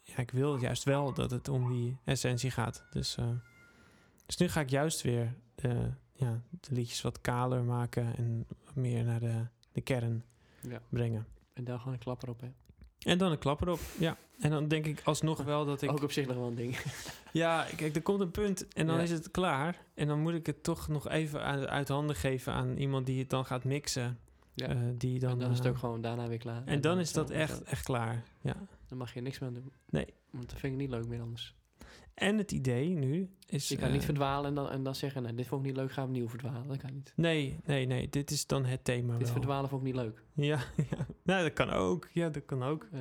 ja, 0.02 0.18
ik 0.18 0.32
wil 0.32 0.56
juist 0.58 0.84
wel 0.84 1.14
dat 1.14 1.32
het 1.32 1.48
om 1.48 1.70
die 1.72 1.98
essentie 2.04 2.52
gaat. 2.52 2.84
Dus, 2.92 3.18
eh, 3.18 3.30
dus 4.26 4.38
nu 4.38 4.48
ga 4.48 4.60
ik 4.62 4.70
juist 4.70 5.02
weer 5.02 5.34
de, 5.56 5.92
ja, 6.14 6.42
de 6.50 6.74
liedjes 6.74 7.02
wat 7.02 7.22
kaler 7.22 7.64
maken 7.64 8.16
en 8.18 8.46
wat 8.66 8.76
meer 8.76 9.04
naar 9.04 9.20
de, 9.20 9.46
de 9.72 9.82
kern 9.82 10.24
Ja. 10.62 10.82
brengen. 10.90 11.28
En 11.54 11.64
daar 11.64 11.78
gewoon 11.78 11.94
een 11.94 12.00
klapper 12.00 12.30
op, 12.30 12.42
hè. 12.42 12.52
En 13.08 13.18
dan 13.18 13.32
een 13.32 13.38
klap 13.38 13.62
erop, 13.62 13.80
ja. 14.00 14.18
En 14.40 14.50
dan 14.50 14.68
denk 14.68 14.86
ik 14.86 15.02
alsnog 15.04 15.44
wel 15.44 15.66
dat 15.66 15.82
ik... 15.82 15.92
Ook 15.92 16.04
op 16.04 16.12
zich 16.12 16.28
nog 16.28 16.36
wel 16.36 16.48
een 16.48 16.56
ding. 16.56 16.78
Ja, 17.32 17.66
kijk, 17.76 17.96
er 17.96 18.02
komt 18.02 18.20
een 18.20 18.32
punt 18.32 18.68
en 18.74 18.88
dan 18.88 18.96
Ja. 18.96 19.02
is 19.02 19.12
het 19.12 19.32
klaar. 19.32 19.78
En 19.94 20.08
dan 20.08 20.20
moet 20.20 20.34
ik 20.34 20.46
het 20.46 20.64
toch 20.64 20.88
nog 20.88 21.10
even 21.10 21.70
uit, 21.70 21.88
handen 21.88 22.16
geven 22.16 22.54
aan 22.54 22.78
iemand 22.78 23.06
die 23.06 23.20
het 23.20 23.30
dan 23.30 23.46
gaat 23.46 23.64
mixen. 23.64 24.20
Ja. 24.54 24.68
Eh, 24.68 24.78
die 24.94 25.20
dan, 25.20 25.32
en 25.32 25.40
dan 25.40 25.52
is 25.52 25.58
het 25.58 25.66
eh, 25.66 25.72
ook 25.72 25.78
gewoon 25.78 26.02
daarna 26.02 26.28
weer 26.28 26.38
klaar. 26.38 26.62
En 26.66 26.82
dan 26.82 27.00
is 27.00 27.14
dat 27.14 27.30
echt, 27.30 27.64
echt 27.64 27.84
klaar, 27.84 28.24
ja. 28.42 28.56
Dan 28.88 28.98
mag 28.98 29.14
je 29.14 29.22
niks 29.22 29.40
meer 29.40 29.50
aan 29.50 29.56
doen. 29.56 29.72
Nee. 29.90 30.06
Want 30.32 30.50
dat 30.50 30.60
vind 30.60 30.74
ik 30.74 30.80
niet 30.80 30.90
leuk 30.90 31.08
meer 31.08 31.22
anders. 31.22 31.56
En 32.14 32.38
het 32.38 32.52
idee 32.52 32.90
nu 32.90 33.30
is... 33.46 33.68
Je 33.68 33.76
kan 33.76 33.88
eh, 33.88 33.94
niet 33.94 34.06
verdwalen 34.06 34.50
en 34.50 34.56
dan, 34.56 34.70
en 34.70 34.84
dan 34.84 34.96
zeggen, 34.96 35.24
nee, 35.24 35.34
dit 35.34 35.48
vond 35.48 35.62
ik 35.62 35.68
niet 35.68 35.78
leuk, 35.78 35.92
gaan 35.92 36.04
we 36.04 36.10
opnieuw 36.10 36.30
verdwalen. 36.30 36.68
Dat 36.68 36.78
kan 36.78 36.94
niet. 36.94 37.14
Nee, 37.16 37.60
nee, 37.66 37.86
nee. 37.86 38.10
Dit 38.10 38.32
is 38.32 38.48
dan 38.48 38.66
het 38.66 38.84
thema 38.84 39.14
Dit 39.18 39.22
wel. 39.24 39.32
verdwalen 39.32 39.70
vond 39.70 39.82
ik 39.82 39.88
niet 39.94 40.04
leuk. 40.04 40.24
Ja, 40.34 40.60
ja. 40.92 41.06
Nou, 41.24 41.44
dat 41.44 41.54
kan 41.54 41.70
ook. 41.70 42.08
Ja, 42.14 42.30
dat 42.30 42.46
kan 42.46 42.64
ook. 42.64 42.88
Ja. 42.92 42.98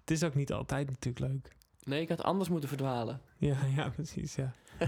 Het 0.00 0.10
is 0.10 0.22
ook 0.24 0.34
niet 0.34 0.52
altijd 0.52 0.88
natuurlijk 0.88 1.32
leuk. 1.32 1.56
Nee, 1.84 2.00
ik 2.00 2.08
had 2.08 2.22
anders 2.22 2.48
moeten 2.48 2.68
verdwalen. 2.68 3.20
Ja, 3.36 3.56
ja, 3.76 3.88
precies, 3.90 4.34
ja. 4.34 4.52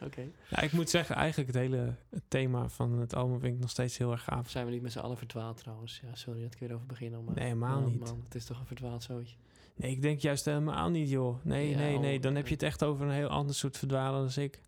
Oké. 0.00 0.26
ja. 0.48 0.60
Ik 0.60 0.72
moet 0.72 0.90
zeggen, 0.90 1.14
eigenlijk 1.16 1.52
het 1.52 1.60
hele 1.62 1.94
thema 2.28 2.68
van 2.68 2.98
het 2.98 3.14
album 3.14 3.40
vind 3.40 3.54
ik 3.54 3.60
nog 3.60 3.70
steeds 3.70 3.98
heel 3.98 4.10
erg 4.12 4.24
gaaf. 4.24 4.50
zijn 4.50 4.66
we 4.66 4.72
niet 4.72 4.82
met 4.82 4.92
z'n 4.92 4.98
allen 4.98 5.16
verdwaald 5.16 5.56
trouwens? 5.56 6.00
Ja, 6.02 6.14
sorry 6.14 6.42
dat 6.42 6.52
ik 6.54 6.58
weer 6.58 6.74
over 6.74 6.86
beginnen. 6.86 7.24
Maar 7.24 7.34
Nee, 7.34 7.44
helemaal 7.44 7.80
Man, 7.80 7.90
niet. 7.90 8.00
Man, 8.00 8.20
het 8.24 8.34
is 8.34 8.44
toch 8.44 8.60
een 8.60 8.66
verdwaald 8.66 9.02
zootje. 9.02 9.36
Nee, 9.74 9.90
ik 9.90 10.02
denk 10.02 10.20
juist 10.20 10.44
helemaal 10.44 10.88
niet, 10.88 11.10
joh. 11.10 11.44
Nee, 11.44 11.70
Ja, 11.70 11.76
nee, 11.76 11.98
nee. 11.98 12.20
Dan 12.20 12.34
heb 12.34 12.46
je 12.46 12.54
het 12.54 12.62
echt 12.62 12.84
over 12.84 13.06
een 13.06 13.12
heel 13.12 13.28
ander 13.28 13.54
soort 13.54 13.78
verdwalen 13.78 14.30
dan 14.34 14.44
ik. 14.44 14.60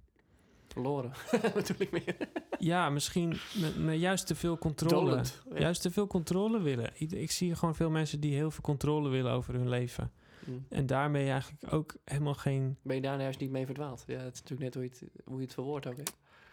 Verloren. 0.69 1.12
Bedoel 1.55 1.77
ik 1.79 1.90
meer. 1.90 2.16
Ja, 2.59 2.90
misschien 2.90 3.37
met, 3.79 4.01
juist 4.01 4.27
te 4.27 4.35
veel 4.35 4.59
controle. 4.59 5.09
Dolend. 5.09 5.42
Ja. 5.51 5.59
Juist 5.59 5.83
te 5.83 5.90
veel 5.90 6.07
controle 6.07 6.61
willen. 6.61 6.90
Ik, 6.95 7.11
ik 7.11 7.31
zie 7.31 7.55
gewoon 7.55 7.75
veel 7.75 7.90
mensen 7.90 8.21
die 8.21 8.35
heel 8.35 8.51
veel 8.51 8.62
controle 8.62 9.09
willen 9.09 9.33
over 9.33 9.55
hun 9.55 9.69
leven. 9.69 10.12
Mm. 10.45 10.66
En 10.69 10.87
daarmee 10.87 11.31
eigenlijk 11.31 11.73
ook 11.73 11.97
helemaal 12.05 12.35
geen... 12.35 12.77
Ben 12.83 12.97
je 12.97 13.03
daar 13.03 13.21
juist 13.21 13.40
niet 13.40 13.51
mee 13.51 13.66
verdwaald? 13.66 14.05
Ja, 14.07 14.19
het 14.19 14.35
is 14.35 14.42
natuurlijk 14.42 14.61
net 14.61 14.75
hoe 14.75 14.83
je 14.83 14.88
het, 14.88 15.25
hoe 15.25 15.37
je 15.37 15.45
het 15.45 15.55
verwoordt 15.55 15.87
ook. 15.87 15.97
Hè? 15.97 16.03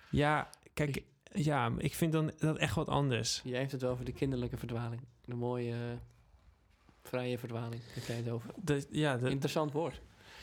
Ja, 0.10 0.50
kijk, 0.74 1.04
ja, 1.34 1.72
ik 1.78 1.94
vind 1.94 2.12
dan 2.12 2.32
dat 2.38 2.58
echt 2.58 2.76
wat 2.76 2.88
anders. 2.88 3.42
Jij 3.44 3.60
heeft 3.60 3.72
het 3.72 3.82
wel 3.82 3.92
over 3.92 4.06
de 4.06 4.12
kinderlijke 4.12 4.58
verdwaling. 4.58 5.02
De 5.26 5.36
mooie, 5.36 5.76
vrije 7.04 7.38
verdwaling. 7.38 7.82
Heb 7.94 8.04
jij 8.04 8.16
het 8.16 8.30
over? 8.30 8.50
Ja, 8.90 9.18
Interessant 9.18 9.72
woord. 9.72 10.02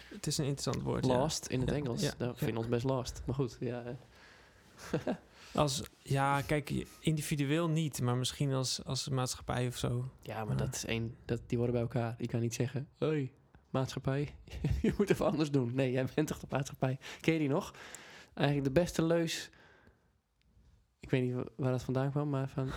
het 0.08 0.26
is 0.26 0.38
een 0.38 0.44
interessant 0.44 0.82
woord. 0.82 1.06
ja. 1.06 1.18
Lost 1.18 1.46
in 1.46 1.60
het 1.60 1.68
Ja, 1.68 1.74
Engels. 1.76 2.00
ja, 2.02 2.12
Nou, 2.18 2.30
ik 2.30 2.38
vind 2.38 2.56
ons 2.56 2.68
best 2.68 2.84
lost. 2.84 3.22
Maar 3.26 3.34
goed, 3.34 3.56
ja. 3.60 3.82
Als, 5.54 5.82
ja, 5.98 6.42
kijk, 6.42 6.86
individueel 7.00 7.68
niet, 7.68 8.00
maar 8.02 8.16
misschien 8.16 8.52
als, 8.52 8.84
als 8.84 9.08
maatschappij 9.08 9.66
of 9.66 9.76
zo. 9.76 10.10
ja, 10.22 10.44
maar 10.44 10.56
dat 10.56 10.74
is 10.74 10.84
één. 10.84 11.16
Dat, 11.24 11.40
die 11.46 11.58
horen 11.58 11.72
bij 11.72 11.82
elkaar. 11.82 12.14
Je 12.18 12.26
kan 12.26 12.40
niet 12.40 12.54
zeggen, 12.54 12.88
hey, 12.98 13.32
maatschappij, 13.70 14.34
je 14.82 14.94
moet 14.98 15.10
even 15.10 15.26
anders 15.26 15.50
doen. 15.50 15.74
Nee, 15.74 15.90
jij 15.90 16.06
bent 16.14 16.28
toch 16.28 16.38
de 16.38 16.46
maatschappij. 16.50 16.98
Ken 17.20 17.32
je 17.32 17.38
die 17.38 17.48
nog? 17.48 17.74
Eigenlijk 18.34 18.74
de 18.74 18.80
beste 18.80 19.02
leus. 19.02 19.50
Ik 21.00 21.10
weet 21.10 21.22
niet 21.22 21.34
wa- 21.34 21.46
waar 21.56 21.70
dat 21.70 21.82
vandaan 21.82 22.10
kwam, 22.10 22.28
maar 22.28 22.48
van... 22.48 22.70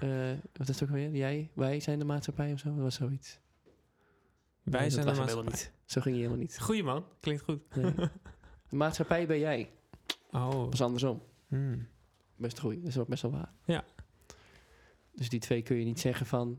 eh, 0.00 0.38
wat 0.52 0.68
is 0.68 0.80
het 0.80 0.82
ook 0.82 0.88
alweer? 0.88 1.10
Jij, 1.16 1.50
wij 1.54 1.80
zijn 1.80 1.98
de 1.98 2.04
maatschappij 2.04 2.52
of 2.52 2.58
zo? 2.58 2.68
Dat 2.74 2.82
was 2.82 2.94
zoiets. 2.94 3.38
Wij 4.62 4.80
Nee, 4.80 4.90
zijn 4.90 5.06
dat 5.06 5.14
de 5.14 5.20
maatschappij. 5.20 5.52
niet. 5.52 5.72
Zo 5.84 6.00
ging 6.00 6.14
je 6.14 6.20
helemaal 6.22 6.42
niet. 6.42 6.60
Goeie 6.60 6.82
man, 6.82 7.04
klinkt 7.20 7.42
goed. 7.42 7.74
Nee. 7.76 7.94
De 8.68 8.76
maatschappij 8.76 9.26
ben 9.26 9.38
jij. 9.38 9.70
Oh, 10.30 10.50
Dat 10.64 10.72
is 10.72 10.80
andersom. 10.80 11.22
hmm. 11.48 11.86
Best 12.36 12.58
goed. 12.58 12.76
Dat 12.80 12.88
is 12.88 12.98
ook 12.98 13.08
best 13.08 13.22
wel 13.22 13.30
waar. 13.30 13.52
Ja. 13.64 13.84
Dus 15.14 15.28
die 15.28 15.40
twee 15.40 15.62
kun 15.62 15.76
je 15.76 15.84
niet 15.84 16.00
zeggen 16.00 16.26
van... 16.26 16.58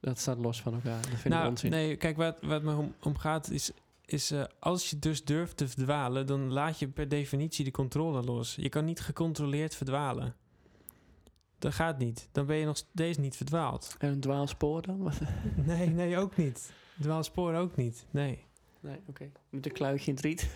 Dat 0.00 0.18
staat 0.18 0.38
los 0.38 0.60
van 0.62 0.74
elkaar. 0.74 1.00
Dat 1.00 1.10
vind 1.10 1.24
ik 1.24 1.30
Nou, 1.30 1.48
onzin. 1.48 1.70
nee, 1.70 1.96
kijk, 1.96 2.16
wat, 2.16 2.38
wat 2.40 2.62
me 2.62 2.74
om, 2.76 2.94
om 3.02 3.16
gaat 3.18 3.50
is... 3.50 3.70
is 4.04 4.30
eh, 4.30 4.44
als 4.58 4.90
je 4.90 4.98
dus 4.98 5.24
durft 5.24 5.56
te 5.56 5.68
verdwalen, 5.68 6.26
dan 6.26 6.52
laat 6.52 6.78
je 6.78 6.88
per 6.88 7.08
definitie 7.08 7.64
de 7.64 7.70
controle 7.70 8.22
los. 8.22 8.54
Je 8.54 8.68
kan 8.68 8.84
niet 8.84 9.00
gecontroleerd 9.00 9.74
verdwalen. 9.74 10.34
Dat 11.58 11.74
gaat 11.74 11.98
niet. 11.98 12.28
Dan 12.32 12.46
ben 12.46 12.56
je 12.56 12.64
nog 12.64 12.76
steeds 12.76 13.18
niet 13.18 13.36
verdwaald. 13.36 13.96
En 13.98 14.10
een 14.10 14.20
dwaalspoor 14.20 14.82
dan? 14.82 15.12
Nee, 15.66 15.88
nee, 15.88 16.18
ook 16.18 16.36
niet. 16.36 16.72
Dwaalspoor 17.00 17.54
ook 17.54 17.76
niet. 17.76 18.06
Nee. 18.10 18.44
Nee, 18.80 19.00
oké. 19.06 19.30
Met 19.50 19.66
een 19.66 19.72
kluitje 19.72 20.06
in 20.06 20.14
het 20.14 20.24
riet. 20.24 20.48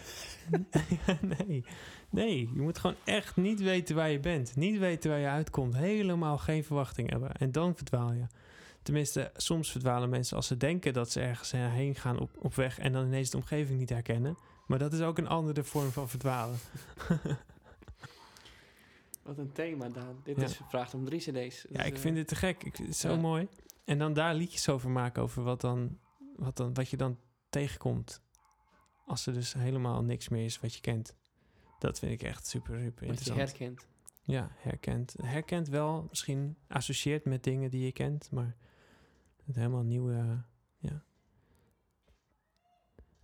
nee. 1.38 1.64
Nee, 2.10 2.50
je 2.54 2.60
moet 2.60 2.78
gewoon 2.78 2.96
echt 3.04 3.36
niet 3.36 3.60
weten 3.60 3.96
waar 3.96 4.10
je 4.10 4.20
bent. 4.20 4.56
Niet 4.56 4.78
weten 4.78 5.10
waar 5.10 5.18
je 5.18 5.28
uitkomt. 5.28 5.76
Helemaal 5.76 6.38
geen 6.38 6.64
verwachting 6.64 7.10
hebben. 7.10 7.32
En 7.32 7.52
dan 7.52 7.76
verdwaal 7.76 8.12
je. 8.12 8.26
Tenminste, 8.82 9.30
soms 9.36 9.70
verdwalen 9.70 10.08
mensen 10.08 10.36
als 10.36 10.46
ze 10.46 10.56
denken 10.56 10.92
dat 10.92 11.10
ze 11.10 11.20
ergens 11.20 11.50
heen 11.52 11.94
gaan 11.94 12.18
op, 12.18 12.30
op 12.38 12.54
weg 12.54 12.78
en 12.78 12.92
dan 12.92 13.06
ineens 13.06 13.30
de 13.30 13.36
omgeving 13.36 13.78
niet 13.78 13.88
herkennen. 13.88 14.36
Maar 14.66 14.78
dat 14.78 14.92
is 14.92 15.00
ook 15.00 15.18
een 15.18 15.28
andere 15.28 15.64
vorm 15.64 15.90
van 15.90 16.08
verdwalen. 16.08 16.58
Wat 19.30 19.38
een 19.38 19.52
thema, 19.52 19.88
Daan. 19.88 20.20
Dit 20.24 20.36
Ja. 20.36 20.42
is 20.42 20.60
vraagt 20.68 20.94
om 20.94 21.04
drie 21.04 21.18
cd's. 21.20 21.66
ja, 21.68 21.82
ik 21.82 21.98
vind 21.98 22.14
dit 22.16 22.28
te 22.28 22.34
gek. 22.34 22.62
Ik, 22.64 22.76
het 22.76 22.96
zo 22.96 23.10
Ja. 23.10 23.16
mooi. 23.16 23.48
En 23.84 23.98
dan 23.98 24.12
daar 24.12 24.34
liedjes 24.34 24.68
over 24.68 24.90
maken, 24.90 25.22
over 25.22 25.42
wat, 25.42 25.60
dan, 25.60 25.98
wat, 26.36 26.56
dan, 26.56 26.74
wat 26.74 26.88
je 26.88 26.96
dan 26.96 27.18
tegenkomt. 27.50 28.22
Als 29.06 29.26
er 29.26 29.32
dus 29.32 29.52
helemaal 29.52 30.02
niks 30.02 30.28
meer 30.28 30.44
is 30.44 30.60
wat 30.60 30.74
je 30.74 30.80
kent. 30.80 31.16
Dat 31.78 31.98
vind 31.98 32.12
ik 32.12 32.22
echt 32.22 32.46
super, 32.46 32.78
super 32.78 32.90
Wat 32.90 33.00
je 33.00 33.06
interessant. 33.06 33.38
herkent. 33.38 33.86
Ja, 34.22 34.50
herkent. 34.56 35.14
Herkent 35.22 35.68
wel, 35.68 36.06
misschien 36.08 36.56
associeert 36.68 37.24
met 37.24 37.44
dingen 37.44 37.70
die 37.70 37.84
je 37.84 37.92
kent, 37.92 38.30
maar 38.30 38.56
het 39.46 39.56
helemaal 39.56 39.82
nieuwe. 39.84 40.14
eh, 40.14 40.38
ja. 40.78 41.02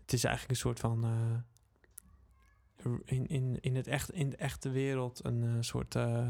Het 0.01 0.13
is 0.13 0.25
eigenlijk 0.25 0.53
een 0.55 0.61
soort 0.61 0.81
van. 0.81 1.05
eh, 1.05 1.37
in, 3.05 3.27
in, 3.27 3.61
in, 3.61 3.77
het 3.77 3.87
echt, 3.87 4.11
in 4.11 4.31
de 4.31 4.37
echte 4.37 4.71
wereld 4.71 5.25
een 5.25 5.43
eh, 5.45 5.57
soort. 5.61 5.95
eh, 5.95 6.29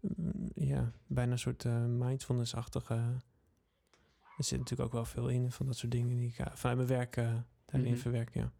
mm, 0.00 0.50
ja, 0.54 0.92
bijna 1.06 1.32
een 1.32 1.38
soort 1.38 1.64
eh, 1.64 1.84
mindfulness-achtige. 1.84 2.94
Er 4.36 4.44
zit 4.44 4.58
natuurlijk 4.58 4.88
ook 4.88 4.94
wel 4.94 5.04
veel 5.04 5.28
in 5.28 5.52
van 5.52 5.66
dat 5.66 5.76
soort 5.76 5.92
dingen 5.92 6.16
die 6.16 6.28
ik 6.28 6.34
vanuit 6.34 6.76
mijn 6.76 6.88
werk 6.88 7.14
daarin 7.66 7.98
verwerk. 7.98 8.34
Ja. 8.34 8.50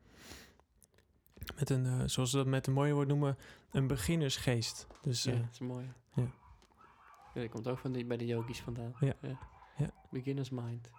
Met 1.58 1.70
een, 1.70 2.10
zoals 2.10 2.30
ze 2.30 2.36
dat 2.36 2.46
met 2.46 2.66
een 2.66 2.72
mooie 2.72 2.92
woord 2.92 3.08
noemen, 3.08 3.36
een 3.70 3.86
beginnersgeest. 3.86 4.86
Dus 5.02 5.22
Ja, 5.22 5.32
dat 5.32 5.48
is 5.52 5.58
mooi. 5.58 5.92
ja. 6.14 6.22
Ja, 7.34 7.40
dat 7.40 7.50
komt 7.50 7.68
ook 7.68 7.78
van 7.78 7.92
die, 7.92 8.04
bij 8.04 8.16
de 8.16 8.26
yogis 8.26 8.60
vandaan. 8.60 8.94
Ja. 9.00 9.14
Ja. 9.76 9.90
Beginner's 10.10 10.50
mind. 10.50 10.90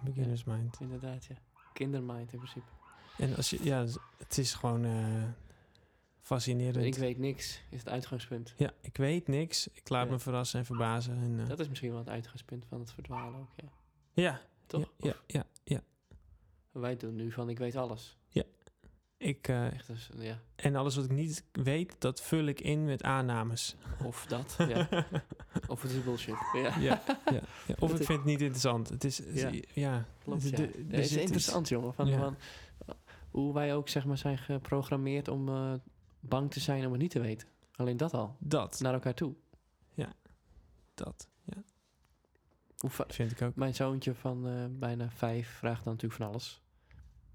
beginners 0.00 0.44
mind. 0.44 0.76
Inderdaad, 0.80 1.24
ja. 1.24 1.34
Kindermind 1.72 2.32
in 2.32 2.38
principe. 2.38 2.66
En 3.18 3.36
als 3.36 3.50
je, 3.50 3.64
ja, 3.64 3.86
het 4.16 4.38
is 4.38 4.54
gewoon 4.54 4.84
fascinerend. 6.28 6.84
Ik 6.84 6.94
weet 6.94 7.18
niks, 7.18 7.60
is 7.70 7.78
het 7.78 7.88
uitgangspunt. 7.88 8.54
Ja, 8.56 8.70
ik 8.80 8.96
weet 8.96 9.28
niks. 9.28 9.68
Ik 9.72 9.88
laat 9.88 10.06
Ja. 10.06 10.12
me 10.12 10.18
verrassen 10.18 10.58
en 10.58 10.64
verbazen. 10.66 11.16
En, 11.22 11.40
eh, 11.40 11.48
Dat 11.48 11.58
is 11.58 11.68
misschien 11.68 11.90
wel 11.90 11.98
het 11.98 12.08
uitgangspunt 12.08 12.64
van 12.68 12.80
het 12.80 12.92
verdwalen 12.92 13.40
ook, 13.40 13.50
ja. 13.56 13.68
ja, 14.12 14.40
Toch? 14.66 14.92
Ja, 14.98 15.14
ja, 15.26 15.44
ja. 15.64 15.80
Wij 16.72 16.96
doen 16.96 17.14
nu 17.14 17.32
van 17.32 17.48
ik 17.48 17.58
weet 17.58 17.76
alles. 17.76 18.16
Ik, 19.20 19.48
eh, 19.48 19.66
Echt, 19.66 19.86
dus, 19.86 20.10
ja. 20.18 20.38
en 20.56 20.76
alles 20.76 20.96
wat 20.96 21.04
ik 21.04 21.10
niet 21.10 21.44
weet, 21.52 21.94
dat 21.98 22.20
vul 22.22 22.44
ik 22.46 22.60
in 22.60 22.84
met 22.84 23.02
aannames. 23.02 23.76
Of 24.04 24.26
dat, 24.26 24.54
ja. 24.58 24.88
Of 25.68 25.82
het 25.82 25.90
is 25.90 26.04
bullshit. 26.04 26.34
Ja, 26.52 26.60
ja, 26.60 26.78
ja, 26.80 27.02
ja. 27.66 27.74
Of 27.78 27.90
ik 27.90 27.96
vind 27.96 28.08
het 28.18 28.24
niet 28.24 28.40
interessant. 28.40 28.88
Het 28.88 29.04
is, 29.04 29.16
Ja. 29.32 29.48
ja, 29.48 29.60
ja. 29.74 30.04
klopt, 30.24 30.42
de- 30.42 30.48
ja. 30.50 30.56
de- 30.56 30.62
Ja, 30.62 30.68
er 30.68 30.84
het 30.90 30.98
is 31.04 31.10
iets- 31.12 31.20
interessant, 31.20 31.68
jongen. 31.68 31.94
Van, 31.94 32.06
Ja. 32.06 32.18
van, 32.18 32.36
hoe 33.30 33.54
wij 33.54 33.74
ook, 33.74 33.88
zeg 33.88 34.04
maar, 34.04 34.18
zijn 34.18 34.38
geprogrammeerd 34.38 35.28
om 35.28 35.48
eh, 35.48 35.72
bang 36.20 36.50
te 36.50 36.60
zijn 36.60 36.86
om 36.86 36.92
het 36.92 37.00
niet 37.00 37.10
te 37.10 37.20
weten. 37.20 37.48
Alleen 37.74 37.96
dat 37.96 38.14
al. 38.14 38.36
Dat, 38.38 38.80
Naar 38.80 38.94
elkaar 38.94 39.14
toe. 39.14 39.34
dat, 40.94 41.28
ja, 41.44 41.62
Hoe 42.76 42.90
vind 43.08 43.30
ik 43.30 43.42
ook. 43.42 43.54
Mijn 43.54 43.74
zoontje 43.74 44.14
van 44.14 44.48
eh, 44.48 44.64
bijna 44.70 45.10
vijf 45.10 45.48
vraagt 45.48 45.84
dan 45.84 45.92
natuurlijk 45.92 46.20
van 46.22 46.30
alles. 46.30 46.62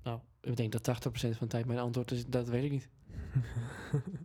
Nou, 0.03 0.19
ik 0.41 0.55
denk 0.55 0.71
dat 0.71 1.07
80% 1.07 1.09
van 1.11 1.31
de 1.39 1.47
tijd 1.47 1.65
mijn 1.65 1.79
antwoord 1.79 2.11
is, 2.11 2.25
dat 2.25 2.47
weet 2.47 2.63
ik 2.63 2.71
niet. 2.71 2.89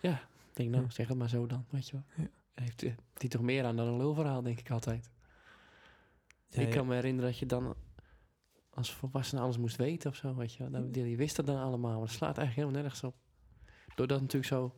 Ja, 0.00 0.12
ik 0.14 0.56
denk 0.56 0.70
nou, 0.70 0.82
Ja. 0.82 0.90
zeg 0.90 1.08
het 1.08 1.18
maar 1.18 1.28
zo 1.28 1.46
dan, 1.46 1.64
weet 1.70 1.88
je 1.88 1.92
wel. 1.92 2.04
Ja. 2.24 2.30
Heeft 2.62 2.82
eh, 2.82 2.92
die 3.14 3.28
toch 3.28 3.42
meer 3.42 3.64
aan 3.64 3.76
dan 3.76 3.86
een 3.86 3.96
lulverhaal, 3.96 4.42
denk 4.42 4.58
ik 4.58 4.70
altijd. 4.70 5.10
Ja, 6.48 6.62
ik 6.62 6.68
ja. 6.68 6.74
kan 6.74 6.86
me 6.86 6.94
herinneren 6.94 7.30
dat 7.30 7.38
je 7.38 7.46
dan 7.46 7.74
als 8.70 8.94
volwassene 8.94 9.40
alles 9.40 9.58
moest 9.58 9.76
weten 9.76 10.10
of 10.10 10.16
zo, 10.16 10.34
weet 10.34 10.52
je 10.52 10.58
wel. 10.58 10.70
Nou, 10.70 10.90
die, 10.90 11.04
die 11.04 11.16
wist 11.16 11.36
dat 11.36 11.46
dan 11.46 11.56
allemaal, 11.56 11.98
maar 11.98 12.06
dat 12.06 12.10
slaat 12.16 12.38
eigenlijk 12.38 12.56
helemaal 12.56 12.80
nergens 12.82 13.04
op. 13.04 13.14
Door 13.94 14.06
dat 14.06 14.20
natuurlijk 14.20 14.52
zo 14.52 14.76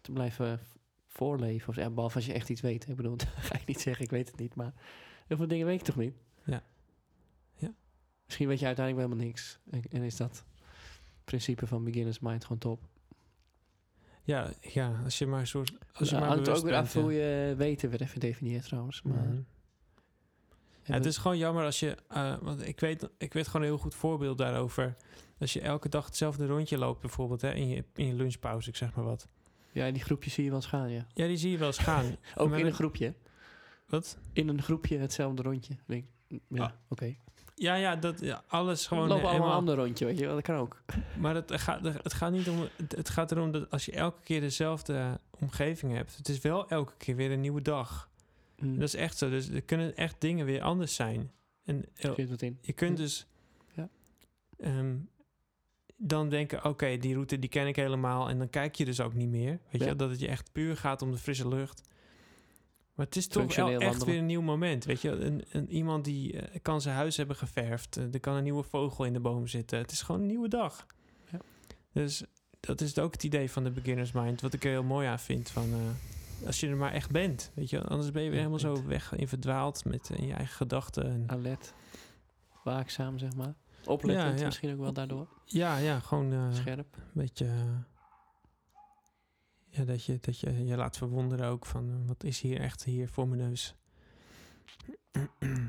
te 0.00 0.12
blijven 0.12 0.60
voorleven, 1.06 1.68
of, 1.68 1.76
ja, 1.76 1.90
behalve 1.90 2.16
als 2.16 2.26
je 2.26 2.32
echt 2.32 2.48
iets 2.48 2.60
weet. 2.60 2.88
Ik 2.88 2.96
bedoel, 2.96 3.16
dan 3.24 3.26
ga 3.26 3.54
ik 3.54 3.66
niet 3.66 3.80
zeggen, 3.80 4.04
ik 4.04 4.10
weet 4.10 4.28
het 4.28 4.38
niet, 4.38 4.54
maar 4.54 4.72
heel 5.26 5.36
veel 5.36 5.48
dingen 5.48 5.66
weet 5.66 5.78
ik 5.80 5.86
toch 5.86 5.96
niet? 5.96 6.14
Ja. 6.44 6.62
Ja. 7.54 7.74
Misschien 8.24 8.48
weet 8.48 8.58
je 8.58 8.66
uiteindelijk 8.66 9.06
wel 9.08 9.16
helemaal 9.16 9.34
niks. 9.34 9.58
En, 9.70 9.82
en 9.98 10.02
is 10.06 10.16
dat 10.16 10.44
principe 11.24 11.66
van 11.66 11.84
beginner's 11.84 12.18
mind 12.18 12.42
gewoon 12.42 12.58
top. 12.58 12.88
Ja, 14.22 14.50
ja, 14.60 15.00
als 15.04 15.18
je 15.18 15.26
maar 15.26 15.40
een 15.40 15.46
soort... 15.46 15.72
Als 15.92 16.08
je 16.08 16.14
Nou, 16.14 16.26
maar 16.26 16.36
hangt 16.36 16.48
ook 16.48 16.64
weer 16.64 16.74
af 16.74 16.92
hoe 16.92 17.12
je 17.12 17.54
weten 17.56 17.90
weer 17.90 18.00
even 18.02 18.20
definieert 18.20 18.64
trouwens. 18.64 19.02
Maar, 19.02 19.26
Mhm. 19.28 19.40
Ja, 20.84 20.94
het 20.94 21.04
is 21.06 21.16
gewoon 21.16 21.38
jammer 21.38 21.64
als 21.64 21.80
je... 21.80 21.96
eh, 22.08 22.34
want 22.40 22.66
ik 22.66 22.80
weet, 22.80 23.08
ik 23.18 23.32
weet 23.32 23.46
gewoon 23.46 23.62
een 23.62 23.68
heel 23.72 23.78
goed 23.82 23.94
voorbeeld 23.94 24.38
daarover. 24.38 24.96
Als 25.38 25.52
je 25.52 25.60
elke 25.60 25.88
dag 25.88 26.04
hetzelfde 26.06 26.46
rondje 26.46 26.78
loopt 26.78 27.00
bijvoorbeeld... 27.00 27.40
Hè, 27.40 27.52
in, 27.52 27.68
je, 27.68 27.84
in 27.94 28.06
je 28.06 28.14
lunchpauze, 28.14 28.68
ik 28.68 28.76
zeg 28.76 28.94
maar 28.94 29.04
wat. 29.04 29.28
Ja, 29.72 29.90
die 29.90 30.02
groepjes 30.02 30.34
zie 30.34 30.44
je 30.44 30.50
wel 30.50 30.58
eens 30.58 30.68
gaan, 30.68 30.90
ja. 30.90 31.06
Ja, 31.14 31.26
die 31.26 31.36
zie 31.36 31.50
je 31.50 31.58
wel 31.58 31.66
eens 31.66 31.78
gaan. 31.78 32.04
Ook 32.36 32.48
Maar 32.50 32.58
in 32.58 32.66
een 32.66 32.72
groepje. 32.72 33.14
Wat? 33.88 34.18
In 34.32 34.48
een 34.48 34.62
groepje 34.62 34.98
hetzelfde 34.98 35.42
rondje. 35.42 35.76
Denk, 35.86 36.04
ik. 36.28 36.40
ja, 36.48 36.62
Ah. 36.64 36.70
oké. 36.88 37.14
Ja, 37.54 37.74
ja, 37.74 37.96
dat, 37.96 38.20
ja 38.20 38.42
alles 38.48 38.86
gewoon... 38.86 39.08
Lopen 39.08 39.14
allemaal 39.22 39.34
een 39.34 39.40
helemaal- 39.40 39.58
ander 39.60 39.84
rondje, 39.84 40.04
weet 40.04 40.18
je 40.18 40.24
wel. 40.26 40.34
Dat 40.34 40.42
kan 40.44 40.56
ook. 40.56 40.82
Maar 41.20 41.34
het 41.34 41.60
gaat, 41.60 41.80
het 41.84 42.12
gaat 42.12 42.32
niet 42.32 42.48
om... 42.48 42.68
Het 42.88 43.08
gaat 43.08 43.30
erom 43.32 43.50
dat 43.52 43.70
als 43.70 43.84
je 43.84 43.92
elke 43.92 44.20
keer 44.22 44.40
dezelfde 44.40 45.20
omgeving 45.30 45.92
hebt... 45.94 46.16
Het 46.16 46.28
is 46.28 46.40
wel 46.40 46.68
elke 46.68 46.92
keer 46.96 47.16
weer 47.16 47.30
een 47.30 47.40
nieuwe 47.40 47.62
dag. 47.62 48.08
Mm. 48.64 48.74
Dat 48.78 48.88
is 48.88 48.94
echt 48.94 49.18
zo. 49.18 49.30
Dus 49.30 49.48
er 49.48 49.62
kunnen 49.62 49.96
echt 49.96 50.20
dingen 50.20 50.46
weer 50.46 50.62
anders 50.62 50.94
zijn. 50.94 51.30
En 51.64 51.84
eh, 51.94 52.14
Zit 52.14 52.28
wat 52.30 52.42
in. 52.42 52.58
je 52.60 52.72
kunt 52.72 52.96
dus... 52.96 53.26
Ja. 53.74 53.88
ehm, 54.58 54.96
dan 55.96 56.28
denken, 56.28 56.64
oké, 56.64 56.96
die 56.98 57.12
route 57.14 57.38
die 57.38 57.50
ken 57.50 57.66
ik 57.66 57.76
helemaal. 57.76 58.28
En 58.28 58.38
dan 58.38 58.50
kijk 58.50 58.74
je 58.74 58.84
dus 58.84 59.00
ook 59.00 59.14
niet 59.14 59.28
meer. 59.28 59.60
Weet 59.70 59.80
Ja. 59.82 59.88
je, 59.88 59.96
dat 59.96 60.10
het 60.10 60.20
je 60.20 60.28
echt 60.28 60.52
puur 60.52 60.76
gaat 60.76 61.02
om 61.02 61.10
de 61.10 61.18
frisse 61.18 61.48
lucht. 61.48 61.82
Maar 62.94 63.06
het 63.06 63.16
is 63.16 63.26
toch 63.26 63.54
wel 63.56 63.80
echt 63.80 64.04
weer 64.04 64.18
een 64.18 64.26
nieuw 64.26 64.42
moment. 64.42 64.84
Weet 64.84 65.00
je, 65.00 65.10
een, 65.10 65.44
een, 65.50 65.70
iemand 65.70 66.04
die 66.04 66.40
eh, 66.40 66.58
kan 66.62 66.80
zijn 66.80 66.96
huis 66.96 67.16
hebben 67.16 67.36
geverfd. 67.36 67.96
Eh, 67.96 68.14
er 68.14 68.20
kan 68.20 68.34
een 68.34 68.42
nieuwe 68.42 68.62
vogel 68.62 69.04
in 69.04 69.12
de 69.12 69.20
boom 69.20 69.46
zitten. 69.46 69.78
Het 69.78 69.90
is 69.90 70.02
gewoon 70.02 70.20
een 70.20 70.26
nieuwe 70.26 70.48
dag. 70.48 70.86
Ja. 71.32 71.38
Dus 71.92 72.22
dat 72.60 72.80
is 72.80 72.98
ook 72.98 73.12
het 73.12 73.24
idee 73.24 73.50
van 73.50 73.64
de 73.64 73.70
beginner's 73.70 74.12
mind. 74.12 74.40
Wat 74.40 74.54
ik 74.54 74.64
er 74.64 74.70
heel 74.70 74.82
mooi 74.82 75.06
aan 75.06 75.18
vind. 75.20 75.50
Van, 75.50 75.72
als 76.46 76.60
je 76.60 76.68
er 76.68 76.76
maar 76.76 76.92
echt 76.92 77.10
bent. 77.10 77.50
Weet 77.54 77.70
je, 77.70 77.82
anders 77.82 78.10
ben 78.10 78.22
je 78.22 78.28
weer 78.28 78.38
helemaal 78.38 78.58
zo 78.58 78.84
weg 78.86 79.12
in 79.14 79.28
verdwaald 79.28 79.84
met 79.84 80.10
eh, 80.10 80.26
je 80.26 80.32
eigen 80.32 80.56
gedachten. 80.56 81.04
En, 81.10 81.24
Alert. 81.26 81.74
waakzaam, 82.64 83.18
zeg 83.18 83.34
maar. 83.34 83.54
Oplettend 83.84 84.38
Ja, 84.38 84.44
misschien 84.44 84.72
ook 84.72 84.78
wel 84.78 84.92
daardoor. 84.92 85.28
Ja, 85.44 85.76
ja, 85.76 86.00
gewoon 86.00 86.32
eh, 86.32 86.52
Scherp. 86.52 86.96
een 86.96 87.02
beetje... 87.12 87.46
eh, 87.46 87.52
ja, 89.68 89.84
dat 89.84 90.04
je, 90.04 90.18
dat 90.20 90.40
je 90.40 90.64
je 90.64 90.76
laat 90.76 90.96
verwonderen 90.96 91.46
ook 91.48 91.66
van... 91.66 92.06
wat 92.06 92.24
is 92.24 92.40
hier 92.40 92.60
echt 92.60 92.84
hier 92.84 93.08
voor 93.08 93.28
mijn 93.28 93.40
neus? 93.40 93.74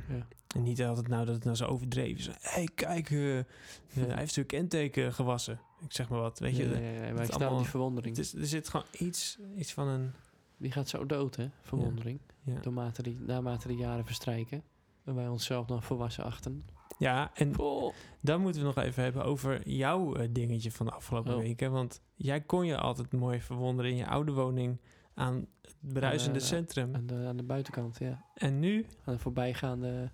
Ja. 0.07 0.28
En 0.55 0.63
niet 0.63 0.84
altijd 0.84 1.07
nou 1.07 1.26
dat 1.26 1.36
het 1.36 1.43
nou 1.43 1.55
zo 1.55 1.66
overdreven 1.66 2.18
is. 2.18 2.28
Hé, 2.28 2.34
hey, 2.41 2.70
kijk, 2.76 3.09
hij 3.09 3.45
heeft 3.93 4.34
zijn 4.34 4.45
kenteken 4.45 5.13
gewassen. 5.13 5.59
Ik 5.80 5.93
zeg 5.93 6.09
maar 6.09 6.20
wat, 6.20 6.39
weet 6.39 6.55
je. 6.55 6.70
Ja, 6.70 6.78
ja, 6.78 7.05
ja, 7.05 7.13
maar 7.13 7.24
ik 7.24 7.30
allemaal- 7.32 7.57
die 7.57 7.68
verwondering. 7.68 8.16
Het 8.16 8.26
is, 8.26 8.34
er 8.34 8.47
zit 8.47 8.70
gewoon 8.70 8.86
iets, 8.91 9.38
iets 9.57 9.74
van 9.74 9.88
een... 9.88 10.13
Die 10.58 10.72
gaat 10.72 10.89
zo 10.89 11.06
dood, 11.06 11.36
hè? 11.36 11.47
Verwondering. 11.62 12.20
Ja, 12.43 12.91
die, 13.01 13.20
naarmate 13.20 13.68
de 13.68 13.76
jaren 13.76 14.06
verstrijken. 14.06 14.64
En 15.03 15.16
wij 15.16 15.28
onszelf 15.28 15.66
dan 15.66 15.84
volwassen 15.84 16.24
achten. 16.24 16.66
ja 16.97 17.32
en 17.34 17.60
Oh. 17.60 17.93
dan 18.22 18.41
moeten 18.41 18.62
we 18.62 18.68
nog 18.68 18.78
even 18.78 19.03
hebben 19.03 19.24
over 19.26 19.70
jouw 19.70 20.16
eh, 20.16 20.28
dingetje 20.32 20.72
van 20.72 20.86
de 20.86 20.91
afgelopen 20.91 21.34
Oh. 21.34 21.39
weken. 21.39 21.72
Want 21.72 22.01
jij 22.16 22.41
kon 22.41 22.66
je 22.66 22.78
altijd 22.78 23.12
mooi 23.14 23.41
verwonderen 23.41 23.91
in 23.91 23.97
je 23.97 24.08
oude 24.08 24.32
woning 24.32 24.82
aan 25.14 25.47
het 25.62 25.76
bruisende 25.80 26.39
centrum. 26.39 26.95
Aan 26.95 27.06
de, 27.06 27.26
aan 27.28 27.38
de 27.38 27.43
buitenkant, 27.43 27.97
ja. 27.99 28.26
En 28.34 28.60
nu, 28.60 28.86
Aan 29.03 29.14
de 29.14 29.20
voorbijgaande 29.20 30.12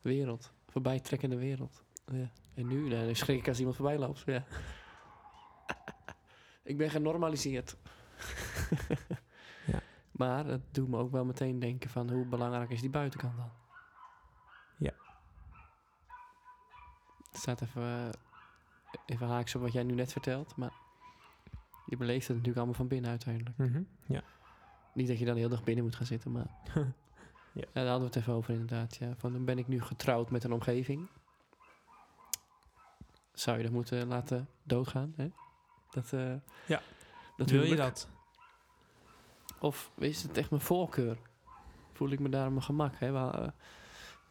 wereld. 0.00 0.52
Voorbijtrekkende 0.66 1.36
wereld. 1.36 1.84
Ja. 2.12 2.30
En 2.54 2.66
nu, 2.66 2.88
nou, 2.88 3.04
dan 3.04 3.16
schrik 3.16 3.38
ik 3.38 3.48
als 3.48 3.58
iemand 3.58 3.76
voorbij 3.76 3.98
loopt. 3.98 4.22
Ja. 4.26 4.44
ik 6.62 6.76
ben 6.76 6.90
genormaliseerd. 6.90 7.76
Maar 10.20 10.46
het 10.46 10.74
doet 10.74 10.88
me 10.88 10.98
ook 10.98 11.10
wel 11.10 11.24
meteen 11.24 11.58
denken 11.58 11.90
van 11.90 12.10
hoe 12.10 12.26
belangrijk 12.26 12.70
is 12.70 12.80
die 12.80 12.90
buitenkant 12.90 13.36
dan? 13.36 13.50
Ja. 14.78 14.92
Het 17.30 17.40
staat 17.40 17.60
even, 17.60 17.82
eh, 17.82 18.08
even 19.06 19.26
haaks 19.26 19.54
op 19.54 19.62
wat 19.62 19.72
jij 19.72 19.82
nu 19.82 19.94
net 19.94 20.12
vertelt, 20.12 20.56
maar 20.56 20.72
je 21.86 21.96
beleeft 21.96 22.26
het 22.26 22.36
natuurlijk 22.36 22.56
allemaal 22.56 22.74
van 22.74 22.88
binnen 22.88 23.10
uiteindelijk. 23.10 23.56
Mhm, 23.56 23.82
ja. 24.06 24.22
Niet 24.94 25.08
dat 25.08 25.18
je 25.18 25.24
dan 25.24 25.36
heel 25.36 25.48
dag 25.48 25.64
binnen 25.64 25.84
moet 25.84 25.94
gaan 25.96 26.06
zitten, 26.06 26.32
maar... 26.32 26.46
Ja. 27.52 27.64
daar 27.72 27.86
hadden 27.86 28.00
we 28.00 28.06
het 28.14 28.16
even 28.16 28.32
over 28.32 28.52
inderdaad. 28.52 28.96
Ja. 28.96 29.14
Van, 29.16 29.32
dan 29.32 29.44
ben 29.44 29.58
ik 29.58 29.68
nu 29.68 29.80
getrouwd 29.82 30.30
met 30.30 30.44
een 30.44 30.52
omgeving. 30.52 31.08
Zou 33.32 33.56
je 33.56 33.62
dat 33.62 33.72
moeten 33.72 34.06
laten 34.06 34.48
doodgaan? 34.62 35.12
Hè? 35.16 35.30
Dat, 35.90 36.12
eh 36.12 36.34
Ja. 36.66 36.80
dat 37.36 37.50
wil 37.50 37.62
je 37.62 37.76
dat? 37.76 38.08
Of 39.60 39.92
is 39.98 40.22
het 40.22 40.36
echt 40.38 40.50
mijn 40.50 40.62
voorkeur? 40.62 41.16
Voel 41.92 42.10
ik 42.10 42.18
me 42.20 42.28
daar 42.28 42.44
op 42.46 42.50
mijn 42.52 42.62
gemak? 42.64 42.94
Hè? 42.98 43.10
Wa- 43.10 43.52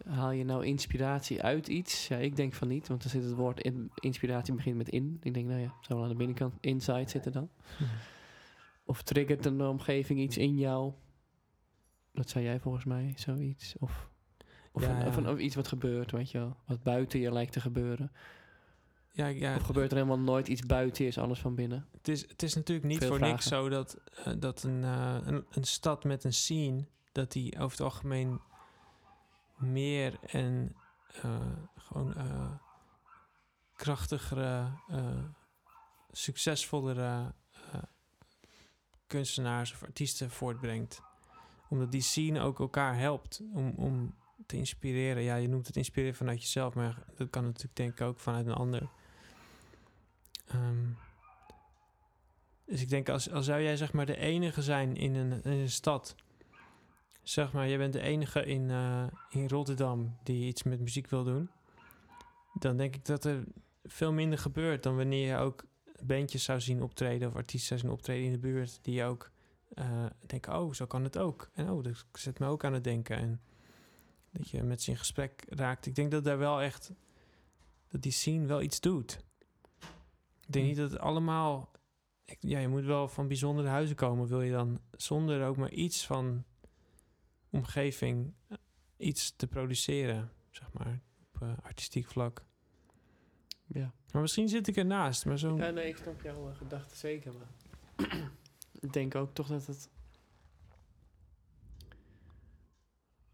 eh, 0.05 0.13
haal 0.15 0.32
je 0.32 0.43
nou 0.45 0.65
inspiratie 0.65 1.41
uit 1.43 1.67
iets? 1.67 2.07
Ja, 2.07 2.17
ik 2.17 2.36
denk 2.36 2.53
van 2.53 2.67
niet, 2.67 2.88
want 2.88 3.03
er 3.03 3.09
zit 3.09 3.23
het 3.23 3.34
woord 3.34 3.61
in, 3.61 3.91
inspiratie 3.95 4.53
begint 4.53 4.77
met 4.77 4.89
in. 4.89 5.17
Ik 5.21 5.34
denk, 5.34 5.47
nou 5.47 5.59
ja, 5.59 5.73
zou 5.82 5.93
wel 5.99 6.03
aan 6.03 6.09
de 6.09 6.15
binnenkant 6.17 6.53
inside 6.59 7.09
zitten 7.09 7.32
dan. 7.32 7.49
Of 8.86 9.01
triggert 9.01 9.45
een 9.45 9.61
omgeving 9.61 10.19
iets 10.19 10.38
in 10.38 10.57
jou? 10.57 10.93
Dat 12.13 12.30
zei 12.30 12.43
jij 12.45 12.59
volgens 12.59 12.86
mij, 12.86 13.13
zoiets. 13.15 13.75
Of, 13.80 14.09
of, 14.71 14.82
Ja, 14.84 14.89
een- 15.01 15.07
of, 15.07 15.15
ja. 15.15 15.21
een- 15.21 15.30
of 15.30 15.38
iets 15.39 15.55
wat 15.55 15.67
gebeurt, 15.67 16.11
weet 16.11 16.32
je 16.32 16.38
wel. 16.38 16.57
Wat 16.65 16.84
buiten 16.84 17.19
je 17.19 17.32
lijkt 17.32 17.51
te 17.53 17.61
gebeuren. 17.61 18.11
Ja, 19.12 19.28
ja 19.28 19.55
Of 19.55 19.64
gebeurt 19.64 19.91
er 19.91 19.97
helemaal 19.97 20.20
nooit 20.20 20.47
iets 20.47 20.62
buiten 20.62 21.05
is 21.05 21.18
alles 21.18 21.39
van 21.39 21.55
binnen. 21.55 21.88
het, 21.91 22.07
is, 22.07 22.28
het 22.28 22.43
is 22.43 22.55
natuurlijk 22.55 22.88
niet 22.88 22.97
Veel 22.97 23.07
voor 23.07 23.20
niks 23.20 23.47
zo 23.47 23.70
dat, 23.70 23.97
eh, 24.24 24.34
dat 24.38 24.64
een, 24.64 24.84
eh, 24.84 25.18
een, 25.24 25.45
een 25.49 25.64
stad 25.64 26.03
met 26.03 26.24
een 26.24 26.34
scene... 26.34 26.88
dat 27.12 27.32
die 27.32 27.60
over 27.60 27.72
het 27.78 27.82
algemeen 27.82 28.41
meer 29.57 30.20
en 30.22 30.76
eh, 31.22 31.39
gewoon 31.76 32.16
krachtigere, 33.76 34.72
succesvollere 36.12 37.34
kunstenaars 39.07 39.74
of 39.74 39.84
artiesten 39.84 40.32
voortbrengt. 40.32 41.01
Omdat 41.70 41.91
die 41.91 42.01
scene 42.01 42.39
ook 42.39 42.60
elkaar 42.60 42.97
helpt 42.97 43.41
om, 43.53 43.74
om 43.78 44.16
te 44.45 44.57
inspireren. 44.57 45.24
Ja, 45.24 45.36
je 45.36 45.47
noemt 45.47 45.68
het 45.68 45.76
inspireren 45.76 46.16
vanuit 46.16 46.41
jezelf, 46.41 46.74
maar 46.74 47.03
dat 47.16 47.30
kan 47.30 47.43
natuurlijk 47.43 47.76
denk 47.76 47.91
ik 47.91 48.01
ook 48.01 48.20
vanuit 48.20 48.45
een 48.45 48.53
ander. 48.53 48.89
Ehm, 50.49 50.87
dus 52.65 52.81
ik 52.81 52.89
denk, 52.89 53.09
als, 53.09 53.31
als 53.31 53.45
zou 53.45 53.61
jij 53.61 53.77
zeg 53.77 53.93
maar 53.93 54.05
de 54.05 54.17
enige 54.17 54.61
zijn 54.61 54.95
in 54.95 55.15
een, 55.15 55.43
in 55.43 55.51
een 55.51 55.69
stad. 55.69 56.15
Zeg 57.23 57.51
maar, 57.51 57.67
jij 57.67 57.77
bent 57.77 57.93
de 57.93 58.01
enige 58.01 58.45
in, 58.45 58.69
eh, 58.69 59.03
in 59.29 59.47
Rotterdam 59.47 60.17
die 60.23 60.47
iets 60.47 60.63
met 60.63 60.79
muziek 60.79 61.09
wil 61.09 61.23
doen. 61.23 61.49
Dan 62.53 62.77
denk 62.77 62.95
ik 62.95 63.05
dat 63.05 63.25
er 63.25 63.43
veel 63.83 64.13
minder 64.13 64.39
gebeurt 64.39 64.83
dan 64.83 64.95
wanneer 64.95 65.27
je 65.27 65.37
ook 65.37 65.65
bandjes 66.05 66.43
zou 66.43 66.61
zien 66.61 66.81
optreden 66.81 67.27
of 67.27 67.35
artiesten 67.35 67.67
zou 67.67 67.79
zien 67.79 67.89
optreden 67.89 68.25
in 68.25 68.31
de 68.31 68.39
buurt. 68.39 68.79
Die 68.81 69.03
ook 69.03 69.31
eh, 69.73 70.05
denken, 70.25 70.59
oh, 70.59 70.73
zo 70.73 70.85
kan 70.85 71.03
het 71.03 71.17
ook. 71.17 71.49
En 71.53 71.69
oh, 71.69 71.83
dat 71.83 72.05
zet 72.13 72.39
me 72.39 72.47
ook 72.47 72.63
aan 72.63 72.73
het 72.73 72.83
denken. 72.83 73.17
En 73.17 73.41
dat 74.31 74.49
je 74.49 74.63
met 74.63 74.81
ze 74.81 74.91
in 74.91 74.97
gesprek 74.97 75.45
raakt. 75.49 75.85
Ik 75.85 75.95
denk 75.95 76.11
dat 76.11 76.23
daar 76.23 76.37
wel 76.37 76.61
echt, 76.61 76.91
dat 77.87 78.01
die 78.01 78.11
scene 78.11 78.45
wel 78.45 78.61
iets 78.61 78.79
doet. 78.79 79.19
Ik 80.49 80.55
denk 80.55 80.67
niet 80.67 80.77
dat 80.77 80.91
het 80.91 80.99
allemaal... 80.99 81.71
ik- 82.25 82.37
ja, 82.41 82.59
je 82.59 82.67
moet 82.67 82.83
wel 82.83 83.07
van 83.07 83.27
bijzondere 83.27 83.67
huizen 83.67 83.95
komen. 83.95 84.27
Wil 84.27 84.41
je 84.41 84.51
dan 84.51 84.81
zonder 84.91 85.45
ook 85.45 85.57
maar 85.57 85.71
iets 85.71 86.05
van 86.05 86.43
omgeving 87.49 88.33
eh, 88.47 88.57
iets 88.97 89.35
te 89.35 89.47
produceren, 89.47 90.31
zeg 90.49 90.73
maar, 90.73 91.01
op 91.33 91.41
eh, 91.41 91.53
artistiek 91.63 92.07
vlak. 92.07 92.45
Ja. 93.65 93.93
Maar 94.11 94.21
misschien 94.21 94.49
zit 94.49 94.67
ik 94.67 94.75
ernaast, 94.77 95.25
maar 95.25 95.39
zo... 95.39 95.57
Ja, 95.57 95.69
nee, 95.69 95.87
ik 95.87 95.97
snap 95.97 96.21
jouw 96.21 96.49
eh, 96.49 96.55
gedachten 96.55 96.97
zeker. 96.97 97.33
Maar 97.33 97.49
ik 98.85 98.93
denk 98.93 99.15
ook 99.15 99.33
toch 99.33 99.47
dat 99.47 99.65
het 99.65 99.89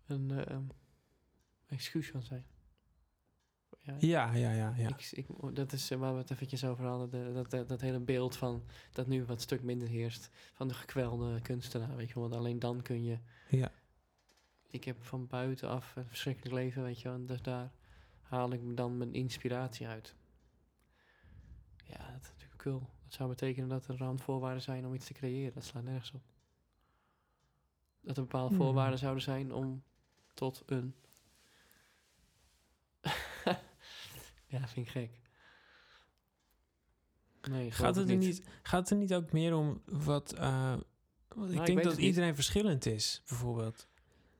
een 0.05 0.51
um, 0.53 0.67
excuus 1.67 2.11
kan 2.11 2.21
zijn. 2.21 2.45
Ja, 3.85 3.95
Ja, 3.99 4.33
ja, 4.33 4.51
ja, 4.51 4.73
ja. 4.77 4.87
Ik, 4.87 5.09
ik, 5.11 5.25
dat 5.53 5.71
is 5.71 5.91
eh, 5.91 5.97
waar 5.97 6.11
we 6.13 6.17
het 6.19 6.31
eventjes 6.31 6.65
over 6.65 6.85
hadden. 6.85 7.09
de- 7.09 7.33
dat, 7.33 7.49
dat, 7.51 7.67
dat 7.67 7.81
hele 7.81 7.99
beeld 7.99 8.35
van 8.35 8.63
dat 8.91 9.07
nu 9.07 9.25
wat 9.25 9.41
stuk 9.41 9.63
minder 9.63 9.87
heerst. 9.87 10.29
Van 10.53 10.67
de 10.67 10.73
gekwelde 10.73 11.41
kunstenaar, 11.41 11.95
weet 11.95 12.07
je 12.07 12.13
wel. 12.13 12.23
Want 12.23 12.35
alleen 12.35 12.59
dan 12.59 12.81
kun 12.81 13.03
je... 13.03 13.17
Ja. 13.49 13.71
Ik 14.67 14.83
heb 14.83 15.03
van 15.03 15.27
buitenaf 15.27 15.95
een 15.95 16.05
verschrikkelijk 16.07 16.53
leven, 16.55 16.83
weet 16.83 16.97
je 17.01 17.07
wel. 17.07 17.17
En 17.17 17.25
dus 17.25 17.41
daar 17.41 17.71
haal 18.21 18.51
ik 18.51 18.77
dan 18.77 18.97
mijn 18.97 19.13
inspiratie 19.13 19.87
uit. 19.87 20.15
Ja, 21.83 22.11
dat 22.11 22.21
is 22.21 22.29
natuurlijk 22.29 22.61
cool. 22.61 22.79
Dat 23.03 23.13
zou 23.13 23.29
betekenen 23.29 23.69
dat 23.69 23.87
er 23.87 23.97
randvoorwaarden 23.97 24.61
zijn 24.61 24.85
om 24.85 24.93
iets 24.93 25.05
te 25.05 25.13
creëren. 25.13 25.53
Dat 25.53 25.63
slaat 25.63 25.83
nergens 25.83 26.11
op. 26.11 26.21
Dat 28.01 28.17
er 28.17 28.23
bepaalde 28.23 28.55
Hmm. 28.55 28.63
voorwaarden 28.63 28.99
zouden 28.99 29.23
zijn 29.23 29.53
om 29.53 29.83
tot 30.33 30.63
een... 30.65 30.95
ja, 34.59 34.67
vind 34.67 34.85
ik 34.85 34.91
gek. 34.91 35.19
Nee, 37.49 37.71
Gaat 37.71 37.95
het, 37.95 38.09
er 38.09 38.15
niet, 38.15 38.43
gaat 38.63 38.79
het 38.79 38.89
er 38.89 38.97
niet 38.97 39.13
ook 39.13 39.31
meer 39.31 39.55
om 39.55 39.81
wat... 39.85 40.33
eh, 40.33 40.73
want 41.27 41.51
ik 41.51 41.65
denk 41.65 41.83
dat 41.83 41.95
niet. 41.95 42.05
iedereen 42.05 42.35
verschillend 42.35 42.85
is, 42.85 43.21
bijvoorbeeld. 43.27 43.87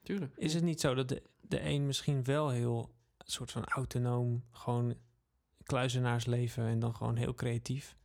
Tuurlijk. 0.03 0.35
Is 0.37 0.53
het 0.53 0.63
niet 0.63 0.79
zo 0.79 0.93
dat 0.93 1.09
de, 1.09 1.23
de 1.41 1.61
een 1.61 1.85
misschien 1.85 2.23
wel 2.23 2.49
heel 2.49 2.95
soort 3.17 3.51
van 3.51 3.65
autonoom, 3.65 4.43
gewoon 4.51 4.95
kluizenaarsleven 5.63 6.65
en 6.65 6.79
dan 6.79 6.95
gewoon 6.95 7.15
heel 7.15 7.33
creatief, 7.33 7.97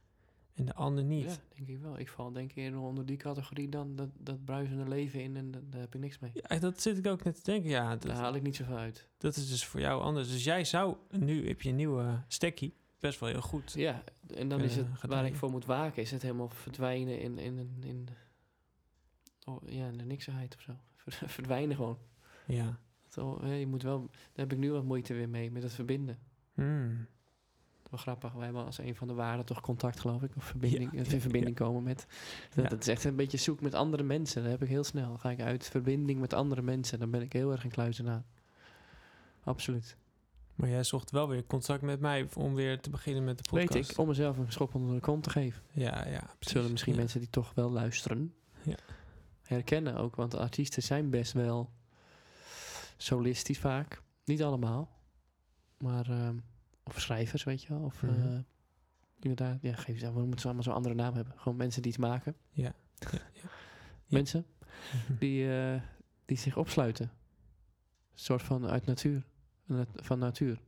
en 0.60 0.66
de 0.66 0.74
ander 0.74 1.04
niet? 1.04 1.24
Ja, 1.24 1.36
denk 1.56 1.68
ik 1.68 1.78
wel. 1.78 1.98
Ik 1.98 2.08
val 2.08 2.32
denk 2.32 2.50
ik 2.50 2.56
eerder 2.56 2.80
onder 2.80 3.06
die 3.06 3.16
categorie 3.16 3.68
dan 3.68 3.96
dat, 3.96 4.08
dat 4.18 4.44
bruisende 4.44 4.88
leven 4.88 5.22
in 5.22 5.36
en 5.36 5.50
da- 5.50 5.60
daar 5.70 5.80
heb 5.80 5.94
ik 5.94 6.00
niks 6.00 6.18
mee. 6.18 6.30
Ja, 6.34 6.58
dat 6.58 6.80
zit 6.80 6.98
ik 6.98 7.06
ook 7.06 7.24
net 7.24 7.34
te 7.34 7.42
denken. 7.42 7.70
Ja, 7.70 7.88
Daar 7.88 7.98
dat, 7.98 8.10
haal 8.10 8.34
ik 8.34 8.42
niet 8.42 8.56
zoveel 8.56 8.76
uit. 8.76 9.08
dat 9.18 9.36
is 9.36 9.48
dus 9.48 9.64
voor 9.66 9.80
jou 9.80 10.02
anders. 10.02 10.30
Dus 10.30 10.44
jij 10.44 10.64
zou, 10.64 10.96
nu 11.10 11.48
heb 11.48 11.62
je 11.62 11.68
een 11.68 11.76
nieuwe 11.76 12.22
stekkie, 12.28 12.74
best 12.98 13.20
wel 13.20 13.28
heel 13.28 13.40
goed. 13.40 13.72
Ja, 13.72 14.04
en 14.34 14.48
dan 14.48 14.60
is 14.60 14.74
kunnen 14.74 14.92
het 15.00 15.10
waar 15.10 15.26
ik 15.26 15.34
voor 15.36 15.50
moet 15.50 15.64
waken, 15.64 16.02
is 16.02 16.10
het 16.10 16.22
helemaal 16.22 16.48
verdwijnen 16.48 17.20
in, 17.20 17.38
in, 17.38 17.58
in, 17.58 17.76
in, 17.84 18.08
oh, 19.44 19.62
ja, 19.68 19.86
in 19.86 19.98
de 19.98 20.04
niksheid 20.04 20.54
of 20.56 20.60
zo. 20.62 20.72
Ver- 20.96 21.28
Verdwijnen 21.28 21.76
gewoon. 21.76 21.98
Ja. 22.46 22.78
Je 23.42 23.66
moet 23.68 23.82
wel, 23.82 23.98
daar 24.00 24.08
heb 24.48 24.52
ik 24.52 24.58
nu 24.58 24.70
wat 24.70 24.84
moeite 24.84 25.14
weer 25.14 25.28
mee, 25.28 25.50
met 25.50 25.62
het 25.62 25.72
verbinden. 25.72 26.18
Hmm. 26.54 27.06
Wel 27.90 27.98
grappig, 28.00 28.32
wij 28.32 28.44
hebben 28.44 28.64
als 28.64 28.78
een 28.78 28.94
van 28.96 29.08
de 29.08 29.14
waarden 29.14 29.46
toch 29.46 29.60
contact, 29.60 30.00
geloof 30.00 30.22
ik. 30.22 30.30
Of 30.36 30.44
verbinding, 30.44 30.92
Ja, 30.92 30.98
in 31.12 31.20
verbinding 31.20 31.56
komen 31.56 31.82
met. 31.82 32.06
Dat, 32.54 32.64
Ja. 32.64 32.70
dat 32.70 32.80
is 32.80 32.88
echt 32.88 33.04
een 33.04 33.16
beetje 33.16 33.38
zoek 33.38 33.60
met 33.60 33.74
andere 33.74 34.02
mensen. 34.02 34.42
Dat 34.42 34.50
heb 34.50 34.62
ik 34.62 34.68
heel 34.68 34.84
snel. 34.84 35.08
Dan 35.08 35.18
ga 35.20 35.30
ik 35.30 35.40
uit 35.40 35.68
verbinding 35.68 36.20
met 36.20 36.32
andere 36.32 36.62
mensen. 36.62 36.98
Dan 36.98 37.10
ben 37.10 37.20
ik 37.22 37.32
heel 37.32 37.52
erg 37.52 37.64
een 37.64 37.70
kluizenaar. 37.70 38.22
Absoluut. 39.44 39.96
Maar 40.54 40.68
jij 40.68 40.84
zocht 40.84 41.10
wel 41.10 41.28
weer 41.28 41.44
contact 41.46 41.82
met 41.82 42.00
mij 42.00 42.28
om 42.34 42.54
weer 42.54 42.80
te 42.80 42.90
beginnen 42.90 43.24
met 43.24 43.36
de 43.36 43.42
podcast. 43.50 43.72
Weet 43.72 43.90
ik, 43.90 43.98
om 43.98 44.06
mezelf 44.08 44.38
een 44.38 44.52
schop 44.52 44.74
onder 44.74 44.94
de 44.94 45.00
kont 45.00 45.22
te 45.22 45.30
geven. 45.30 45.62
Ja, 45.72 46.08
ja. 46.08 46.18
precies. 46.38 46.52
Zullen 46.52 46.70
misschien 46.70 46.92
Ja. 46.92 46.98
mensen 46.98 47.20
die 47.20 47.30
toch 47.30 47.54
wel 47.54 47.70
luisteren 47.70 48.34
Ja. 48.62 48.76
herkennen 49.42 49.96
ook. 49.96 50.16
Want 50.16 50.34
artiesten 50.34 50.82
zijn 50.82 51.10
best 51.10 51.32
wel 51.32 51.70
solistisch 52.96 53.58
vaak. 53.58 54.02
Niet 54.24 54.42
allemaal. 54.42 54.90
Maar, 55.78 56.10
ehm, 56.10 56.36
of 56.82 57.00
schrijvers, 57.00 57.44
weet 57.44 57.62
je 57.62 57.68
wel. 57.68 57.82
Of 57.82 58.02
Mhm. 58.02 58.26
eh, 58.26 58.38
inderdaad, 59.20 59.62
ja, 59.62 59.74
geef 59.74 59.98
ze, 59.98 60.04
waarom 60.04 60.22
moeten 60.22 60.40
ze 60.40 60.46
allemaal 60.46 60.64
zo'n 60.64 60.74
andere 60.74 60.94
naam 60.94 61.14
hebben? 61.14 61.34
Gewoon 61.36 61.58
mensen 61.58 61.82
die 61.82 61.90
iets 61.90 62.00
maken. 62.00 62.36
Ja. 62.50 62.74
ja. 63.32 63.48
Mensen 64.06 64.46
die, 65.18 65.58
eh, 65.58 65.80
die 66.24 66.36
zich 66.38 66.56
opsluiten. 66.56 67.10
Een 68.12 68.18
soort 68.18 68.42
van 68.42 68.66
uit 68.66 68.86
natuur. 68.86 69.26
Nat- 69.64 69.88
Van 69.94 70.18
natuur. 70.18 70.60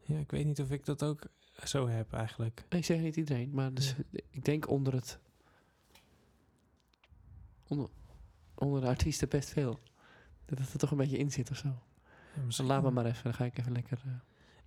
Ja, 0.00 0.18
ik 0.18 0.30
weet 0.30 0.44
niet 0.46 0.60
of 0.60 0.70
ik 0.70 0.84
dat 0.84 1.02
ook 1.02 1.22
zo 1.64 1.88
heb 1.88 2.12
eigenlijk. 2.12 2.64
Ik 2.68 2.84
zeg 2.84 3.00
niet 3.00 3.16
iedereen, 3.16 3.50
maar 3.50 3.74
dus, 3.74 3.94
ik 4.30 4.44
denk 4.44 4.68
onder 4.68 4.92
het... 4.94 5.18
Onder, 7.68 7.88
onder 8.54 8.80
de 8.80 8.86
artiesten 8.86 9.28
best 9.28 9.48
veel. 9.50 9.80
Dat 10.44 10.58
het 10.58 10.72
er 10.72 10.78
toch 10.78 10.90
een 10.90 10.96
beetje 10.96 11.18
in 11.18 11.30
zit 11.30 11.50
of 11.50 11.56
zo. 11.56 11.68
Ja, 12.48 12.64
laat 12.64 12.82
me 12.82 12.90
maar 12.90 13.04
even, 13.06 13.22
dan 13.24 13.34
ga 13.34 13.44
ik 13.44 13.58
even 13.58 13.72
lekker 13.72 14.00
eh, 14.06 14.12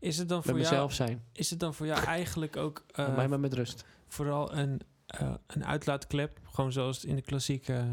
Is 0.06 0.18
het 0.18 0.30
dan 0.30 0.38
met 0.38 0.46
voor 0.48 0.60
jou, 0.60 0.70
mezelf 0.72 0.94
zijn. 0.94 1.24
is 1.32 1.50
het 1.50 1.60
dan 1.60 1.74
voor 1.74 1.86
jou 1.86 2.04
eigenlijk 2.06 2.58
ook 2.58 2.84
eh, 2.92 2.98
Laat 3.08 3.16
mij 3.16 3.28
maar 3.28 3.40
met 3.40 3.54
rust. 3.54 3.86
vooral 4.08 4.54
een, 4.56 4.82
eh, 5.06 5.34
een 5.48 5.66
uitlaatklep? 5.66 6.40
Gewoon 6.44 6.72
zoals 6.72 7.06
in 7.06 7.16
de 7.16 7.22
klassieke 7.22 7.86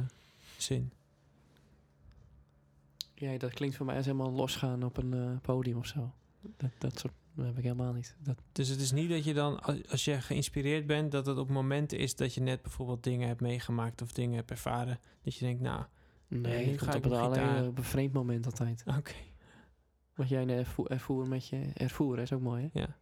zin. 0.57 0.93
Ja, 3.15 3.39
dat 3.39 3.53
klinkt 3.53 3.77
voor 3.77 3.87
mij 3.87 3.97
als 3.97 4.05
helemaal 4.07 4.33
losgaan 4.33 4.83
op 4.83 4.97
een 4.97 5.13
eh, 5.15 5.31
podium 5.43 5.77
of 5.79 5.87
zo. 5.87 6.13
Dat, 6.57 6.71
dat 6.79 6.99
soort 6.99 7.13
dat 7.35 7.47
heb 7.47 7.57
ik 7.57 7.63
helemaal 7.63 7.93
niet. 7.93 8.17
Dat, 8.19 8.37
Dus 8.53 8.69
het 8.69 8.81
is 8.81 8.93
niet 8.93 9.11
dat 9.11 9.25
je 9.25 9.35
dan, 9.35 9.61
als, 9.63 9.89
als 9.91 10.05
je 10.05 10.21
geïnspireerd 10.21 10.87
bent, 10.87 11.13
dat 11.13 11.27
het 11.27 11.39
op 11.39 11.49
momenten 11.49 11.99
is 11.99 12.17
dat 12.17 12.35
je 12.35 12.41
net 12.41 12.63
bijvoorbeeld 12.63 13.03
dingen 13.05 13.29
hebt 13.29 13.41
meegemaakt 13.41 14.03
of 14.03 14.13
dingen 14.13 14.37
hebt 14.37 14.51
ervaren. 14.51 15.01
Dat 15.23 15.35
je 15.37 15.45
denkt, 15.45 15.61
nou, 15.61 15.85
nee, 16.29 16.71
het 16.71 16.83
ga 16.83 16.91
ik 16.91 16.97
op 16.97 17.05
een, 17.05 17.11
mijn 17.11 17.23
alleen, 17.23 17.39
gitaar- 17.41 17.63
eh, 17.63 17.67
op 17.69 17.79
een 17.79 17.85
vreemd 17.85 18.13
moment 18.13 18.47
altijd. 18.47 18.83
oké. 18.99 19.13
Wat 20.23 20.31
jij 20.31 20.45
net 20.45 20.59
ervoer, 20.59 20.91
ervoer 20.91 21.29
met 21.29 21.49
je 21.49 21.71
ervoeren 21.75 22.23
is 22.23 22.33
ook 22.33 22.41
mooi, 22.41 22.71
hè? 22.73 22.81
Ja. 22.81 22.97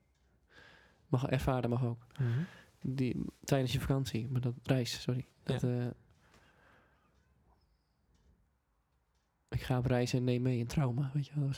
Mag 1.09 1.27
ervaren 1.27 1.71
mag 1.71 1.85
ook. 1.85 2.07
Mhm. 2.19 2.43
Die, 2.81 3.25
tijdens 3.45 3.73
je 3.73 3.81
vakantie, 3.81 4.29
maar 4.31 4.41
dat 4.41 4.55
reis, 4.63 5.03
sorry. 5.03 5.27
Dat, 5.43 5.63
eh, 5.63 5.87
ik 9.49 9.63
ga 9.63 9.79
op 9.79 9.87
reis 9.87 10.13
en 10.13 10.25
neem 10.25 10.43
mee 10.43 10.61
een 10.61 10.67
trauma, 10.67 11.11
weet 11.15 11.27
je 11.27 11.33
wel. 11.35 11.51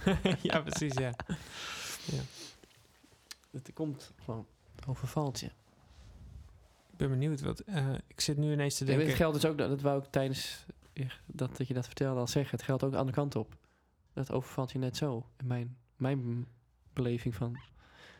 Ja, 0.42 0.60
precies, 0.60 0.94
ja. 0.94 1.12
Het 3.50 3.70
komt 3.74 4.12
gewoon, 4.22 4.46
overvalt 4.88 5.40
je. 5.40 5.46
Ik 6.90 6.96
ben 6.96 7.08
benieuwd. 7.08 7.40
Wat, 7.40 7.60
eh, 7.60 7.94
ik 8.06 8.20
zit 8.20 8.36
nu 8.36 8.52
ineens 8.52 8.76
te 8.76 8.84
Ja, 8.84 8.90
denken... 8.90 9.08
het 9.08 9.16
geldt 9.16 9.40
dus 9.40 9.50
ook, 9.50 9.58
dat, 9.58 9.68
dat 9.68 9.80
wou 9.80 10.02
ik 10.02 10.10
tijdens 10.10 10.66
dat, 11.26 11.56
dat 11.56 11.68
je 11.68 11.74
dat 11.74 11.86
vertelde 11.86 12.20
al 12.20 12.26
zeggen. 12.26 12.56
Het 12.56 12.66
geldt 12.66 12.82
ook 12.82 12.90
de 12.90 12.96
andere 12.96 13.16
kant 13.16 13.36
op. 13.36 13.56
Dat 14.12 14.30
overvalt 14.32 14.72
je 14.72 14.78
net 14.78 14.96
zo. 14.96 15.26
In 15.38 15.46
mijn, 15.46 15.76
mijn 15.96 16.46
beleving 16.92 17.34
van 17.34 17.56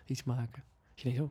iets 0.07 0.23
maken. 0.25 0.65
Je 0.95 1.03
denkt, 1.03 1.21
oh. 1.21 1.31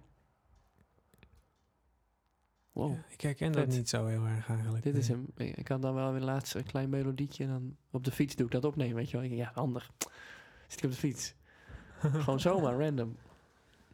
Wow, 2.71 2.91
Ja, 2.91 3.03
ik 3.09 3.21
herken 3.21 3.51
dat 3.51 3.63
Vet. 3.63 3.73
niet 3.77 3.89
zo 3.89 4.05
heel 4.05 4.25
erg 4.25 4.49
eigenlijk. 4.49 4.83
dit 4.83 4.95
is 4.95 5.07
hem. 5.07 5.25
Ik 5.35 5.57
ik 5.57 5.63
kan 5.63 5.81
dan 5.81 5.93
wel 5.93 6.11
weer 6.11 6.21
laatst 6.21 6.55
een 6.55 6.63
klein 6.63 6.89
melodietje 6.89 7.43
en 7.43 7.49
dan 7.49 7.75
op 7.91 8.03
de 8.03 8.11
fiets 8.11 8.35
doe 8.35 8.45
ik 8.45 8.51
dat 8.51 8.65
opnemen, 8.65 8.95
weet 8.95 9.09
je 9.09 9.17
wel. 9.17 9.25
Ja, 9.29 9.51
handig. 9.53 9.91
Zit 10.67 10.77
ik 10.79 10.83
op 10.85 10.91
de 10.91 10.97
fiets. 10.97 11.33
Gewoon 12.23 12.39
zomaar, 12.39 12.79
random. 12.79 13.17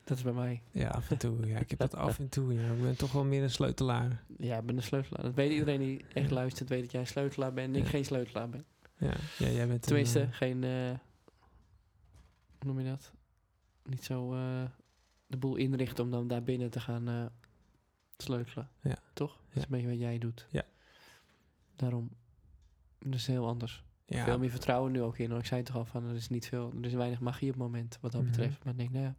Dat 0.04 0.18
is 0.18 0.24
bij 0.24 0.34
mij. 0.34 0.62
Ja, 0.72 0.90
af 0.90 1.12
en 1.12 1.18
toe. 1.18 1.46
Ja, 1.46 1.58
ik 1.60 1.70
heb 1.70 1.80
dat 1.80 1.96
af 1.96 2.20
en 2.20 2.30
toe. 2.30 2.54
Ja. 2.54 2.72
Ik 2.72 2.82
ben 2.82 2.98
toch 2.98 3.12
wel 3.12 3.24
meer 3.26 3.44
een 3.44 3.50
sleutelaar. 3.52 4.24
Ja, 4.38 4.58
ik 4.58 4.66
ben 4.66 4.76
een 4.78 4.84
sleutelaar. 4.84 5.24
Dat 5.24 5.34
weet 5.34 5.52
iedereen 5.52 5.80
die 5.80 6.06
echt 6.14 6.32
luistert, 6.32 6.70
weet 6.70 6.82
dat 6.82 6.92
jij 6.92 7.02
een 7.02 7.08
sleutelaar 7.08 7.54
bent 7.54 7.68
en 7.74 7.76
ik 7.80 7.84
Ja. 7.84 7.90
geen 7.90 8.06
sleutelaar 8.06 8.50
ben. 8.50 8.66
Ja, 8.98 9.14
ja 9.38 9.50
jij 9.50 9.68
bent 9.68 9.82
Tenminste, 9.82 10.20
een, 10.20 10.28
eh, 10.28 10.34
geen. 10.34 10.64
eh, 10.64 10.98
hoe 12.58 12.66
noem 12.74 12.80
je 12.80 12.86
dat? 12.90 13.12
Niet 13.84 14.04
zo 14.04 14.34
eh, 14.34 14.64
de 15.28 15.38
boel 15.38 15.56
inrichten 15.56 16.04
om 16.04 16.12
dan 16.12 16.28
daar 16.28 16.44
binnen 16.44 16.70
te 16.70 16.80
gaan 16.80 17.32
sleutelen. 18.18 18.70
Ja. 18.82 18.98
Toch? 19.14 19.32
Dat 19.36 19.46
Ja. 19.50 19.58
is 19.58 19.64
een 19.64 19.70
beetje 19.72 19.88
wat 19.90 20.00
jij 20.00 20.18
doet. 20.18 20.48
Ja. 20.52 20.64
Daarom. 21.76 22.10
Dat 23.00 23.14
is 23.14 23.28
heel 23.28 23.48
anders. 23.48 23.84
ja, 24.06 24.24
Veel 24.24 24.40
meer 24.40 24.50
vertrouwen 24.50 24.92
nu 24.92 25.02
ook 25.02 25.18
in. 25.18 25.32
Ik 25.32 25.46
zei 25.46 25.64
toch 25.64 25.76
al 25.76 25.86
van 25.86 26.04
er 26.10 26.16
is 26.16 26.30
niet 26.30 26.48
veel, 26.48 26.74
er 26.82 26.86
is 26.86 26.94
weinig 26.94 27.20
magie 27.20 27.48
op 27.48 27.54
het 27.54 27.64
moment 27.64 27.98
wat 28.02 28.12
dat 28.12 28.22
Mhm. 28.22 28.32
betreft. 28.32 28.64
Maar 28.64 28.74
ik 28.74 28.80
denk, 28.80 28.92
nou 28.92 29.04
ja, 29.06 29.16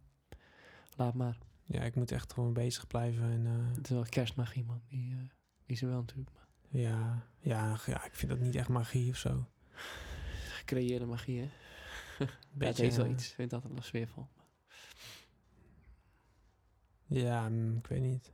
laat 0.95 1.13
maar. 1.13 1.37
ja, 1.63 1.81
ik 1.81 1.95
moet 1.95 2.11
echt 2.11 2.33
gewoon 2.33 2.53
bezig 2.53 2.87
blijven. 2.87 3.23
En, 3.31 3.45
Het 3.45 3.83
is 3.85 3.89
wel 3.89 4.05
kerstmagie, 4.09 4.63
man. 4.65 4.81
Die, 4.87 5.11
eh, 5.11 5.17
die 5.65 5.75
is 5.75 5.81
er 5.81 5.87
wel 5.89 5.99
natuurlijk. 5.99 6.29
Maar 6.33 6.47
ja, 6.81 7.25
ja, 7.39 7.77
ja, 7.85 8.05
ik 8.05 8.15
vind 8.15 8.31
dat 8.31 8.39
niet 8.41 8.55
echt 8.55 8.69
magie 8.69 9.09
of 9.09 9.17
zo. 9.17 9.45
Gecreëerde 10.49 11.05
magie, 11.05 11.39
hè? 11.39 11.45
ja, 12.19 12.25
het 12.25 12.37
Beetje, 12.51 12.91
wel 12.91 13.05
iets. 13.11 13.29
Ik 13.29 13.35
vind 13.35 13.49
dat 13.49 13.63
wel 13.63 13.81
sfeervol. 13.81 14.27
Ja, 17.05 17.49
mm, 17.49 17.77
ik 17.77 17.87
weet 17.87 18.01
niet. 18.01 18.31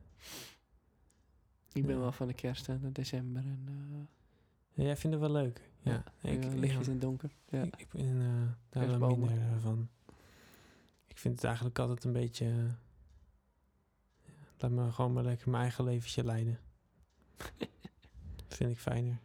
Ik 1.74 1.86
ben 1.86 1.96
Ja. 1.96 2.02
wel 2.02 2.12
van 2.12 2.28
de 2.28 2.34
kerst 2.34 2.68
en 2.70 2.80
de 2.82 2.92
december 2.92 3.44
en 3.44 3.64
eh, 3.68 4.00
Ja, 4.74 4.84
jij 4.84 4.98
vindt 4.98 5.16
het 5.18 5.26
wel 5.32 5.42
leuk. 5.42 5.62
Ja, 5.82 6.04
Ja, 6.22 6.30
ik, 6.30 6.44
lichtjes 6.54 6.86
in 6.88 6.92
het 6.94 7.02
donker. 7.02 7.32
Ja. 7.50 7.62
ik, 7.62 7.76
ik 7.78 7.90
ben 7.90 8.22
eh, 8.22 8.52
daar 8.70 9.00
wel 9.00 9.16
minder 9.16 9.38
eh, 9.38 9.62
van. 9.62 9.90
Ik 11.08 11.18
vind 11.18 11.36
het 11.36 11.44
eigenlijk 11.44 11.80
altijd 11.80 12.04
een 12.04 12.14
beetje... 12.14 12.76
laat 14.58 14.72
me 14.72 14.92
gewoon 14.92 15.14
maar 15.14 15.24
lekker 15.24 15.50
mijn 15.50 15.62
eigen 15.64 15.84
leventje 15.84 16.24
leiden. 16.24 16.60
vind 18.48 18.72
ik 18.72 18.80
fijner. 18.80 19.20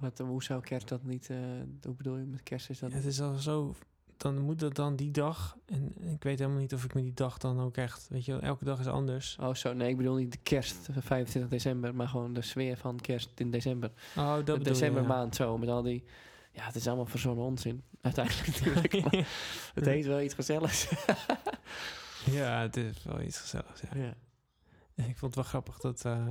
Wat, 0.00 0.18
hoe 0.18 0.42
zou 0.42 0.60
kerst 0.60 0.88
dat 0.88 1.02
niet... 1.04 1.30
eh, 1.30 1.36
hoe 1.82 1.94
bedoel 1.94 2.16
je 2.16 2.24
met 2.24 2.42
kerst? 2.42 2.70
Is 2.70 2.78
dat 2.78 2.90
Ja, 2.90 2.96
het 2.96 3.04
is 3.06 3.20
al 3.20 3.34
zo. 3.34 3.74
Dan 4.16 4.38
moet 4.38 4.58
dat 4.60 4.74
dan 4.74 4.96
die 4.96 5.10
dag. 5.10 5.56
En 5.66 6.10
ik 6.12 6.22
weet 6.22 6.38
helemaal 6.38 6.60
niet 6.60 6.74
of 6.74 6.84
ik 6.84 6.94
me 6.94 7.02
die 7.02 7.14
dag 7.14 7.38
dan 7.38 7.60
ook 7.60 7.76
echt. 7.76 8.08
Weet 8.08 8.24
je, 8.24 8.32
wel, 8.32 8.40
elke 8.40 8.64
dag 8.64 8.80
is 8.80 8.86
anders. 8.86 9.36
Oh, 9.40 9.54
zo. 9.54 9.72
Nee, 9.72 9.88
ik 9.88 9.96
bedoel 9.96 10.14
niet 10.14 10.32
de 10.32 10.38
kerst, 10.42 10.88
eh, 10.88 10.96
25 11.00 11.50
december, 11.50 11.94
maar 11.94 12.08
gewoon 12.08 12.32
de 12.32 12.42
sfeer 12.42 12.76
van 12.76 13.00
kerst 13.00 13.30
in 13.40 13.50
december. 13.50 13.90
Oh, 14.16 14.34
dat 14.34 14.46
de 14.46 14.58
decembermaand 14.58 15.34
zo, 15.36 15.58
met 15.58 15.68
al 15.68 15.82
die... 15.82 16.04
Ja, 16.52 16.64
het 16.64 16.74
is 16.74 16.86
allemaal 16.86 17.06
verzonnen 17.06 17.44
onzin. 17.44 17.82
Uiteindelijk 18.00 18.46
natuurlijk. 18.52 18.92
ja. 18.92 19.22
het 19.74 19.84
heeft 19.84 20.06
wel 20.06 20.20
iets 20.20 20.34
gezelligs. 20.34 20.88
ja, 22.30 22.60
het 22.60 22.76
is 22.76 23.02
wel 23.04 23.20
iets 23.20 23.38
gezelligs. 23.40 23.80
Ja. 23.80 24.00
ja. 24.94 25.04
Ik 25.04 25.16
vond 25.18 25.20
het 25.20 25.34
wel 25.34 25.44
grappig 25.44 25.78
dat. 25.78 26.04
eh 26.04 26.26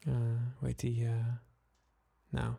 eh, 0.00 0.14
hoe 0.58 0.68
heet 0.68 0.80
die? 0.80 1.06
eh, 1.06 1.12
nou. 2.30 2.54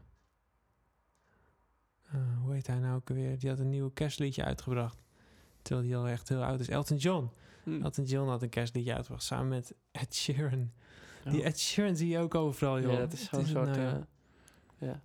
eh, 2.12 2.20
hoe 2.44 2.54
heet 2.54 2.68
hij 2.68 2.80
nou 2.80 2.96
ook 2.96 3.10
alweer? 3.10 3.40
Die 3.40 3.50
had 3.50 3.60
een 3.60 3.70
nieuw 3.70 3.90
kerstliedje 3.90 4.44
uitgebracht. 4.44 5.02
Terwijl 5.62 5.88
die 5.88 5.98
al 5.98 6.08
echt 6.08 6.30
heel 6.30 6.44
oud 6.44 6.60
is. 6.60 6.68
Elton 6.70 6.98
John. 6.98 7.30
Hm. 7.64 7.82
Elton 7.84 8.04
John 8.04 8.30
had 8.30 8.42
een 8.42 8.50
kerstliedje 8.50 8.94
uitgebracht 8.96 9.24
samen 9.26 9.48
met 9.48 9.74
Ed 9.92 10.16
Sheeran. 10.16 10.72
Die. 11.24 11.44
Ed 11.44 11.60
Sheeran 11.60 11.96
zie 11.96 12.08
je 12.08 12.20
ook 12.20 12.36
overal, 12.36 12.82
joh. 12.82 12.92
Ja, 12.92 13.00
dat 13.00 13.14
is 13.14 13.30
Wat 13.30 13.40
zo'n 13.40 13.50
soort... 13.50 13.76
nou, 13.76 13.80
eh, 13.96 14.02
ja, 14.78 15.02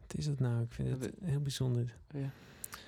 Wat 0.00 0.14
is 0.16 0.26
het 0.26 0.40
nou? 0.40 0.62
Ik 0.62 0.72
vind 0.72 0.88
het 0.88 1.00
Dat 1.00 1.10
heel 1.24 1.40
bijzonder. 1.40 1.94
ja. 2.10 2.30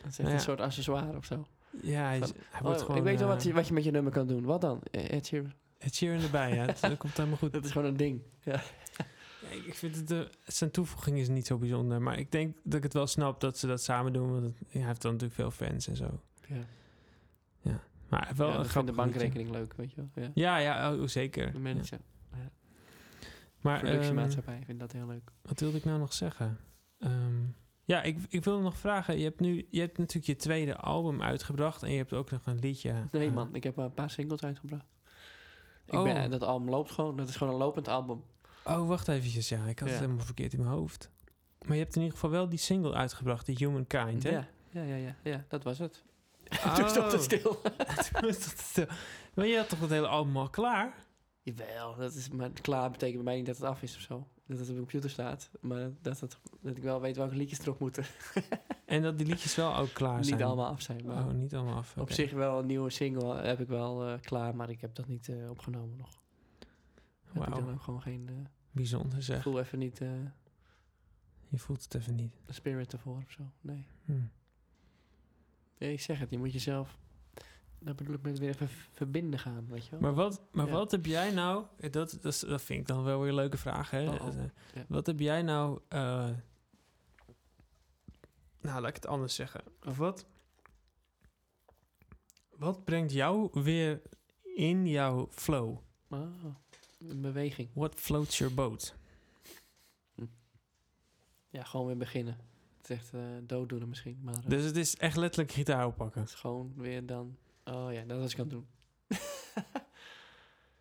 Dat 0.02 0.10
is 0.10 0.18
echt 0.18 0.18
Nou 0.18 0.28
ja. 0.28 0.34
een 0.34 0.40
soort 0.40 0.60
accessoire 0.60 1.16
of 1.16 1.24
zo. 1.24 1.46
Ja, 1.82 2.04
hij, 2.04 2.18
is- 2.18 2.26
Van- 2.28 2.36
hij 2.50 2.60
wordt 2.62 2.78
Oh, 2.78 2.84
gewoon... 2.84 2.96
ik 3.00 3.06
weet 3.06 3.18
wel 3.18 3.28
wat 3.28 3.38
eh, 3.38 3.44
je, 3.44 3.52
wat 3.52 3.66
je 3.66 3.72
met 3.72 3.84
je 3.84 3.90
nummer 3.90 4.12
kan 4.12 4.26
doen. 4.26 4.44
Wat 4.44 4.60
dan? 4.60 4.80
Eh, 4.90 5.10
Ed 5.12 5.26
Sheeran. 5.26 5.52
Ed 5.78 5.94
Sheeran 5.94 6.22
erbij, 6.22 6.54
ja. 6.54 6.66
Dat, 6.66 6.80
dat 6.80 6.96
komt 6.98 7.16
helemaal 7.16 7.38
goed. 7.38 7.52
Dat 7.56 7.64
is 7.64 7.70
gewoon 7.72 7.86
een 7.86 7.96
ding. 7.96 8.22
Ja. 8.44 8.62
Ja, 9.50 9.62
ik 9.66 9.74
vind 9.74 9.96
het... 9.96 10.08
de 10.08 10.30
zijn 10.46 10.70
toevoeging 10.70 11.18
is 11.18 11.28
niet 11.28 11.46
zo 11.46 11.58
bijzonder. 11.58 12.02
Maar 12.02 12.18
ik 12.18 12.32
denk 12.32 12.56
dat 12.62 12.74
ik 12.74 12.82
het 12.82 12.92
wel 12.92 13.06
snap 13.06 13.40
dat 13.40 13.58
ze 13.58 13.66
dat 13.66 13.82
samen 13.82 14.12
doen. 14.12 14.30
Want 14.32 14.42
het- 14.44 14.56
ja, 14.68 14.78
hij 14.78 14.86
heeft 14.86 15.02
dan 15.02 15.12
natuurlijk 15.12 15.40
veel 15.40 15.66
fans 15.66 15.88
en 15.88 15.96
zo. 15.96 16.20
ja. 16.46 17.80
Maar 18.08 18.32
wel 18.36 18.48
ja, 18.48 18.64
een 18.74 18.86
de 18.86 18.92
bankrekening 18.92 19.50
leuk, 19.50 19.74
weet 19.76 19.90
je 19.90 19.96
wel. 19.96 20.24
Ja. 20.24 20.30
Ja, 20.34 20.56
ja, 20.58 20.94
oh, 20.94 21.06
zeker. 21.06 21.46
De 21.52 21.58
Ja. 21.58 21.62
manager. 21.62 21.98
Maar 23.60 23.76
ehm, 23.76 23.84
Productiemaatschappij, 23.84 24.58
ik 24.58 24.64
vind 24.64 24.80
dat 24.80 24.92
heel 24.92 25.06
leuk. 25.06 25.30
wat 25.42 25.60
wilde 25.60 25.76
ik 25.76 25.84
nou 25.84 25.98
nog 25.98 26.12
zeggen? 26.12 26.58
Ehm, 26.98 27.42
ja, 27.84 28.02
ik, 28.02 28.18
ik 28.28 28.44
wilde 28.44 28.62
nog 28.62 28.76
vragen. 28.78 29.18
Je 29.18 29.24
hebt 29.24 29.40
nu 29.40 29.66
je 29.70 29.80
hebt 29.80 29.98
natuurlijk 29.98 30.26
je 30.26 30.36
tweede 30.36 30.76
album 30.76 31.22
uitgebracht. 31.22 31.82
En 31.82 31.90
je 31.90 31.96
hebt 31.96 32.12
ook 32.12 32.30
nog 32.30 32.40
een 32.44 32.58
liedje. 32.58 32.94
Nee 33.12 33.28
eh, 33.28 33.34
man, 33.34 33.54
ik 33.54 33.62
heb 33.64 33.74
maar 33.76 33.84
een 33.84 33.94
paar 33.94 34.10
singles 34.10 34.42
uitgebracht. 34.42 34.86
Ik 35.86 35.94
Oh. 35.94 36.02
ben, 36.02 36.30
dat 36.30 36.42
album 36.42 36.68
loopt 36.68 36.90
gewoon, 36.90 37.16
dat 37.16 37.28
is 37.28 37.36
gewoon 37.36 37.52
een 37.52 37.58
lopend 37.58 37.88
album. 37.88 38.22
Oh, 38.64 38.88
wacht 38.88 39.08
eventjes. 39.08 39.48
Ja, 39.48 39.64
ik 39.66 39.78
had 39.78 39.88
Ja. 39.88 39.94
het 39.94 40.04
helemaal 40.04 40.24
verkeerd 40.24 40.52
in 40.52 40.58
mijn 40.58 40.70
hoofd. 40.72 41.10
Maar 41.66 41.76
je 41.76 41.82
hebt 41.82 41.94
in 41.94 42.00
ieder 42.02 42.14
geval 42.16 42.30
wel 42.30 42.48
die 42.48 42.58
single 42.58 42.94
uitgebracht, 42.94 43.46
die 43.46 43.56
Humankind, 43.56 44.22
hè? 44.22 44.30
Ja, 44.30 44.46
ja, 44.70 44.82
ja, 44.82 44.94
ja, 44.96 45.14
ja, 45.22 45.44
dat 45.48 45.62
was 45.62 45.78
het. 45.78 46.02
Oh. 46.64 46.74
Toen 46.74 46.88
stond 46.88 47.12
het 47.12 47.22
stil. 47.22 47.60
Toen 48.20 48.32
stond 48.32 48.44
het 48.50 48.60
stil. 48.60 48.86
Maar 49.34 49.46
je 49.46 49.56
had 49.56 49.68
toch 49.68 49.80
het 49.80 49.90
hele 49.90 50.06
album 50.06 50.36
al 50.36 50.48
klaar? 50.50 50.94
Jawel, 51.42 51.96
dat 51.96 52.14
is, 52.14 52.28
maar 52.28 52.50
klaar 52.50 52.90
betekent 52.90 53.16
bij 53.16 53.24
mij 53.24 53.36
niet 53.36 53.46
dat 53.46 53.56
het 53.56 53.64
af 53.64 53.82
is 53.82 53.96
of 53.96 54.00
zo. 54.02 54.26
Dat 54.46 54.58
het 54.58 54.68
op 54.68 54.74
de 54.74 54.80
computer 54.80 55.10
staat, 55.10 55.50
maar 55.60 55.90
dat, 56.02 56.20
het, 56.20 56.38
dat 56.60 56.76
ik 56.76 56.82
wel 56.82 57.00
weet 57.00 57.16
welke 57.16 57.34
liedjes 57.36 57.58
erop 57.58 57.78
moeten. 57.80 58.04
En 58.86 59.02
dat 59.02 59.18
die 59.18 59.26
liedjes 59.26 59.54
wel 59.54 59.76
ook 59.76 59.92
klaar 59.92 60.24
zijn? 60.24 60.36
niet 60.36 60.44
allemaal 60.46 60.66
af 60.66 60.80
zijn, 60.82 61.06
maar 61.06 61.24
Oh, 61.26 61.32
niet 61.32 61.54
allemaal 61.54 61.76
af. 61.76 61.94
op 61.98 62.12
zich 62.12 62.32
wel 62.32 62.58
een 62.58 62.66
nieuwe 62.66 62.90
single 62.90 63.40
heb 63.42 63.60
ik 63.60 63.68
wel 63.68 64.06
eh, 64.06 64.20
klaar, 64.20 64.56
maar 64.56 64.70
ik 64.70 64.80
heb 64.80 64.94
dat 64.94 65.06
niet 65.06 65.28
eh, 65.28 65.50
opgenomen 65.50 65.96
nog. 65.96 66.19
Heb 67.32 67.48
ik 67.48 67.54
dan 67.54 67.70
ook 67.72 67.82
gewoon 67.82 68.02
geen, 68.02 68.28
eh, 68.28 68.34
bijzonder 68.70 69.18
ik 69.18 69.24
zeg. 69.24 69.42
voel 69.42 69.58
even 69.60 69.78
niet 69.78 70.00
eh, 70.00 70.08
Je 71.48 71.58
voelt 71.58 71.82
het 71.82 71.94
even 71.94 72.14
niet. 72.14 72.34
de 72.46 72.52
spirit 72.52 72.92
ervoor 72.92 73.16
of 73.16 73.30
zo, 73.30 73.42
nee. 73.60 73.86
Nee, 75.78 75.92
ik 75.92 76.00
zeg 76.00 76.18
het, 76.18 76.30
je 76.30 76.38
moet 76.38 76.52
jezelf... 76.52 76.98
Dat 77.78 77.96
bedoel 77.96 78.14
ik 78.14 78.22
met 78.22 78.38
weer 78.38 78.48
even 78.48 78.68
verbinden 78.68 79.38
gaan, 79.40 79.66
weet 79.68 79.84
je 79.84 79.90
wel? 79.90 80.00
Maar 80.00 80.14
wat, 80.14 80.42
maar 80.52 80.66
Ja. 80.66 80.72
wat 80.72 80.90
heb 80.90 81.06
jij 81.06 81.30
nou... 81.30 81.64
Dat, 81.78 81.92
dat, 81.92 82.24
is- 82.24 82.40
dat 82.40 82.62
vind 82.62 82.80
ik 82.80 82.86
dan 82.86 83.02
wel 83.02 83.20
weer 83.20 83.28
een 83.28 83.34
leuke 83.34 83.56
vraag, 83.56 83.90
hè? 83.90 84.08
Oh, 84.08 84.14
oh. 84.26 84.28
Eh, 84.38 84.44
Ja. 84.74 84.84
Wat 84.88 85.06
heb 85.06 85.20
jij 85.20 85.42
nou... 85.42 85.80
eh, 85.88 86.30
nou, 88.60 88.80
laat 88.80 88.88
ik 88.88 88.94
het 88.94 89.06
anders 89.06 89.34
zeggen. 89.34 89.60
Of 89.86 89.96
wat... 89.96 90.26
Wat 92.56 92.84
brengt 92.84 93.12
jou 93.12 93.48
weer 93.62 94.02
in 94.54 94.86
jouw 94.86 95.28
flow? 95.30 95.78
Oh, 96.08 96.44
een 97.08 97.20
beweging. 97.20 97.68
What 97.72 97.94
floats 98.00 98.38
your 98.38 98.54
boat? 98.54 98.94
Ja, 101.48 101.62
gewoon 101.64 101.86
weer 101.86 101.96
beginnen. 101.96 102.38
Het 102.80 102.90
is 102.90 102.96
echt 102.96 103.12
dooddoenen 103.48 103.88
misschien, 103.88 104.18
maar 104.22 104.34
eh, 104.34 104.48
Dus 104.48 104.64
het 104.64 104.76
is 104.76 104.96
echt 104.96 105.16
letterlijk 105.16 105.52
gitaar 105.52 105.86
oppakken. 105.86 106.20
het 106.20 106.30
is 106.30 106.34
gewoon 106.36 106.72
weer 106.76 107.06
dan... 107.06 107.36
Oh 107.64 107.92
ja, 107.92 108.02
dat 108.04 108.18
was 108.20 108.32
ik 108.32 108.38
aan 108.38 108.44
het 108.48 108.52
doen. 108.54 108.66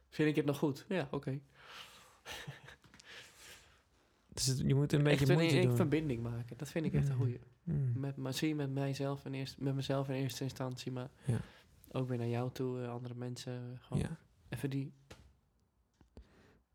Vind 0.09 0.29
ik 0.29 0.35
het 0.35 0.45
nog 0.45 0.57
goed? 0.57 0.85
Ja, 0.87 1.07
oké. 1.11 1.39
Dus 4.33 4.45
het- 4.45 4.57
je 4.59 4.75
moet 4.75 4.93
een 4.93 5.03
beetje 5.03 5.25
Echt 5.25 5.33
moeite 5.33 5.57
een 5.59 5.67
doen. 5.67 5.75
verbinding 5.75 6.21
maken. 6.23 6.57
Dat 6.57 6.69
vind 6.69 6.85
ik 6.85 6.93
echt 6.93 7.09
een 7.09 7.15
goeie. 7.15 7.39
Mm. 7.63 7.91
Met, 7.99 8.15
maar 8.17 8.33
zie 8.33 8.55
met 8.55 8.71
mijzelf 8.73 9.25
in 9.25 9.33
eerste, 9.33 9.63
met 9.63 9.75
mezelf 9.75 10.09
in 10.09 10.15
eerste 10.15 10.43
instantie, 10.43 10.91
maar 10.91 11.09
Ja. 11.25 11.39
ook 11.91 12.07
weer 12.07 12.17
naar 12.17 12.27
jou 12.27 12.51
toe, 12.51 12.81
eh, 12.81 12.89
andere 12.89 13.13
mensen. 13.15 13.77
Gewoon 13.81 14.03
Ja, 14.03 14.17
even 14.49 14.69
die, 14.69 14.91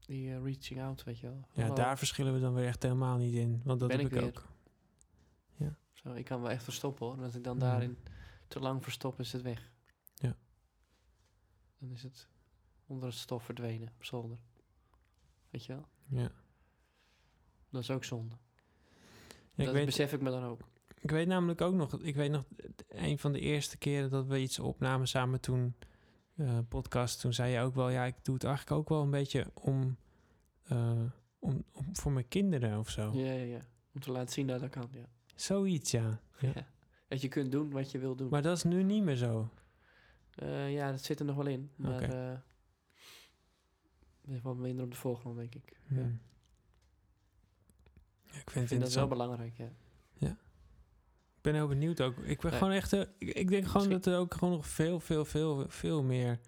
die 0.07 0.31
eh, 0.35 0.43
reaching 0.43 0.83
out, 0.83 1.05
weet 1.05 1.19
je 1.19 1.27
wel. 1.27 1.49
ja 1.53 1.71
daar 1.75 1.99
verschillen 1.99 2.35
we 2.35 2.41
dan 2.41 2.55
weer 2.55 2.67
echt 2.67 2.83
helemaal 2.83 3.17
niet 3.17 3.35
in. 3.35 3.61
Want 3.65 3.81
dat 3.81 3.89
Ben 3.89 3.99
heb 3.99 4.13
ik 4.13 4.21
ik, 4.21 4.25
ook. 4.25 4.53
Zo, 5.93 6.13
ik 6.13 6.25
kan 6.25 6.41
wel 6.41 6.51
echt 6.51 6.65
verstoppen 6.65 7.07
hoor. 7.07 7.17
En 7.17 7.23
als 7.23 7.35
ik 7.35 7.45
dan 7.45 7.55
Mm. 7.55 7.61
daarin 7.61 7.99
te 8.49 8.61
lang 8.61 8.83
verstop, 8.83 9.21
is 9.21 9.33
het 9.33 9.43
weg. 9.43 9.71
Ja. 10.15 10.37
Dan 11.79 11.91
is 11.91 12.03
het 12.03 12.29
onder 12.87 13.09
het 13.09 13.17
stof 13.19 13.45
verdwenen, 13.45 13.89
op 13.97 14.05
zolder. 14.05 14.39
Weet 15.51 15.65
je 15.65 15.73
wel? 15.73 15.87
Ja. 16.07 16.31
Dat 17.71 17.83
is 17.83 17.91
ook 17.91 18.05
zonde. 18.05 18.35
Ja, 18.35 19.39
ik, 19.55 19.65
dat 19.65 19.75
weet, 19.75 19.85
besef 19.87 20.13
ik 20.13 20.21
me 20.21 20.31
dan 20.31 20.45
ook. 20.45 20.61
ik 21.01 21.11
weet 21.11 21.27
namelijk 21.27 21.61
ook 21.61 21.75
nog... 21.75 22.03
Ik 22.03 22.15
weet 22.15 22.31
nog, 22.31 22.45
een 22.89 23.19
van 23.19 23.33
de 23.33 23.41
eerste 23.41 23.77
keren 23.79 24.11
dat 24.11 24.27
we 24.27 24.41
iets 24.41 24.59
opnamen 24.59 25.09
samen 25.09 25.41
toen... 25.41 25.75
eh, 26.37 26.59
podcast, 26.69 27.21
toen 27.21 27.33
zei 27.33 27.53
je 27.53 27.61
ook 27.61 27.75
wel... 27.75 27.89
Ja, 27.89 28.05
ik 28.05 28.15
doe 28.23 28.35
het 28.35 28.45
eigenlijk 28.45 28.77
ook 28.79 28.89
wel 28.89 29.03
een 29.03 29.11
beetje 29.11 29.47
om... 29.55 29.97
eh, 30.65 31.03
om, 31.39 31.65
om 31.73 31.97
voor 31.97 32.13
mijn 32.13 32.29
kinderen 32.29 32.79
of 32.79 32.91
zo. 32.91 33.13
Ja, 33.13 33.33
ja, 33.33 33.43
ja. 33.45 33.61
Om 33.95 34.01
te 34.01 34.13
laten 34.13 34.33
zien 34.33 34.47
dat 34.47 34.61
dat 34.61 34.71
kan, 34.71 34.89
ja. 34.91 35.05
Zoiets, 35.35 35.91
ja. 35.91 36.21
ja. 36.39 36.53
Ja. 36.55 36.67
Dat 37.09 37.21
je 37.21 37.29
kunt 37.29 37.53
doen 37.53 37.71
wat 37.71 37.91
je 37.91 37.99
wil 37.99 38.15
doen. 38.17 38.29
Maar 38.29 38.43
dat 38.43 38.57
is 38.57 38.63
nu 38.63 38.83
niet 38.83 39.03
meer 39.03 39.17
zo. 39.17 39.49
Eh, 40.35 40.73
ja, 40.73 40.91
dat 40.91 41.03
zit 41.03 41.19
er 41.19 41.25
nog 41.25 41.37
wel 41.37 41.47
in. 41.47 41.71
Maar 41.77 42.03
Oké. 42.03 42.41
eh 44.27 44.43
wat 44.43 44.57
minder 44.57 44.85
op 44.85 44.91
de 44.91 44.97
voorgrond, 44.97 45.37
denk 45.37 45.55
ik. 45.55 45.81
Ja. 45.89 45.97
Hmm. 45.97 46.21
Ja, 48.27 48.41
ik 48.41 48.51
vind 48.51 48.51
Ik 48.51 48.55
het 48.55 48.69
vind 48.69 48.81
dat 48.81 48.93
wel 48.93 49.09
belangrijk, 49.09 49.57
ja. 49.57 49.69
Ik 50.19 50.37
ben 51.45 51.55
heel 51.55 51.69
benieuwd 51.69 52.01
ook. 52.01 52.17
Ik 52.19 52.41
ben 52.41 52.51
Ja. 52.51 52.57
gewoon 52.59 52.73
echt... 52.73 52.93
eh, 52.93 53.01
ik, 53.01 53.09
ik 53.19 53.49
denk 53.49 53.67
gewoon 53.67 53.73
Misschien- 53.89 53.91
dat 53.91 54.07
er 54.07 54.19
ook 54.19 54.35
gewoon 54.35 54.55
nog 54.55 54.67
veel, 54.67 55.01
veel, 55.01 55.25
veel, 55.25 55.65
veel 55.69 56.03
meer 56.03 56.39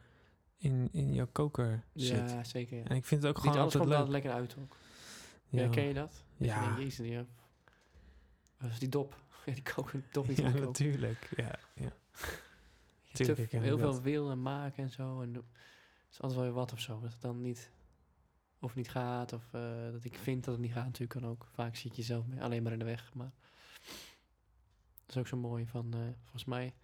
in, 0.57 0.89
in 0.93 1.15
jouw 1.15 1.29
koker 1.33 1.85
zit. 1.95 2.31
Ja, 2.31 2.45
zeker, 2.45 2.77
ja. 2.79 2.85
En 2.85 2.97
ik 2.97 3.05
vind 3.05 3.23
het 3.23 3.31
ook 3.31 3.37
Niet 3.37 3.45
gewoon 3.47 3.61
alles 3.63 3.75
altijd 3.75 3.93
komt 3.95 4.03
leuk. 4.05 4.13
lekker 4.13 4.31
uit, 4.33 4.57
ook. 4.59 4.77
Ja, 5.49 5.69
ken 5.69 5.85
je 5.85 5.95
dat? 5.95 6.11
Dat 6.11 6.23
je 6.39 6.45
Ja. 6.45 6.61
denkt, 6.65 6.81
jezus, 6.81 6.97
die, 7.07 7.17
dat 8.59 8.71
is 8.71 8.79
die 8.79 8.89
dop. 8.89 9.15
Ja, 9.47 9.53
die 9.55 9.63
koken 9.75 10.05
dop 10.13 10.29
niet 10.29 10.39
Ja, 10.39 10.49
natuurlijk. 10.51 11.29
Ja, 11.37 11.59
ja. 11.75 11.93
Je 13.03 13.13
tuurlijk 13.13 13.39
te- 13.39 13.47
ken 13.47 13.59
ik 13.59 13.65
heel 13.65 13.77
dat. 13.79 13.95
veel 13.95 14.03
wil 14.03 14.31
en 14.31 14.43
maken 14.43 14.83
en 14.85 14.91
zo. 14.91 15.21
En 15.21 15.35
het 15.35 15.43
is 16.11 16.21
altijd 16.21 16.35
wel 16.41 16.43
weer 16.49 16.53
wat 16.59 16.73
of 16.73 16.81
zo. 16.81 17.01
Dat 17.01 17.13
het 17.13 17.21
dan 17.21 17.41
niet, 17.41 17.71
of 18.61 18.75
niet 18.75 18.89
gaat, 18.91 19.33
of 19.33 19.43
eh, 19.53 19.91
dat 19.93 20.05
ik 20.05 20.19
vind 20.19 20.45
dat 20.45 20.55
het 20.55 20.63
niet 20.63 20.73
gaat. 20.73 20.85
Natuurlijk 20.85 21.21
kan 21.21 21.31
ook. 21.31 21.47
Vaak 21.53 21.77
zit 21.77 21.97
je 21.97 22.03
zelf 22.03 22.27
mee, 22.27 22.43
alleen 22.43 22.63
maar 22.63 22.73
in 22.73 22.79
de 22.79 22.85
weg. 22.85 23.11
Maar 23.15 23.33
dat 25.07 25.17
is 25.17 25.17
ook 25.17 25.27
zo 25.27 25.37
mooi 25.37 25.67
van, 25.67 25.95
eh, 25.95 26.01
volgens 26.21 26.45
mij, 26.45 26.75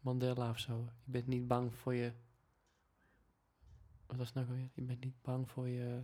Mandela 0.00 0.50
of 0.50 0.58
zo. 0.58 0.88
Je 1.04 1.10
bent 1.10 1.26
niet 1.26 1.46
bang 1.46 1.74
voor 1.74 1.94
je... 1.94 2.12
Wat 4.06 4.16
was 4.16 4.26
het 4.26 4.34
nou 4.34 4.46
weer? 4.58 4.70
Je 4.74 4.82
bent 4.82 5.04
niet 5.04 5.22
bang 5.22 5.50
voor 5.50 5.68
je... 5.68 6.02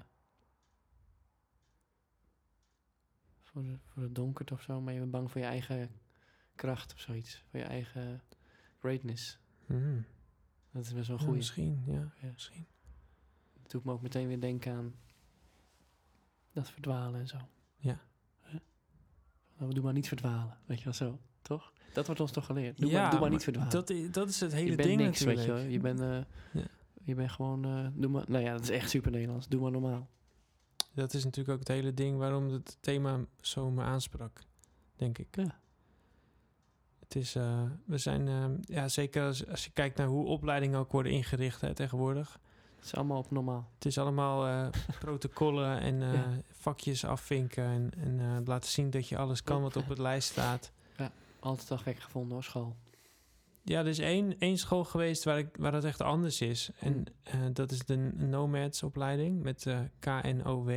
Voor, 3.42 3.62
de, 3.62 3.78
voor 3.84 4.02
het 4.02 4.14
donkerte 4.14 4.54
of 4.54 4.62
zo, 4.62 4.80
maar 4.80 4.92
je 4.92 4.98
bent 4.98 5.10
bang 5.10 5.30
voor 5.30 5.40
je 5.40 5.46
eigen 5.46 5.90
kracht 6.54 6.92
of 6.94 7.00
zoiets. 7.00 7.44
Voor 7.50 7.58
je 7.60 7.66
eigen 7.66 8.22
greatness. 8.78 9.38
Mhm. 9.66 10.00
Dat 10.70 10.84
is 10.84 10.92
best 10.92 11.08
wel 11.08 11.16
een 11.16 11.22
Ja, 11.22 11.28
goeie. 11.28 11.36
misschien, 11.38 11.82
ja. 11.86 12.12
Ja. 12.20 12.30
Misschien. 12.32 12.66
Dat 13.62 13.70
doet 13.70 13.84
me 13.84 13.92
ook 13.92 14.02
meteen 14.02 14.26
weer 14.28 14.40
denken 14.40 14.72
aan 14.72 14.94
dat 16.52 16.70
verdwalen 16.70 17.20
en 17.20 17.26
zo. 17.28 17.38
Ja. 17.76 18.00
Hè? 19.58 19.64
Nou, 19.64 19.74
doe 19.74 19.84
maar 19.84 19.92
niet 19.92 20.08
verdwalen, 20.08 20.56
weet 20.66 20.78
je 20.78 20.84
wel 20.84 20.92
zo, 20.92 21.18
toch? 21.42 21.72
Dat 21.92 22.06
wordt 22.06 22.20
ons 22.20 22.30
toch 22.30 22.46
geleerd. 22.46 22.78
Doe, 22.78 22.90
ja, 22.90 23.02
maar, 23.02 23.10
doe 23.10 23.20
maar 23.20 23.30
niet 23.30 23.42
verdwalen. 23.42 23.70
Dat, 23.70 23.92
dat 24.10 24.28
is 24.28 24.40
het 24.40 24.52
hele 24.52 24.70
je 24.70 24.76
bent 24.76 24.88
ding 24.88 25.00
niks, 25.00 25.24
natuurlijk. 25.24 25.48
weet 25.48 25.64
je. 25.64 25.70
Je 25.70 25.78
bent, 25.80 26.00
eh, 26.00 26.18
Ja. 26.52 26.66
je 27.02 27.14
bent 27.14 27.30
gewoon, 27.30 27.64
eh, 27.64 27.86
doe 27.94 28.10
maar, 28.10 28.24
nou 28.28 28.44
ja, 28.44 28.52
dat 28.52 28.62
is 28.62 28.70
echt 28.70 28.90
super 28.90 29.10
Nederlands. 29.10 29.48
Doe 29.48 29.60
maar 29.60 29.70
normaal. 29.70 30.08
Dat 30.94 31.14
is 31.14 31.24
natuurlijk 31.24 31.54
ook 31.54 31.58
het 31.58 31.68
hele 31.76 31.94
ding 31.94 32.18
waarom 32.18 32.48
het 32.48 32.76
thema 32.80 33.24
zo 33.40 33.70
me 33.70 33.82
aansprak, 33.82 34.40
denk 34.96 35.18
ik. 35.18 35.36
Ja. 35.36 35.60
Het 36.98 37.16
is, 37.16 37.34
eh, 37.34 37.62
we 37.84 37.98
zijn, 37.98 38.28
eh, 38.28 38.44
ja, 38.60 38.88
zeker 38.88 39.22
als, 39.26 39.46
als 39.46 39.64
je 39.64 39.70
kijkt 39.70 39.96
naar 39.96 40.06
hoe 40.06 40.26
opleidingen 40.26 40.78
ook 40.78 40.92
worden 40.92 41.12
ingericht 41.12 41.60
hè, 41.60 41.74
tegenwoordig. 41.74 42.40
Het 42.78 42.84
is 42.86 42.94
allemaal 42.94 43.18
op 43.18 43.30
normaal. 43.30 43.68
Het 43.74 43.84
is 43.84 43.98
allemaal 43.98 44.46
eh, 44.46 44.80
protocollen 45.00 45.80
en 45.80 46.02
eh, 46.02 46.12
Ja. 46.12 46.26
vakjes 46.52 47.04
afvinken 47.04 47.64
en, 47.64 47.90
en 47.96 48.20
eh, 48.20 48.36
laten 48.46 48.70
zien 48.70 48.90
dat 48.90 49.08
je 49.08 49.16
alles 49.18 49.42
kan 49.42 49.62
wat 49.62 49.76
op 49.76 49.88
het 49.88 49.98
lijst 49.98 50.28
staat. 50.30 50.72
Altijd 51.40 51.70
al 51.70 51.78
gek 51.78 51.98
gevonden 51.98 52.32
hoor, 52.32 52.44
school. 52.44 52.76
Ja, 53.62 53.78
er 53.80 53.86
is 53.86 53.98
één, 53.98 54.38
één 54.38 54.56
school 54.58 54.84
geweest 54.84 55.24
waar, 55.24 55.38
ik, 55.38 55.56
waar 55.58 55.72
dat 55.72 55.84
echt 55.84 56.00
anders 56.02 56.40
is. 56.40 56.70
En 56.80 57.04
Hmm. 57.30 57.52
dat 57.52 57.70
is 57.70 57.78
de 57.78 57.96
Nomads 58.16 58.82
opleiding 58.82 59.42
met 59.42 59.66
K-N-O-W. 59.98 60.70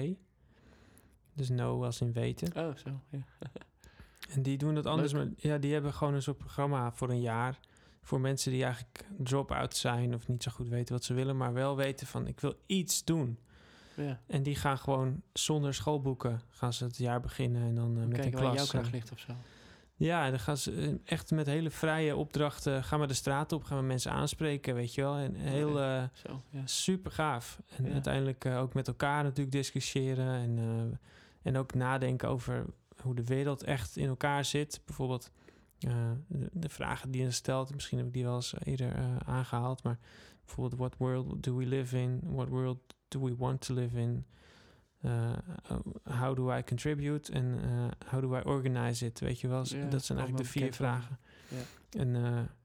Dus 1.34 1.50
no 1.50 1.84
als 1.86 2.02
in 2.02 2.12
weten. 2.14 2.68
Oh, 2.68 2.76
zo, 2.76 2.90
ja. 3.10 3.26
En 4.30 4.42
die 4.42 4.58
doen 4.58 4.76
dat 4.76 4.86
anders. 4.86 5.12
Leuk. 5.12 5.24
Maar, 5.26 5.34
ja, 5.38 5.58
die 5.58 5.74
hebben 5.74 5.94
gewoon 5.94 6.14
een 6.14 6.22
soort 6.22 6.38
programma 6.38 6.92
voor 6.92 7.10
een 7.10 7.22
jaar. 7.22 7.60
Voor 8.02 8.20
mensen 8.22 8.52
die 8.52 8.64
eigenlijk 8.64 9.06
drop-out 9.18 9.76
zijn 9.76 10.14
of 10.16 10.28
niet 10.28 10.44
zo 10.44 10.52
goed 10.52 10.68
weten 10.68 10.94
wat 10.94 11.04
ze 11.04 11.14
willen. 11.14 11.38
Maar 11.38 11.54
wel 11.54 11.76
weten 11.76 12.08
van 12.08 12.28
ik 12.28 12.40
wil 12.40 12.54
iets 12.66 13.04
doen. 13.04 13.38
ja. 13.96 14.20
En 14.28 14.44
die 14.44 14.56
gaan 14.56 14.78
gewoon 14.78 15.22
zonder 15.34 15.74
schoolboeken 15.74 16.42
gaan 16.50 16.74
ze 16.74 16.84
het 16.84 16.98
jaar 16.98 17.20
beginnen. 17.22 17.62
En 17.62 17.76
dan 17.76 17.90
eh, 17.92 17.96
met 17.96 18.04
een 18.04 18.10
Kijken 18.14 18.32
waar 18.32 18.42
jouw 18.44 18.54
klas. 18.54 18.70
kracht 18.70 18.86
eh, 18.88 18.92
ligt 18.94 19.12
of 19.12 19.20
zo. 19.20 19.34
ja, 19.96 20.30
dan 20.30 20.40
gaan 20.40 20.58
ze 20.58 20.72
eh, 20.76 20.94
echt 21.14 21.32
met 21.32 21.46
hele 21.46 21.70
vrije 21.70 22.16
opdrachten. 22.16 22.84
Gaan 22.84 23.00
we 23.00 23.08
de 23.08 23.14
straat 23.14 23.52
op, 23.52 23.64
gaan 23.64 23.78
we 23.78 23.84
mensen 23.84 24.12
aanspreken, 24.12 24.76
weet 24.76 24.94
je 24.94 25.02
wel. 25.02 25.16
En 25.16 25.36
heel 25.36 25.74
Zo, 26.14 26.42
ja. 26.50 26.62
super 26.66 27.12
gaaf. 27.12 27.62
En 27.76 27.86
Ja. 27.86 27.92
uiteindelijk 27.92 28.46
ook 28.46 28.74
met 28.74 28.88
elkaar 28.88 29.24
natuurlijk 29.24 29.52
discussiëren. 29.56 30.34
En, 30.36 31.00
en 31.42 31.58
ook 31.58 31.74
nadenken 31.74 32.30
over 32.30 32.66
hoe 33.02 33.16
de 33.16 33.24
wereld 33.24 33.64
echt 33.64 33.98
in 33.98 34.08
elkaar 34.08 34.46
zit. 34.46 34.82
Bijvoorbeeld 34.86 35.32
eh, 35.88 36.12
de, 36.28 36.50
de 36.54 36.70
vragen 36.70 37.12
die 37.12 37.22
je 37.22 37.32
stelt. 37.32 37.74
Misschien 37.74 37.98
heb 37.98 38.08
ik 38.08 38.14
die 38.14 38.24
wel 38.24 38.36
eens 38.36 38.54
eerder 38.64 38.96
eh, 38.96 39.16
aangehaald. 39.26 39.84
Maar 39.84 40.00
bijvoorbeeld, 40.46 40.80
what 40.80 40.98
world 40.98 41.44
do 41.44 41.56
we 41.56 41.66
live 41.66 41.98
in? 41.98 42.20
What 42.24 42.48
world 42.48 42.80
do 43.08 43.24
we 43.24 43.36
want 43.36 43.62
to 43.62 43.74
live 43.74 44.00
in? 44.00 44.26
Uh, 45.06 45.32
how 46.04 46.36
do 46.36 46.54
I 46.54 46.64
contribute? 46.64 47.32
En 47.32 47.60
how 48.06 48.22
do 48.22 48.38
I 48.38 48.42
organize 48.42 49.06
it? 49.06 49.20
Weet 49.20 49.40
je 49.40 49.48
wel? 49.48 49.66
Ja, 49.66 49.86
dat 49.86 50.04
zijn 50.04 50.18
eigenlijk 50.18 50.48
de 50.48 50.60
vier 50.60 50.74
vragen. 50.74 51.20
Ja. 51.48 52.00
En 52.00 52.16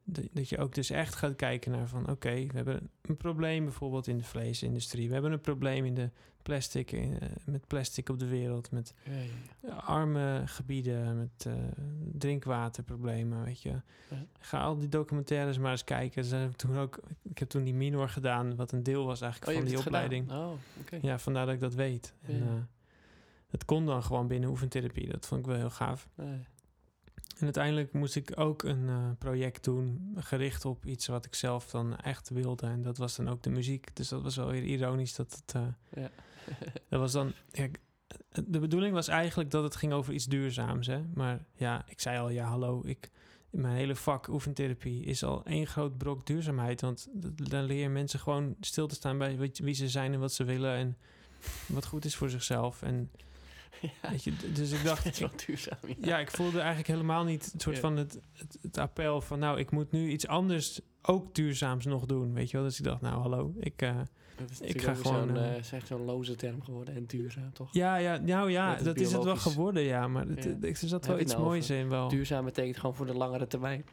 dat 0.07 0.49
je 0.49 0.59
ook 0.59 0.75
dus 0.75 0.91
echt 0.91 1.15
gaat 1.15 1.37
kijken 1.37 1.71
naar 1.71 1.89
van... 1.89 2.11
oké, 2.11 2.35
we 2.35 2.53
hebben 2.55 2.91
een 3.03 3.17
probleem 3.17 3.65
bijvoorbeeld 3.65 4.07
in 4.07 4.19
de 4.19 4.25
vleesindustrie. 4.25 5.07
We 5.07 5.13
hebben 5.13 5.33
een 5.33 5.41
probleem 5.41 5.85
in 5.85 5.95
de 5.95 6.11
plastic, 6.43 6.93
uh, 6.93 7.17
met 7.45 7.67
plastic 7.67 8.09
op 8.09 8.19
de 8.19 8.27
wereld. 8.27 8.71
Met 8.71 8.95
Ja, 9.03 9.13
ja, 9.13 9.23
ja. 9.61 9.75
arme 9.75 10.43
gebieden, 10.45 11.19
met 11.19 11.45
uh, 11.47 11.55
drinkwaterproblemen, 12.13 13.45
weet 13.45 13.63
je. 13.63 13.71
Ja. 14.11 14.27
Ga 14.39 14.61
al 14.61 14.79
die 14.79 14.89
documentaires 14.89 15.59
maar 15.59 15.71
eens 15.71 15.85
kijken. 15.85 16.23
Dus 16.23 16.31
heb 16.31 16.51
ik, 16.51 16.57
toen 16.57 16.79
ook, 16.79 17.01
ik 17.23 17.39
heb 17.39 17.49
toen 17.49 17.65
die 17.65 17.75
minor 17.75 18.09
gedaan, 18.09 18.57
wat 18.57 18.73
een 18.73 18.83
deel 18.83 19.05
was 19.05 19.21
eigenlijk 19.21 19.53
Oh, 19.53 19.59
van 19.59 19.69
die 19.69 19.79
opleiding. 19.79 20.33
Oh. 20.33 20.53
Ja, 21.01 21.19
vandaar 21.19 21.47
dat 21.47 21.55
ik 21.55 21.61
dat 21.61 21.75
weet. 21.75 22.15
En, 22.27 22.43
uh, 22.43 22.53
het 23.49 23.65
kon 23.65 23.87
dan 23.87 24.03
gewoon 24.03 24.27
binnen 24.27 24.51
oefentherapie. 24.51 25.11
Dat 25.11 25.27
vond 25.27 25.41
ik 25.41 25.47
wel 25.47 25.57
heel 25.57 25.71
gaaf. 25.71 26.09
Nee. 26.15 26.45
En 27.37 27.45
uiteindelijk 27.45 27.93
moest 27.93 28.17
ik 28.17 28.33
ook 28.35 28.63
een 28.63 28.83
uh, 28.83 29.11
project 29.19 29.65
doen, 29.65 30.13
gericht 30.17 30.65
op 30.65 30.85
iets 30.85 31.07
wat 31.07 31.25
ik 31.25 31.35
zelf 31.35 31.71
dan 31.71 31.97
echt 31.97 32.29
wilde. 32.29 32.67
En 32.67 32.83
dat 32.83 32.97
was 32.97 33.17
dan 33.17 33.29
ook 33.29 33.43
de 33.43 33.51
muziek. 33.51 33.97
Dus 33.97 34.09
dat 34.09 34.23
was 34.23 34.37
wel 34.37 34.51
weer 34.51 34.63
ironisch 34.63 35.15
dat 35.15 35.43
het... 35.45 35.55
Uh, 35.57 36.03
Ja. 36.03 36.11
dat 36.89 37.01
was 37.01 37.13
dan... 37.13 37.33
Ja, 37.51 37.69
de 38.47 38.59
bedoeling 38.59 38.95
was 38.95 39.09
eigenlijk 39.09 39.51
dat 39.51 39.63
het 39.63 39.77
ging 39.77 39.93
over 39.93 40.13
iets 40.13 40.25
duurzaams, 40.25 40.87
hè. 40.87 41.03
Maar 41.15 41.45
ja, 41.55 41.85
ik 41.89 42.01
zei 42.01 42.19
al, 42.19 42.29
ja, 42.29 42.49
hallo, 42.49 42.83
ik, 42.85 43.11
mijn 43.51 43.77
hele 43.77 43.95
vak 43.95 44.29
oefentherapie 44.29 45.05
is 45.05 45.25
al 45.25 45.45
één 45.45 45.67
groot 45.67 45.97
brok 45.99 46.27
duurzaamheid. 46.27 46.81
Want 46.81 47.09
dan 47.51 47.65
leer 47.65 47.81
je 47.81 47.89
mensen 47.89 48.21
gewoon 48.21 48.57
stil 48.61 48.87
te 48.87 48.95
staan 48.95 49.19
bij 49.19 49.53
wie 49.55 49.75
ze 49.75 49.89
zijn 49.89 50.13
en 50.13 50.21
wat 50.21 50.33
ze 50.33 50.45
willen. 50.45 50.75
En 50.75 50.97
wat 51.67 51.87
goed 51.87 52.05
is 52.05 52.17
voor 52.17 52.31
zichzelf. 52.31 52.83
En, 52.83 53.11
ja, 53.81 54.11
weet 54.11 54.25
je, 54.25 54.37
d- 54.37 54.57
dus 54.57 54.71
ik 54.73 54.85
dacht, 54.85 55.05
is 55.13 55.19
wel 55.19 55.31
duurzaam. 55.47 55.79
Ja. 55.87 55.95
ja, 56.01 56.19
ik 56.19 56.31
voelde 56.31 56.59
eigenlijk 56.59 56.89
helemaal 56.89 57.25
niet 57.25 57.53
het 57.53 57.63
soort 57.63 57.79
van 57.79 57.97
het, 57.97 58.19
het, 58.33 58.59
het 58.63 58.79
appel 58.79 59.21
van... 59.21 59.39
nou, 59.39 59.59
ik 59.59 59.71
moet 59.71 59.91
nu 59.93 60.09
iets 60.11 60.27
anders 60.27 60.81
ook 61.03 61.35
duurzaams 61.35 61.85
nog 61.85 62.07
doen, 62.07 62.33
weet 62.33 62.51
je 62.51 62.57
wel. 62.57 62.67
Dus 62.67 62.79
ik 62.79 62.85
dacht, 62.85 63.01
nou, 63.01 63.21
hallo, 63.21 63.55
ik... 63.59 63.83
eh, 63.83 64.01
Dat 64.37 64.51
is 64.51 64.61
Ik 64.61 64.83
ga 64.83 64.95
gewoon, 64.95 65.29
zo'n, 65.29 65.37
eh, 65.37 65.57
eh, 65.73 65.83
zo'n 65.85 66.05
loze 66.05 66.35
term 66.35 66.63
geworden 66.63 66.95
en 66.95 67.07
duurzaam, 67.07 67.53
toch? 67.53 67.69
ja, 67.73 67.97
ja, 67.97 68.17
nou 68.17 68.51
ja, 68.51 68.75
dat 68.75 69.01
is 69.01 69.13
het 69.13 69.25
wel 69.25 69.37
geworden, 69.37 69.83
ja. 69.83 70.09
Maar 70.09 70.27
het, 70.27 70.45
Ja. 70.45 70.57
er 70.61 70.77
zat 70.77 71.07
wel 71.07 71.21
iets 71.21 71.33
nou 71.33 71.45
moois 71.45 71.71
in 71.71 71.89
wel. 71.89 72.09
Duurzaam 72.09 72.45
betekent 72.45 72.77
gewoon 72.77 72.95
voor 72.95 73.07
de 73.07 73.15
langere 73.15 73.47
termijn. 73.47 73.85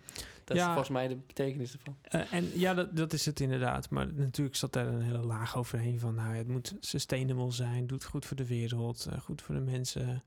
Dat 0.43 0.57
is 0.57 0.63
Ja. 0.63 0.67
volgens 0.67 0.89
mij 0.89 1.07
de 1.07 1.15
betekenis 1.27 1.73
ervan. 1.73 1.95
Eh, 2.01 2.33
en 2.33 2.59
ja, 2.59 2.73
dat, 2.73 2.95
dat 2.95 3.13
is 3.13 3.25
het 3.25 3.39
inderdaad. 3.39 3.89
Maar 3.89 4.13
natuurlijk 4.13 4.55
zat 4.55 4.73
daar 4.73 4.87
een 4.87 5.01
hele 5.01 5.23
laag 5.25 5.57
overheen 5.57 5.99
van... 5.99 6.15
nou, 6.15 6.35
het 6.35 6.47
moet 6.47 6.75
sustainable 6.79 7.51
zijn, 7.51 7.87
doet 7.87 8.03
goed 8.03 8.25
voor 8.25 8.37
de 8.37 8.47
wereld, 8.47 9.07
eh, 9.11 9.19
goed 9.19 9.41
voor 9.41 9.55
de 9.55 9.61
mensen. 9.61 10.23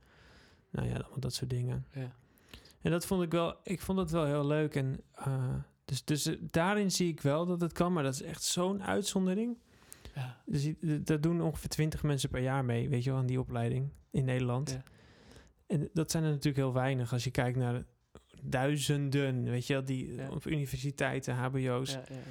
Nou 0.70 0.86
ja, 0.88 0.94
allemaal 0.94 1.20
dat 1.20 1.34
soort 1.34 1.50
dingen. 1.50 1.86
Ja. 1.92 2.14
En 2.82 2.90
dat 2.90 3.06
vond 3.06 3.22
ik 3.22 3.30
wel, 3.30 3.54
ik 3.62 3.80
vond 3.80 3.98
het 3.98 4.10
wel 4.10 4.24
heel 4.24 4.46
leuk. 4.46 4.74
En 4.74 5.00
eh, 5.14 5.54
dus, 5.84 6.04
dus 6.04 6.26
eh, 6.26 6.34
daarin 6.50 6.90
zie 6.90 7.08
ik 7.08 7.20
wel 7.20 7.46
dat 7.46 7.60
het 7.60 7.72
kan, 7.72 7.92
maar 7.92 8.02
dat 8.02 8.14
is 8.14 8.22
echt 8.22 8.42
zo'n 8.42 8.82
uitzondering. 8.82 9.56
Ja. 10.16 10.42
Dus 10.46 10.64
je- 10.64 11.00
d- 11.02 11.06
daar 11.06 11.20
doen 11.20 11.40
ongeveer 11.40 11.68
20 11.68 12.02
mensen 12.02 12.28
per 12.28 12.42
jaar 12.42 12.64
mee, 12.64 12.88
weet 12.88 13.04
je 13.04 13.10
wel, 13.10 13.18
aan 13.18 13.26
die 13.26 13.40
opleiding 13.40 13.90
in 14.10 14.24
Nederland. 14.24 14.70
Ja. 14.70 14.82
En 15.66 15.88
dat 15.92 16.10
zijn 16.10 16.22
er 16.24 16.28
natuurlijk 16.28 16.56
heel 16.56 16.72
weinig 16.72 17.12
als 17.12 17.24
je 17.24 17.30
kijkt 17.30 17.58
naar 17.58 17.84
duizenden, 18.42 19.44
weet 19.44 19.66
je 19.66 19.72
wel, 19.72 19.84
die 19.84 20.14
Ja. 20.14 20.30
op 20.30 20.46
universiteiten, 20.46 21.34
HBO's. 21.34 21.92
Ja, 21.92 22.02
ja, 22.08 22.14
ja. 22.14 22.22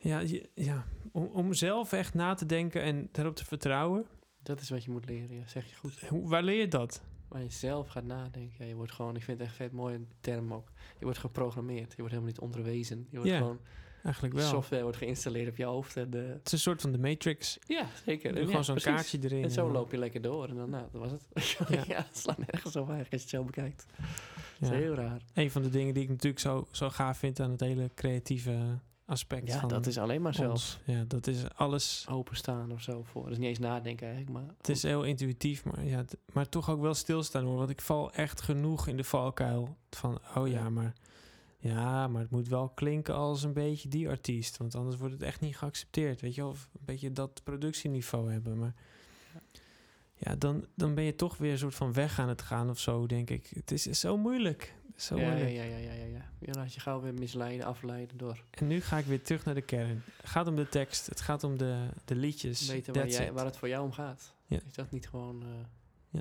Ja, 0.00 0.18
je- 0.18 0.48
ja. 0.54 0.84
Om, 1.12 1.24
om 1.24 1.54
zelf 1.54 1.92
echt 1.92 2.14
na 2.14 2.34
te 2.34 2.46
denken 2.46 2.82
en 2.82 3.08
daarop 3.12 3.36
te 3.36 3.44
vertrouwen. 3.44 4.04
Dat 4.42 4.60
is 4.60 4.70
wat 4.70 4.84
je 4.84 4.90
moet 4.90 5.08
leren, 5.08 5.36
ja, 5.36 5.46
zeg 5.46 5.66
je 5.68 5.74
goed. 5.74 6.00
Hoe, 6.00 6.28
waar 6.28 6.42
leer 6.42 6.58
je 6.60 6.68
dat? 6.68 7.02
Waar 7.28 7.42
je 7.42 7.50
zelf 7.50 7.88
gaat 7.88 8.04
nadenken. 8.04 8.54
Ja, 8.58 8.64
je 8.64 8.74
wordt 8.74 8.92
gewoon, 8.92 9.16
ik 9.16 9.22
vind 9.22 9.38
het 9.38 9.46
echt 9.46 9.56
vet 9.56 9.72
mooi 9.72 9.94
een 9.94 10.08
term 10.20 10.52
ook. 10.52 10.68
Je 10.98 11.04
wordt 11.04 11.18
geprogrammeerd. 11.18 11.90
Je 11.90 11.96
wordt 11.96 12.10
helemaal 12.12 12.32
niet 12.32 12.40
onderwezen. 12.40 13.06
Je 13.10 13.16
wordt 13.16 13.30
Ja, 13.32 13.38
gewoon, 13.38 13.58
Eigenlijk 14.08 14.34
wel. 14.34 14.48
software 14.48 14.82
wordt 14.82 14.96
geïnstalleerd 14.98 15.48
op 15.48 15.56
je 15.56 15.64
hoofd. 15.64 15.96
En, 15.96 16.14
eh, 16.14 16.28
Het 16.28 16.46
is 16.46 16.52
een 16.52 16.58
soort 16.58 16.80
van 16.80 16.92
de 16.92 16.98
Matrix. 16.98 17.58
ja, 17.66 17.86
zeker. 18.06 18.36
En 18.36 18.46
gewoon 18.46 18.64
zo'n 18.64 18.76
kaartje 18.76 19.18
erin. 19.22 19.42
En 19.42 19.50
zo 19.50 19.70
loop 19.70 19.90
je 19.90 19.98
lekker 19.98 20.20
door. 20.20 20.48
En 20.48 20.56
dan, 20.56 20.70
nou, 20.70 20.84
dat 20.92 21.00
was 21.00 21.10
het. 21.10 21.28
Ja. 21.68 21.84
ja. 21.86 21.96
het 22.08 22.18
slaat 22.18 22.38
nergens 22.38 22.76
op 22.76 22.88
eigenlijk 22.90 23.12
als 23.12 23.20
je 23.22 23.26
het 23.26 23.28
zo 23.36 23.44
bekijkt. 23.44 23.86
Dat 24.58 24.70
is 24.70 24.76
heel 24.76 24.94
raar. 24.94 25.20
Een 25.34 25.50
van 25.50 25.62
de 25.62 25.70
dingen 25.70 25.94
die 25.94 26.02
ik 26.02 26.08
natuurlijk 26.08 26.40
zo, 26.40 26.66
zo 26.70 26.90
gaaf 26.90 27.18
vind 27.18 27.40
aan 27.40 27.50
het 27.50 27.60
hele 27.60 27.90
creatieve 27.94 28.78
aspect 29.06 29.48
Ja, 29.48 29.60
van 29.60 29.68
dat 29.68 29.86
is 29.86 29.98
alleen 29.98 30.22
maar 30.22 30.34
zelf. 30.34 30.78
Ja, 30.84 31.04
dat 31.08 31.26
is 31.26 31.42
alles. 31.54 32.06
openstaan 32.10 32.72
of 32.72 32.82
zo 32.82 33.02
voor. 33.02 33.22
Dat 33.22 33.32
is 33.32 33.38
niet 33.38 33.48
eens 33.48 33.58
nadenken 33.58 34.06
eigenlijk, 34.06 34.38
maar... 34.38 34.54
Het 34.56 34.68
is 34.68 34.82
heel 34.82 35.02
intuïtief, 35.04 35.64
maar, 35.64 35.84
ja, 35.84 36.04
maar 36.32 36.48
toch 36.48 36.70
ook 36.70 36.80
wel 36.80 36.94
stilstaan 36.94 37.44
hoor. 37.44 37.56
Want 37.56 37.70
ik 37.70 37.80
val 37.80 38.12
echt 38.12 38.40
genoeg 38.40 38.86
in 38.86 38.96
de 38.96 39.04
valkuil 39.04 39.76
van, 39.90 40.18
oh 40.34 40.48
Ja. 40.48 40.70
maar... 40.70 40.92
Ja, 41.60 42.08
maar 42.08 42.20
het 42.22 42.30
moet 42.30 42.48
wel 42.48 42.68
klinken 42.68 43.14
als 43.14 43.42
een 43.42 43.52
beetje 43.52 43.88
die 43.88 44.08
artiest. 44.08 44.56
Want 44.56 44.74
anders 44.74 44.96
wordt 44.96 45.12
het 45.14 45.22
echt 45.22 45.40
niet 45.40 45.56
geaccepteerd. 45.56 46.20
Weet 46.20 46.34
je 46.34 46.40
wel? 46.40 46.50
Of 46.50 46.68
een 46.72 46.80
beetje 46.84 47.12
dat 47.12 47.40
productieniveau 47.44 48.32
hebben. 48.32 48.58
Maar 48.58 48.74
ja, 50.14 50.36
dan, 50.36 50.66
dan 50.74 50.94
ben 50.94 51.04
je 51.04 51.14
toch 51.14 51.36
weer 51.36 51.52
een 51.52 51.58
soort 51.58 51.74
van 51.74 51.92
weg 51.92 52.18
aan 52.18 52.28
het 52.28 52.42
gaan 52.42 52.70
of 52.70 52.78
zo, 52.78 53.06
denk 53.06 53.30
ik. 53.30 53.50
Het 53.54 53.70
is 53.70 53.82
zo 53.82 54.16
moeilijk. 54.16 54.74
Zo 54.96 55.16
ja, 55.16 55.22
ja, 55.22 55.28
moeilijk. 55.28 55.52
ja, 55.54 55.62
ja, 55.62 55.76
ja, 55.76 55.92
ja, 55.92 56.04
ja. 56.04 56.30
Je 56.38 56.52
laat 56.54 56.74
je 56.74 56.80
gauw 56.80 57.00
weer 57.00 57.14
misleiden, 57.14 57.66
afleiden 57.66 58.16
door 58.18 58.44
En 58.50 58.66
nu 58.66 58.80
ga 58.80 58.98
ik 58.98 59.04
weer 59.04 59.22
terug 59.22 59.44
naar 59.44 59.54
de 59.54 59.62
kern. 59.62 60.02
Het 60.16 60.30
gaat 60.30 60.46
om 60.46 60.56
de 60.56 60.68
tekst. 60.68 61.06
Het 61.06 61.20
gaat 61.20 61.44
om 61.44 61.58
de, 61.58 61.88
de 62.04 62.14
liedjes. 62.16 62.66
weten 62.68 62.94
waar, 62.94 63.08
jij, 63.08 63.32
waar 63.32 63.44
het 63.44 63.56
voor 63.56 63.68
jou 63.68 63.84
om 63.84 63.92
gaat. 63.92 64.34
Ja. 64.46 64.58
Is 64.66 64.72
dat 64.74 64.90
niet 64.90 65.08
gewoon... 65.08 65.42
eh, 65.42 65.48
Ja. 66.10 66.20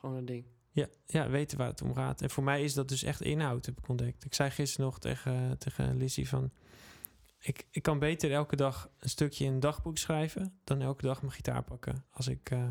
Gewoon 0.00 0.16
een 0.16 0.24
ding. 0.24 0.44
Ja, 0.78 0.86
ja, 1.06 1.28
weten 1.28 1.58
waar 1.58 1.66
het 1.68 1.82
om 1.82 1.94
gaat. 1.94 2.22
En 2.22 2.30
voor 2.30 2.44
mij 2.44 2.62
is 2.64 2.74
dat 2.74 2.88
dus 2.88 3.02
echt 3.02 3.20
inhoud, 3.22 3.66
heb 3.66 3.78
ik 3.78 3.88
ontdekt. 3.88 4.24
Ik 4.24 4.34
zei 4.34 4.50
gisteren 4.50 4.86
nog 4.86 4.98
tegen, 4.98 5.58
tegen 5.58 5.96
Lizzie 5.96 6.28
van... 6.28 6.50
Ik, 7.40 7.66
ik 7.70 7.82
kan 7.82 7.98
beter 7.98 8.32
elke 8.32 8.56
dag 8.56 8.90
een 8.98 9.08
stukje 9.08 9.44
in 9.44 9.52
een 9.52 9.60
dagboek 9.60 9.98
schrijven... 9.98 10.58
dan 10.64 10.80
elke 10.80 11.02
dag 11.02 11.20
mijn 11.20 11.32
gitaar 11.32 11.62
pakken. 11.62 12.04
Als 12.10 12.28
ik, 12.28 12.50
eh, 12.50 12.64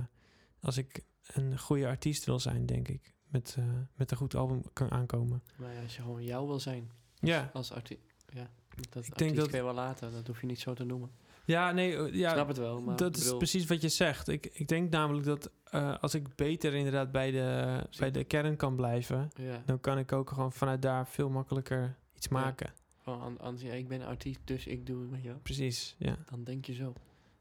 als 0.60 0.78
ik 0.78 1.03
een 1.28 1.60
goede 1.60 1.88
artiest 1.88 2.26
wil 2.26 2.39
zijn, 2.39 2.66
denk 2.66 2.88
ik. 2.88 3.16
Met, 3.28 3.55
eh, 3.58 3.66
met 3.95 4.12
een 4.12 4.18
goed 4.18 4.36
album 4.36 4.62
kan 4.74 4.91
aankomen. 4.91 5.43
Maar 5.55 5.74
ja, 5.74 5.82
als 5.82 5.95
je 5.95 6.01
gewoon 6.01 6.24
jou 6.24 6.47
wil 6.47 6.60
zijn 6.60 6.91
Ja, 7.20 7.49
als 7.53 7.72
artiest... 7.72 7.99
Ja, 8.34 8.49
dat 8.89 8.91
denk 9.03 9.10
artiest 9.10 9.36
dat- 9.36 9.47
kun 9.49 9.58
je 9.58 9.64
wel 9.64 9.74
laten. 9.74 10.12
Dat 10.12 10.28
hoef 10.28 10.41
je 10.41 10.47
niet 10.47 10.60
zo 10.60 10.74
te 10.74 10.84
noemen. 10.84 11.12
Ja 11.47 11.71
nee, 11.71 11.95
eh, 11.97 12.13
ja, 12.13 12.31
snap 12.33 12.47
het 12.47 12.57
wel, 12.57 12.81
maar 12.81 12.95
dat 12.95 13.17
is 13.17 13.37
precies 13.37 13.65
wat 13.65 13.81
je 13.81 13.89
zegt. 13.89 14.27
Ik, 14.27 14.45
ik 14.53 14.67
denk 14.67 14.89
namelijk 14.91 15.25
dat 15.25 15.51
eh, 15.63 15.97
als 15.99 16.13
ik 16.13 16.35
beter 16.35 16.73
inderdaad 16.73 17.11
bij 17.11 17.31
de, 17.31 17.83
bij 17.99 18.11
de 18.11 18.23
kern 18.23 18.55
kan 18.55 18.75
blijven... 18.75 19.29
Ja, 19.35 19.63
dan 19.65 19.79
kan 19.79 19.97
ik 19.97 20.11
ook 20.11 20.29
gewoon 20.29 20.51
vanuit 20.53 20.81
daar 20.81 21.07
veel 21.07 21.29
makkelijker 21.29 21.95
iets 22.15 22.27
Ja. 22.29 22.33
maken. 22.39 22.73
gewoon 23.03 23.21
an- 23.21 23.39
anders, 23.39 23.63
ja, 23.65 23.73
ik 23.73 23.87
ben 23.87 24.01
artiest, 24.01 24.39
dus 24.43 24.65
ik 24.67 24.85
doe 24.85 25.01
het 25.01 25.11
met 25.11 25.23
jou. 25.23 25.37
Precies, 25.37 25.95
ja. 25.97 26.17
Dan 26.29 26.43
denk 26.43 26.65
je 26.65 26.73
zo. 26.73 26.93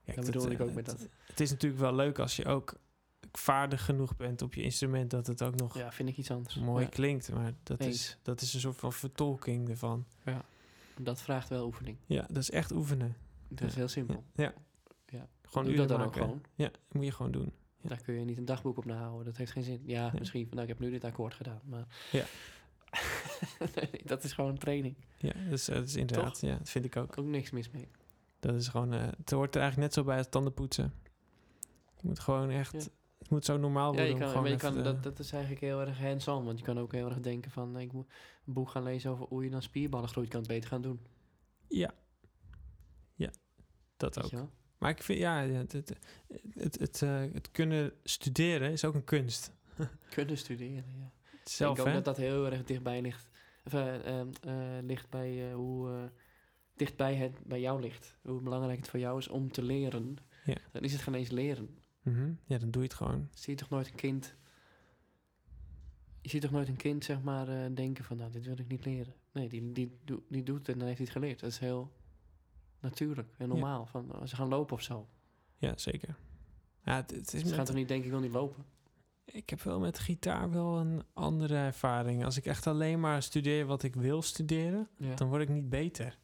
Ja, 0.05 0.15
Dat 0.15 0.25
bedoel 0.25 0.51
ik 0.51 0.59
eh, 0.59 0.67
ook 0.67 0.75
met 0.75 0.87
het- 0.87 0.99
dat. 0.99 1.09
Het 1.27 1.41
is 1.41 1.51
natuurlijk 1.51 1.81
wel 1.81 1.95
leuk 1.95 2.19
als 2.19 2.37
je 2.37 2.45
ook 2.47 2.75
vaardig 3.33 3.85
genoeg 3.85 4.17
bent 4.17 4.43
op 4.43 4.55
je 4.55 4.63
instrument... 4.63 5.11
dat 5.11 5.27
het 5.27 5.43
ook 5.43 5.55
nog 5.55 5.79
Ja, 5.79 5.93
vind 5.93 6.09
ik 6.09 6.17
iets 6.17 6.31
anders. 6.31 6.55
mooi 6.59 6.85
Ja, 6.85 6.89
klinkt. 6.91 7.33
Maar 7.33 7.53
dat 7.63 7.81
is, 7.81 8.19
dat 8.23 8.41
is 8.41 8.55
een 8.55 8.61
soort 8.61 8.77
van 8.77 8.93
vertolking 8.93 9.69
ervan. 9.69 10.07
dat 11.01 11.21
vraagt 11.23 11.49
wel 11.49 11.67
oefening. 11.67 11.97
Ja, 12.07 12.23
dat 12.29 12.37
is 12.43 12.51
echt 12.51 12.73
oefenen. 12.73 13.17
Dat 13.49 13.69
is 13.69 13.75
heel 13.75 13.89
simpel. 13.89 14.25
Ja. 14.35 14.55
Ja. 15.07 15.29
Gewoon 15.43 15.67
Doe 15.67 15.77
dat 15.77 15.89
dan 15.89 16.03
ook 16.03 16.13
gewoon. 16.17 16.43
Ja, 16.55 16.69
dat 16.69 16.79
moet 16.93 17.05
je 17.05 17.13
gewoon 17.13 17.33
doen. 17.33 17.53
Ja. 17.81 17.89
Daar 17.89 18.03
kun 18.03 18.15
je 18.15 18.25
niet 18.25 18.39
een 18.39 18.45
dagboek 18.45 18.77
op 18.79 18.85
nahouden. 18.85 19.25
Dat 19.25 19.37
heeft 19.37 19.53
geen 19.53 19.63
zin. 19.63 19.81
Ja, 19.85 20.05
Ja. 20.07 20.13
misschien 20.19 20.47
van, 20.47 20.57
nou, 20.57 20.63
ik 20.69 20.69
heb 20.69 20.79
nu 20.87 20.91
dit 20.91 21.05
akkoord 21.05 21.35
gedaan. 21.35 21.61
Maar 21.65 21.87
Ja. 22.13 22.25
nee, 23.75 24.01
dat 24.05 24.25
is 24.25 24.33
gewoon 24.33 24.59
training. 24.59 24.97
Ja, 25.19 25.33
dat 25.45 25.53
is, 25.53 25.65
dat 25.65 25.85
is 25.89 25.97
inderdaad. 25.97 26.41
Ja, 26.41 26.57
dat 26.57 26.69
vind 26.69 26.85
ik 26.85 26.97
ook. 26.97 27.19
Ook 27.19 27.27
niks 27.27 27.51
mis 27.51 27.71
mee. 27.71 27.89
Dat 28.41 28.55
is 28.55 28.69
gewoon... 28.69 28.93
eh, 28.93 29.07
het 29.17 29.31
hoort 29.31 29.55
er 29.55 29.61
eigenlijk 29.61 29.91
net 29.91 30.05
zo 30.05 30.05
bij 30.11 30.19
als 30.19 30.29
tandenpoetsen. 30.29 30.93
Je 31.97 32.03
moet 32.03 32.19
gewoon 32.19 32.51
echt... 32.51 32.73
Ja. 32.73 32.79
Het 33.19 33.31
moet 33.31 33.45
zo 33.45 33.57
normaal 33.57 33.93
Ja, 33.93 33.99
worden. 33.99 34.07
je 34.07 34.13
om 34.13 34.19
kan, 34.19 34.29
gewoon 34.29 34.43
maar 34.43 34.53
je 34.53 34.59
kan, 34.59 34.73
te- 34.75 34.83
dat, 34.83 35.03
dat 35.03 35.19
is 35.19 35.33
eigenlijk 35.33 35.63
heel 35.63 35.81
erg 35.81 35.99
hands-on. 36.01 36.45
Want 36.45 36.59
je 36.59 36.65
kan 36.65 36.79
ook 36.79 36.93
heel 36.93 37.09
erg 37.09 37.21
denken 37.21 37.51
van... 37.51 37.79
Ik 37.79 37.93
moet 37.93 38.07
een 38.47 38.53
boek 38.53 38.69
gaan 38.71 38.83
lezen 38.83 39.11
over 39.11 39.27
hoe 39.29 39.45
je 39.45 39.51
dan 39.51 39.63
spierballen 39.63 40.09
groeit. 40.09 40.27
Je 40.27 40.33
kan 40.33 40.43
het 40.43 40.51
beter 40.51 40.69
gaan 40.69 40.83
doen. 40.83 41.01
Ja. 41.69 41.79
Ja, 41.79 41.95
dat 43.97 44.23
ook. 44.23 44.49
Maar 44.79 44.91
ik 44.91 45.03
vind, 45.03 45.19
ja, 45.19 45.43
het, 45.43 45.73
het, 45.73 45.93
het, 46.55 46.79
het, 46.79 47.03
eh, 47.03 47.21
het 47.33 47.51
kunnen 47.51 47.93
studeren 48.03 48.73
is 48.73 48.85
ook 48.85 48.95
een 48.95 49.05
kunst. 49.05 49.53
Kunnen 50.11 50.39
studeren, 50.39 50.99
ja. 50.99 51.13
Zelf, 51.45 51.71
ik 51.71 51.77
denk 51.77 51.79
ook 51.79 51.87
hè? 51.87 51.93
dat 51.93 52.05
dat 52.05 52.17
heel 52.17 52.51
erg 52.51 52.65
dichtbij 52.65 53.01
ligt. 53.01 53.29
Of, 53.65 53.73
eh, 53.73 54.19
ehm, 54.19 54.29
eh, 54.41 54.83
ligt 54.83 55.11
bij 55.11 55.53
hoe... 55.53 56.11
dichtbij 56.77 57.15
het 57.15 57.39
bij 57.45 57.61
jou 57.61 57.81
ligt. 57.81 58.19
Hoe 58.23 58.41
belangrijk 58.41 58.79
het 58.79 58.89
voor 58.89 59.01
jou 59.01 59.19
is 59.19 59.29
om 59.29 59.53
te 59.53 59.63
leren. 59.63 60.17
Ja. 60.45 60.57
Dan 60.73 60.83
is 60.83 60.93
het 60.93 61.03
geen 61.03 61.15
eens 61.15 61.31
leren. 61.31 61.79
Mhm. 62.03 62.33
Ja, 62.45 62.59
dan 62.59 62.71
doe 62.71 62.83
je 62.83 62.89
het 62.89 62.97
gewoon. 62.97 63.29
Zie 63.35 63.53
je 63.53 63.59
toch 63.59 63.71
nooit 63.71 63.87
een 63.87 63.95
kind... 63.95 64.35
Je 66.21 66.33
ziet 66.33 66.43
toch 66.43 66.51
nooit 66.51 66.69
een 66.69 66.77
kind, 66.77 67.05
zeg 67.05 67.23
maar, 67.23 67.75
denken 67.75 68.05
van... 68.05 68.17
Nou, 68.17 68.31
dit 68.31 68.47
wil 68.47 68.59
ik 68.59 68.69
niet 68.69 68.85
leren. 68.85 69.15
Nee, 69.33 69.49
die, 69.49 69.73
die, 69.73 69.99
die 70.29 70.43
doet 70.43 70.59
het 70.59 70.69
en 70.69 70.79
dan 70.79 70.87
heeft 70.87 70.99
hij 70.99 71.07
het 71.07 71.17
geleerd. 71.17 71.41
Dat 71.41 71.51
is 71.51 71.59
heel 71.59 71.93
natuurlijk 72.89 73.29
en 73.39 73.49
normaal. 73.49 73.87
Van, 73.87 74.13
als 74.21 74.31
ze 74.31 74.37
gaan 74.37 74.49
lopen 74.49 74.75
of 74.77 74.83
zo. 74.83 75.09
Ja, 75.57 75.73
zeker. 75.77 76.17
Ja, 76.85 76.95
het, 76.97 77.11
het 77.11 77.35
is 77.35 77.43
Ze 77.43 77.55
gaan 77.55 77.65
toch 77.65 77.75
niet 77.75 77.89
denken, 77.89 78.07
ik 78.07 78.13
wil 78.13 78.21
niet 78.21 78.33
lopen? 78.33 78.65
ik 79.25 79.51
heb 79.51 79.63
wel 79.63 79.81
met 79.81 79.99
gitaar 79.99 80.51
wel 80.51 80.79
een 80.79 81.03
andere 81.13 81.57
ervaring. 81.57 82.25
Als 82.25 82.37
ik 82.37 82.47
echt 82.47 82.67
alleen 82.67 83.01
maar 83.01 83.23
studeer 83.23 83.67
wat 83.67 83.83
ik 83.83 83.95
wil 83.95 84.23
studeren, 84.23 84.89
Ja. 84.97 85.15
dan 85.15 85.29
word 85.29 85.43
ik 85.43 85.49
niet 85.49 85.69
beter. 85.69 86.19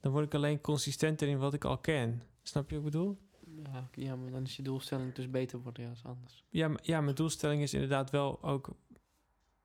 Dan 0.00 0.12
word 0.12 0.24
ik 0.24 0.34
alleen 0.34 0.60
consistenter 0.60 1.28
in 1.28 1.38
wat 1.38 1.54
ik 1.54 1.64
al 1.64 1.78
ken. 1.78 2.22
Snap 2.42 2.70
je 2.70 2.76
wat 2.76 2.84
ik 2.86 2.90
bedoel? 2.92 3.18
Ja, 3.64 3.88
ja, 3.92 4.16
maar 4.16 4.30
dan 4.30 4.42
is 4.42 4.56
je 4.56 4.62
doelstelling 4.62 5.14
dus 5.14 5.30
beter 5.30 5.58
worden. 5.58 5.84
Ja, 5.84 5.90
is 5.90 6.04
anders. 6.04 6.44
Ja, 6.48 6.68
maar- 6.68 6.80
ja, 6.82 7.00
mijn 7.00 7.14
doelstelling 7.14 7.62
is 7.62 7.74
inderdaad 7.74 8.10
wel 8.10 8.42
ook 8.42 8.70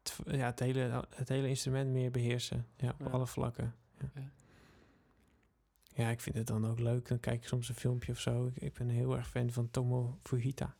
het, 0.03 0.19
ja, 0.25 0.45
het, 0.45 0.59
hele, 0.59 1.05
het 1.15 1.29
hele 1.29 1.47
instrument 1.47 1.91
meer 1.91 2.11
beheersen. 2.11 2.67
Ja, 2.77 2.89
op 2.89 2.99
Ja. 2.99 3.05
alle 3.11 3.27
vlakken. 3.27 3.75
Ja. 3.99 4.21
Ja. 5.95 6.09
ik 6.09 6.19
vind 6.19 6.35
het 6.35 6.47
dan 6.47 6.67
ook 6.67 6.79
leuk. 6.79 7.07
Dan 7.07 7.19
kijk 7.19 7.41
ik 7.41 7.47
soms 7.47 7.69
een 7.69 7.75
filmpje 7.75 8.11
of 8.11 8.19
zo. 8.19 8.45
Ik, 8.45 8.57
ik 8.57 8.73
ben 8.73 8.89
heel 8.89 9.17
erg 9.17 9.29
fan 9.29 9.51
van 9.51 9.71
Tomo 9.71 10.19
Fujita. 10.23 10.75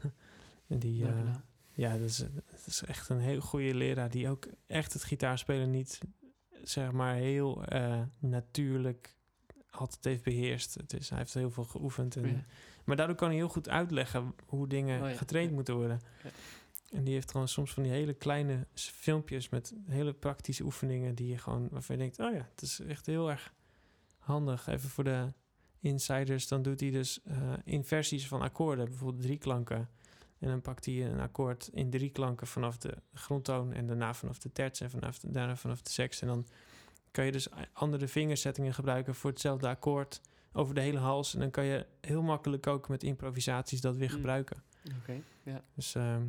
die, 0.66 1.06
eh, 1.06 1.34
ja, 1.72 1.92
dat 1.92 2.08
is, 2.08 2.16
dat 2.16 2.66
is 2.66 2.82
echt 2.82 3.08
een 3.08 3.20
heel 3.20 3.40
goede 3.40 3.74
leraar 3.74 4.10
die 4.10 4.28
ook 4.28 4.48
echt 4.66 4.92
het 4.92 5.04
gitaarspelen 5.04 5.70
niet, 5.70 5.98
zeg 6.62 6.92
maar, 6.92 7.14
heel 7.14 7.64
eh, 7.64 8.02
natuurlijk 8.18 9.16
altijd 9.70 10.04
heeft 10.04 10.22
beheerst. 10.22 10.74
Het 10.74 10.92
is, 10.92 11.08
hij 11.08 11.18
heeft 11.18 11.34
heel 11.34 11.50
veel 11.50 11.64
geoefend. 11.64 12.16
En, 12.16 12.26
Ja. 12.26 12.44
Maar 12.84 12.96
daardoor 12.96 13.16
kan 13.16 13.28
hij 13.28 13.36
heel 13.36 13.48
goed 13.48 13.68
uitleggen 13.68 14.34
hoe 14.46 14.66
dingen 14.66 15.02
Oh 15.02 15.08
ja, 15.08 15.16
getraind 15.16 15.48
ja. 15.48 15.54
moeten 15.54 15.74
worden. 15.74 16.00
En 16.90 17.04
die 17.04 17.14
heeft 17.14 17.30
gewoon 17.30 17.48
soms 17.48 17.72
van 17.72 17.82
die 17.82 17.92
hele 17.92 18.14
kleine 18.14 18.66
filmpjes 18.74 19.48
met 19.48 19.74
hele 19.86 20.12
praktische 20.12 20.64
oefeningen 20.64 21.14
die 21.14 21.28
je 21.28 21.38
gewoon 21.38 21.68
waarvan 21.70 21.96
je 21.96 22.02
denkt, 22.02 22.18
oh 22.18 22.32
ja, 22.32 22.48
het 22.50 22.62
is 22.62 22.80
echt 22.80 23.06
heel 23.06 23.30
erg 23.30 23.52
handig. 24.30 24.66
Even 24.66 24.88
voor 24.88 25.04
de 25.04 25.32
insiders, 25.80 26.48
dan 26.48 26.62
doet 26.62 26.80
hij 26.80 26.90
dus 26.90 27.22
eh, 27.22 27.52
inversies 27.64 28.28
van 28.28 28.40
akkoorden, 28.42 28.84
bijvoorbeeld 28.84 29.22
drie 29.22 29.38
klanken. 29.38 29.88
En 30.38 30.48
dan 30.48 30.60
pakt 30.60 30.84
hij 30.84 31.06
een 31.10 31.20
akkoord 31.20 31.68
in 31.72 31.90
drie 31.90 32.10
klanken 32.10 32.46
vanaf 32.46 32.76
de 32.78 32.94
grondtoon 33.14 33.72
en 33.72 33.86
daarna 33.86 34.14
vanaf 34.14 34.38
de 34.38 34.52
terts 34.52 34.80
en 34.80 34.90
vanaf 34.90 35.18
de, 35.18 35.30
daarna 35.30 35.56
vanaf 35.56 35.82
de 35.82 35.90
seks. 35.90 36.20
En 36.20 36.26
dan 36.26 36.46
kan 37.10 37.24
je 37.24 37.32
dus 37.32 37.48
andere 37.72 38.08
vingersettingen 38.08 38.74
gebruiken 38.74 39.14
voor 39.14 39.30
hetzelfde 39.30 39.68
akkoord 39.68 40.20
over 40.52 40.74
de 40.74 40.80
hele 40.80 40.98
hals. 40.98 41.34
En 41.34 41.40
dan 41.40 41.50
kan 41.50 41.64
je 41.64 41.86
heel 42.00 42.22
makkelijk 42.22 42.66
ook 42.66 42.88
met 42.88 43.02
improvisaties 43.02 43.80
dat 43.80 43.96
weer 43.96 44.08
Mm. 44.08 44.14
gebruiken. 44.14 44.62
Oké, 45.00 45.22
ja. 45.42 45.62
Dus 45.74 45.94
ehm, 45.94 46.22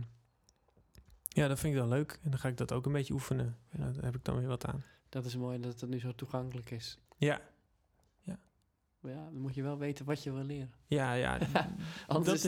ja, 1.27 1.47
dat 1.47 1.59
vind 1.59 1.73
ik 1.73 1.79
wel 1.79 1.89
leuk. 1.89 2.19
En 2.23 2.29
dan 2.29 2.39
ga 2.39 2.47
ik 2.47 2.57
dat 2.57 2.71
ook 2.71 2.85
een 2.85 2.91
beetje 2.91 3.13
oefenen. 3.13 3.57
En 3.69 3.93
daar 3.93 4.03
heb 4.03 4.15
ik 4.15 4.23
dan 4.25 4.37
weer 4.37 4.47
wat 4.47 4.65
aan. 4.65 4.83
Dat 5.09 5.25
is 5.25 5.35
mooi 5.35 5.59
dat 5.59 5.79
het 5.81 5.89
nu 5.89 5.99
zo 5.99 6.15
toegankelijk 6.15 6.71
is. 6.71 6.97
Ja, 7.17 7.41
ja, 9.03 9.23
dan 9.31 9.41
moet 9.41 9.55
je 9.55 9.61
wel 9.63 9.77
weten 9.77 10.05
wat 10.05 10.23
je 10.23 10.31
wil 10.31 10.43
leren. 10.43 10.71
ja, 10.87 11.13
ja. 11.13 11.33
Anders 12.07 12.25
Dat 12.25 12.35
is 12.35 12.43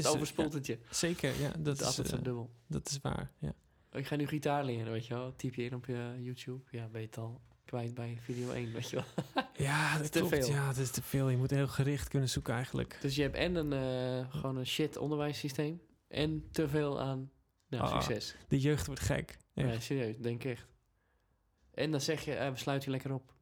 het 0.54 0.66
je. 0.66 0.80
zeker. 0.90 1.40
Ja, 1.42 1.50
dat, 1.50 1.64
Dat 1.66 1.80
is 1.80 1.86
altijd 1.86 2.08
zo 2.08 2.16
eh, 2.16 2.24
dubbel. 2.24 2.52
dat 2.68 2.90
is 2.90 3.00
waar. 3.02 3.32
Ja. 3.40 3.54
Oh, 3.92 4.00
Ik 4.00 4.08
ga 4.08 4.16
nu 4.16 4.28
gitaar 4.28 4.64
leren, 4.66 4.92
weet 4.92 5.08
je 5.08 5.14
wel. 5.14 5.36
Typ 5.36 5.56
je 5.56 5.64
in 5.64 5.74
op 5.76 5.86
je 5.86 6.16
YouTube. 6.20 6.62
Ja, 6.72 6.88
ben 6.88 7.02
je 7.02 7.08
het 7.08 7.18
al 7.18 7.42
kwijt 7.66 7.94
bij 7.94 8.18
video 8.22 8.52
1, 8.52 8.72
weet 8.74 8.90
je 8.90 8.96
wel. 8.96 9.06
Ja, 9.58 9.94
dat 9.94 10.02
is 10.04 10.10
te 10.10 10.20
klopt. 10.20 10.36
veel. 10.36 10.48
Ja, 10.48 10.68
dat 10.68 10.78
is 10.78 10.92
te 10.92 11.02
veel. 11.02 11.30
Je 11.30 11.38
moet 11.38 11.50
heel 11.50 11.68
gericht 11.68 12.08
kunnen 12.08 12.30
zoeken 12.30 12.54
eigenlijk. 12.54 12.98
Dus 13.02 13.16
je 13.16 13.22
hebt 13.22 13.36
en 13.36 13.56
een, 13.56 13.74
eh, 13.74 14.32
gewoon 14.40 14.58
een 14.58 14.66
shit 14.68 14.98
onderwijssysteem. 14.98 15.82
En 16.08 16.48
te 16.52 16.68
veel 16.68 17.00
aan 17.02 17.32
nou, 17.68 17.84
Ah. 17.84 17.92
succes. 18.02 18.36
De 18.48 18.60
jeugd 18.60 18.86
wordt 18.86 19.02
gek. 19.02 19.38
Echt. 19.54 19.74
Ja, 19.74 19.80
serieus, 19.80 20.18
denk 20.18 20.44
echt. 20.44 20.66
En 21.74 21.92
dan 21.92 22.02
zeg 22.02 22.22
je, 22.26 22.34
eh, 22.34 22.50
we 22.52 22.58
sluiten 22.58 22.88
je 22.92 22.96
lekker 22.96 23.14
op. 23.14 23.34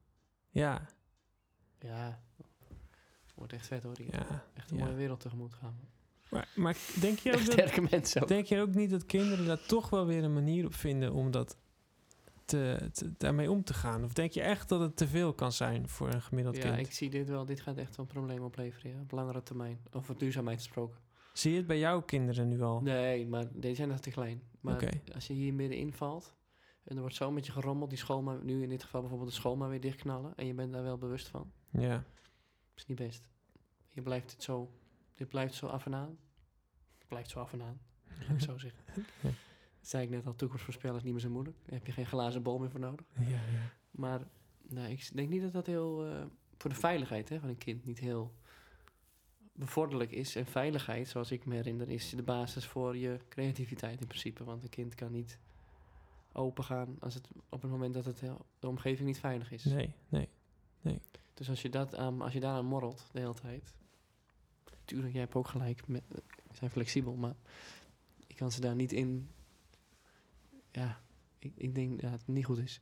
Ja, 0.50 0.86
Ja, 1.78 2.22
wordt 3.42 3.52
echt 3.52 3.66
vet 3.66 3.82
hoor. 3.82 3.96
hier. 3.96 4.14
ja. 4.14 4.44
Echt 4.54 4.70
een 4.70 4.76
ja. 4.76 4.84
mooie 4.84 4.96
wereld 4.96 5.20
tegemoet 5.20 5.54
gaan. 5.54 5.76
Maar, 6.30 6.48
maar 6.54 6.76
denk 7.00 7.18
je 7.18 7.30
ook 7.36 7.44
dat, 7.44 7.52
sterke 7.52 7.86
mensen 7.90 8.22
ook. 8.22 8.28
denk 8.28 8.46
je 8.46 8.60
ook 8.60 8.74
niet 8.74 8.90
dat 8.90 9.06
kinderen 9.06 9.46
daar 9.46 9.66
toch 9.66 9.90
wel 9.90 10.06
weer 10.06 10.24
een 10.24 10.32
manier 10.32 10.66
op 10.66 10.74
vinden 10.74 11.12
om 11.12 11.30
dat 11.30 11.56
te, 12.44 12.88
te- 12.92 13.12
daarmee 13.18 13.50
om 13.50 13.64
te 13.64 13.74
gaan? 13.74 14.04
Of 14.04 14.12
denk 14.12 14.32
je 14.32 14.42
echt 14.42 14.68
dat 14.68 14.80
het 14.80 14.96
te 14.96 15.06
veel 15.06 15.32
kan 15.32 15.52
zijn 15.52 15.88
voor 15.88 16.12
een 16.12 16.22
gemiddeld 16.22 16.56
Ja, 16.56 16.62
kind? 16.62 16.86
ik 16.86 16.92
zie 16.92 17.10
dit 17.10 17.28
wel. 17.28 17.44
Dit 17.44 17.60
gaat 17.60 17.76
echt 17.76 17.96
wel 17.96 18.06
een 18.06 18.12
probleem 18.12 18.42
opleveren, 18.42 18.90
ja. 18.90 19.00
Op 19.00 19.10
langere 19.10 19.42
termijn. 19.42 19.80
Over 19.92 20.18
duurzaamheid 20.18 20.58
gesproken. 20.58 20.98
Zie 21.32 21.50
je 21.50 21.56
het 21.56 21.66
bij 21.66 21.78
jouw 21.78 22.02
kinderen 22.02 22.48
nu 22.48 22.62
al? 22.62 22.80
Nee, 22.80 23.26
maar 23.26 23.44
deze 23.52 23.74
zijn 23.74 23.88
nog 23.88 24.00
te 24.00 24.10
klein. 24.10 24.42
Maar 24.60 24.92
als 25.14 25.26
je 25.26 25.32
hier 25.32 25.54
middenin 25.54 25.92
valt... 25.92 26.34
en 26.84 26.94
er 26.94 27.00
wordt 27.00 27.16
zo 27.16 27.30
met 27.30 27.46
je 27.46 27.52
gerommeld... 27.52 27.90
die 27.90 27.98
school 27.98 28.22
maar, 28.22 28.44
nu 28.44 28.62
in 28.62 28.68
dit 28.68 28.82
geval 28.82 29.00
bijvoorbeeld 29.00 29.30
de 29.30 29.36
school 29.36 29.56
maar 29.56 29.68
weer 29.68 29.80
dichtknallen... 29.80 30.32
en 30.36 30.46
je 30.46 30.54
bent 30.54 30.72
daar 30.72 30.82
wel 30.82 30.98
bewust 30.98 31.28
van. 31.28 31.52
Ja. 31.70 32.04
Is 32.74 32.86
niet 32.86 32.98
best. 32.98 33.28
Je 33.90 34.02
blijft 34.02 34.30
dit 34.30 34.42
zo... 34.42 34.72
Dit 35.14 35.28
blijft 35.28 35.54
zo 35.54 35.66
af 35.66 35.86
en 35.86 35.94
aan. 35.94 36.18
Het 36.98 37.08
blijft 37.08 37.30
zo 37.30 37.40
af 37.40 37.52
en 37.52 37.62
aan. 37.62 37.80
Ga 38.18 38.32
ik 38.32 38.40
zo 38.40 38.58
zeggen. 38.58 38.80
Ja. 39.22 39.30
Dat 39.78 39.90
zei 39.90 40.04
ik 40.04 40.10
net 40.10 40.26
al, 40.26 40.34
toekomst 40.34 40.64
voorspellen 40.64 40.96
is 40.96 41.02
niet 41.02 41.12
meer 41.12 41.20
zo 41.22 41.30
moeilijk. 41.30 41.56
Daar 41.64 41.74
heb 41.74 41.86
je 41.86 41.92
geen 41.92 42.06
glazen 42.06 42.42
bol 42.42 42.58
meer 42.58 42.70
voor 42.70 42.80
nodig. 42.80 43.06
Ja, 43.18 43.28
ja. 43.28 43.70
Maar 43.90 44.20
nou, 44.62 44.88
ik 44.90 45.10
denk 45.14 45.28
niet 45.28 45.42
dat 45.42 45.52
dat 45.52 45.66
heel... 45.66 46.06
eh, 46.06 46.24
voor 46.56 46.70
de 46.70 46.76
veiligheid 46.76 47.28
hè, 47.28 47.40
van 47.40 47.48
een 47.48 47.58
kind 47.58 47.84
niet 47.84 47.98
heel 47.98 48.34
bevorderlijk 49.52 50.10
is. 50.10 50.36
En 50.36 50.46
veiligheid, 50.46 51.08
zoals 51.08 51.30
ik 51.30 51.44
me 51.44 51.54
herinner, 51.54 51.88
is 51.90 52.10
de 52.10 52.22
basis 52.22 52.66
voor 52.66 52.96
je 52.96 53.18
creativiteit 53.28 54.00
in 54.00 54.06
principe. 54.06 54.44
Want 54.44 54.62
een 54.62 54.68
kind 54.68 54.94
kan 54.94 55.12
niet 55.12 55.38
open 56.32 56.64
gaan 56.64 56.96
als 57.00 57.14
het, 57.14 57.28
op 57.48 57.62
het 57.62 57.70
moment 57.70 57.94
dat 57.94 58.04
het 58.04 58.20
heel- 58.20 58.46
de 58.58 58.68
omgeving 58.68 59.06
niet 59.08 59.20
veilig 59.20 59.50
is. 59.52 59.64
Nee, 60.08 60.28
nee. 60.80 61.00
Dus 61.42 61.50
als 61.50 61.62
je, 61.62 61.68
dat 61.68 61.94
aan, 61.96 62.20
als 62.20 62.32
je 62.32 62.40
daaraan 62.40 62.64
morrelt 62.64 63.04
de 63.12 63.20
hele 63.20 63.34
tijd. 63.34 63.74
Tuurlijk, 64.84 65.12
jij 65.12 65.20
hebt 65.20 65.34
ook 65.34 65.48
gelijk. 65.48 65.88
Met, 65.88 66.02
zijn 66.52 66.70
flexibel, 66.70 67.14
maar 67.14 67.34
ik 68.26 68.36
kan 68.36 68.50
ze 68.50 68.60
daar 68.60 68.74
niet 68.74 68.92
in. 68.92 69.30
Ja, 70.70 71.00
ik, 71.38 71.52
ik 71.56 71.74
denk 71.74 72.00
dat 72.00 72.10
het 72.10 72.26
niet 72.26 72.44
goed 72.44 72.58
is. 72.58 72.80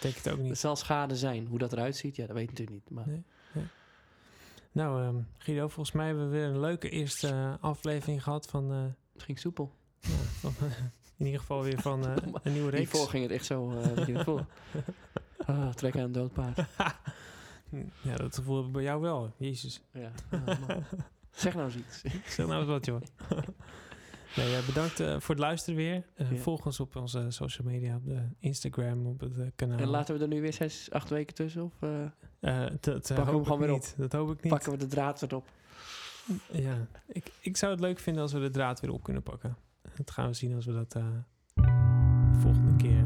Denk 0.00 0.14
het 0.14 0.28
ook 0.28 0.36
Het 0.38 0.46
niet. 0.46 0.58
zal 0.58 0.76
schade 0.76 1.16
zijn. 1.16 1.46
Hoe 1.46 1.58
dat 1.58 1.72
eruit 1.72 1.96
ziet, 1.96 2.16
ja, 2.16 2.26
dat 2.26 2.34
weet 2.34 2.42
ik 2.44 2.50
natuurlijk 2.50 2.76
niet. 2.76 2.90
Maar 2.90 3.06
Nee. 3.08 3.24
Nou, 4.72 5.02
ehm, 5.02 5.16
Guido, 5.38 5.68
volgens 5.68 5.96
mij 5.96 6.06
hebben 6.06 6.30
we 6.30 6.36
weer 6.36 6.46
een 6.46 6.60
leuke 6.60 6.88
eerste 6.88 7.28
eh, 7.28 7.54
aflevering 7.60 8.22
gehad 8.22 8.46
van... 8.46 8.72
eh, 8.72 8.84
het 9.12 9.22
ging 9.22 9.38
soepel. 9.38 9.72
ja, 10.00 10.08
van 10.16 10.54
in 11.16 11.24
ieder 11.26 11.40
geval 11.40 11.62
weer 11.62 11.80
van 11.80 12.06
eh, 12.06 12.16
een 12.42 12.52
nieuwe 12.52 12.70
reeks. 12.70 12.90
Hiervoor 12.90 13.08
ging 13.10 13.22
het 13.22 13.32
echt 13.32 13.46
zo. 13.46 13.72
Ah, 15.46 15.72
trek 15.72 15.96
aan 15.96 16.02
een 16.02 16.12
dood 16.12 16.32
paard. 16.32 16.58
Ja, 18.02 18.16
dat 18.16 18.34
gevoel 18.34 18.56
heb 18.56 18.66
ik 18.66 18.72
bij 18.72 18.82
jou 18.82 19.00
wel. 19.00 19.32
Jezus. 19.36 19.82
Ja, 19.92 20.10
zeg 21.30 21.54
nou 21.54 21.66
eens 21.66 21.76
iets. 21.76 22.00
Zeg 22.34 22.46
nou 22.46 22.58
eens 22.58 22.68
wat, 22.68 22.86
joh. 22.86 23.00
nee, 24.36 24.62
bedankt 24.66 25.00
eh, 25.00 25.20
voor 25.20 25.34
het 25.34 25.44
luisteren 25.44 25.76
weer. 25.76 26.04
Ja. 26.16 26.36
Volg 26.36 26.66
ons 26.66 26.80
op 26.80 26.96
onze 26.96 27.26
social 27.28 27.68
media, 27.68 27.96
op 27.96 28.06
de 28.06 28.22
Instagram, 28.38 29.06
op 29.06 29.20
het 29.20 29.38
eh, 29.38 29.46
kanaal. 29.56 29.78
En 29.78 29.88
laten 29.88 30.16
we 30.16 30.22
er 30.22 30.28
nu 30.28 30.40
weer 30.40 30.52
zes, 30.52 30.90
acht 30.90 31.08
weken 31.08 31.34
tussen? 31.34 31.62
Of 31.62 31.72
dat 31.78 32.02
Pakken 32.80 33.16
we 33.16 33.24
gewoon 33.24 33.52
ik 33.52 33.58
weer 33.58 33.70
niet. 33.70 33.94
Dat 33.96 34.12
hoop 34.12 34.30
ik 34.30 34.42
niet. 34.42 34.52
pakken 34.52 34.72
we 34.72 34.78
de 34.78 34.86
draad 34.86 35.20
weer 35.20 35.36
op? 35.36 35.48
Ja, 36.50 36.86
ik, 37.06 37.32
ik 37.40 37.56
zou 37.56 37.72
het 37.72 37.80
leuk 37.80 37.98
vinden 37.98 38.22
als 38.22 38.32
we 38.32 38.38
de 38.38 38.50
draad 38.50 38.80
weer 38.80 38.92
op 38.92 39.02
kunnen 39.02 39.22
pakken. 39.22 39.56
Dat 39.96 40.10
gaan 40.10 40.28
we 40.28 40.34
zien 40.34 40.54
als 40.54 40.66
we 40.66 40.72
dat 40.72 40.92
de 40.92 41.04
volgende 42.38 42.76
keer 42.76 43.04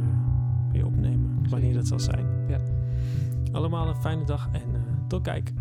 weer 0.72 0.86
opnemen. 0.86 1.48
Wanneer 1.48 1.74
dat 1.74 1.86
zal 1.86 2.00
zijn. 2.00 2.48
Ja. 2.48 2.89
Allemaal 3.53 3.88
een 3.88 4.01
fijne 4.01 4.24
dag 4.24 4.48
en 4.53 4.74
eh, 4.74 4.80
tot 5.09 5.22
kijk. 5.22 5.53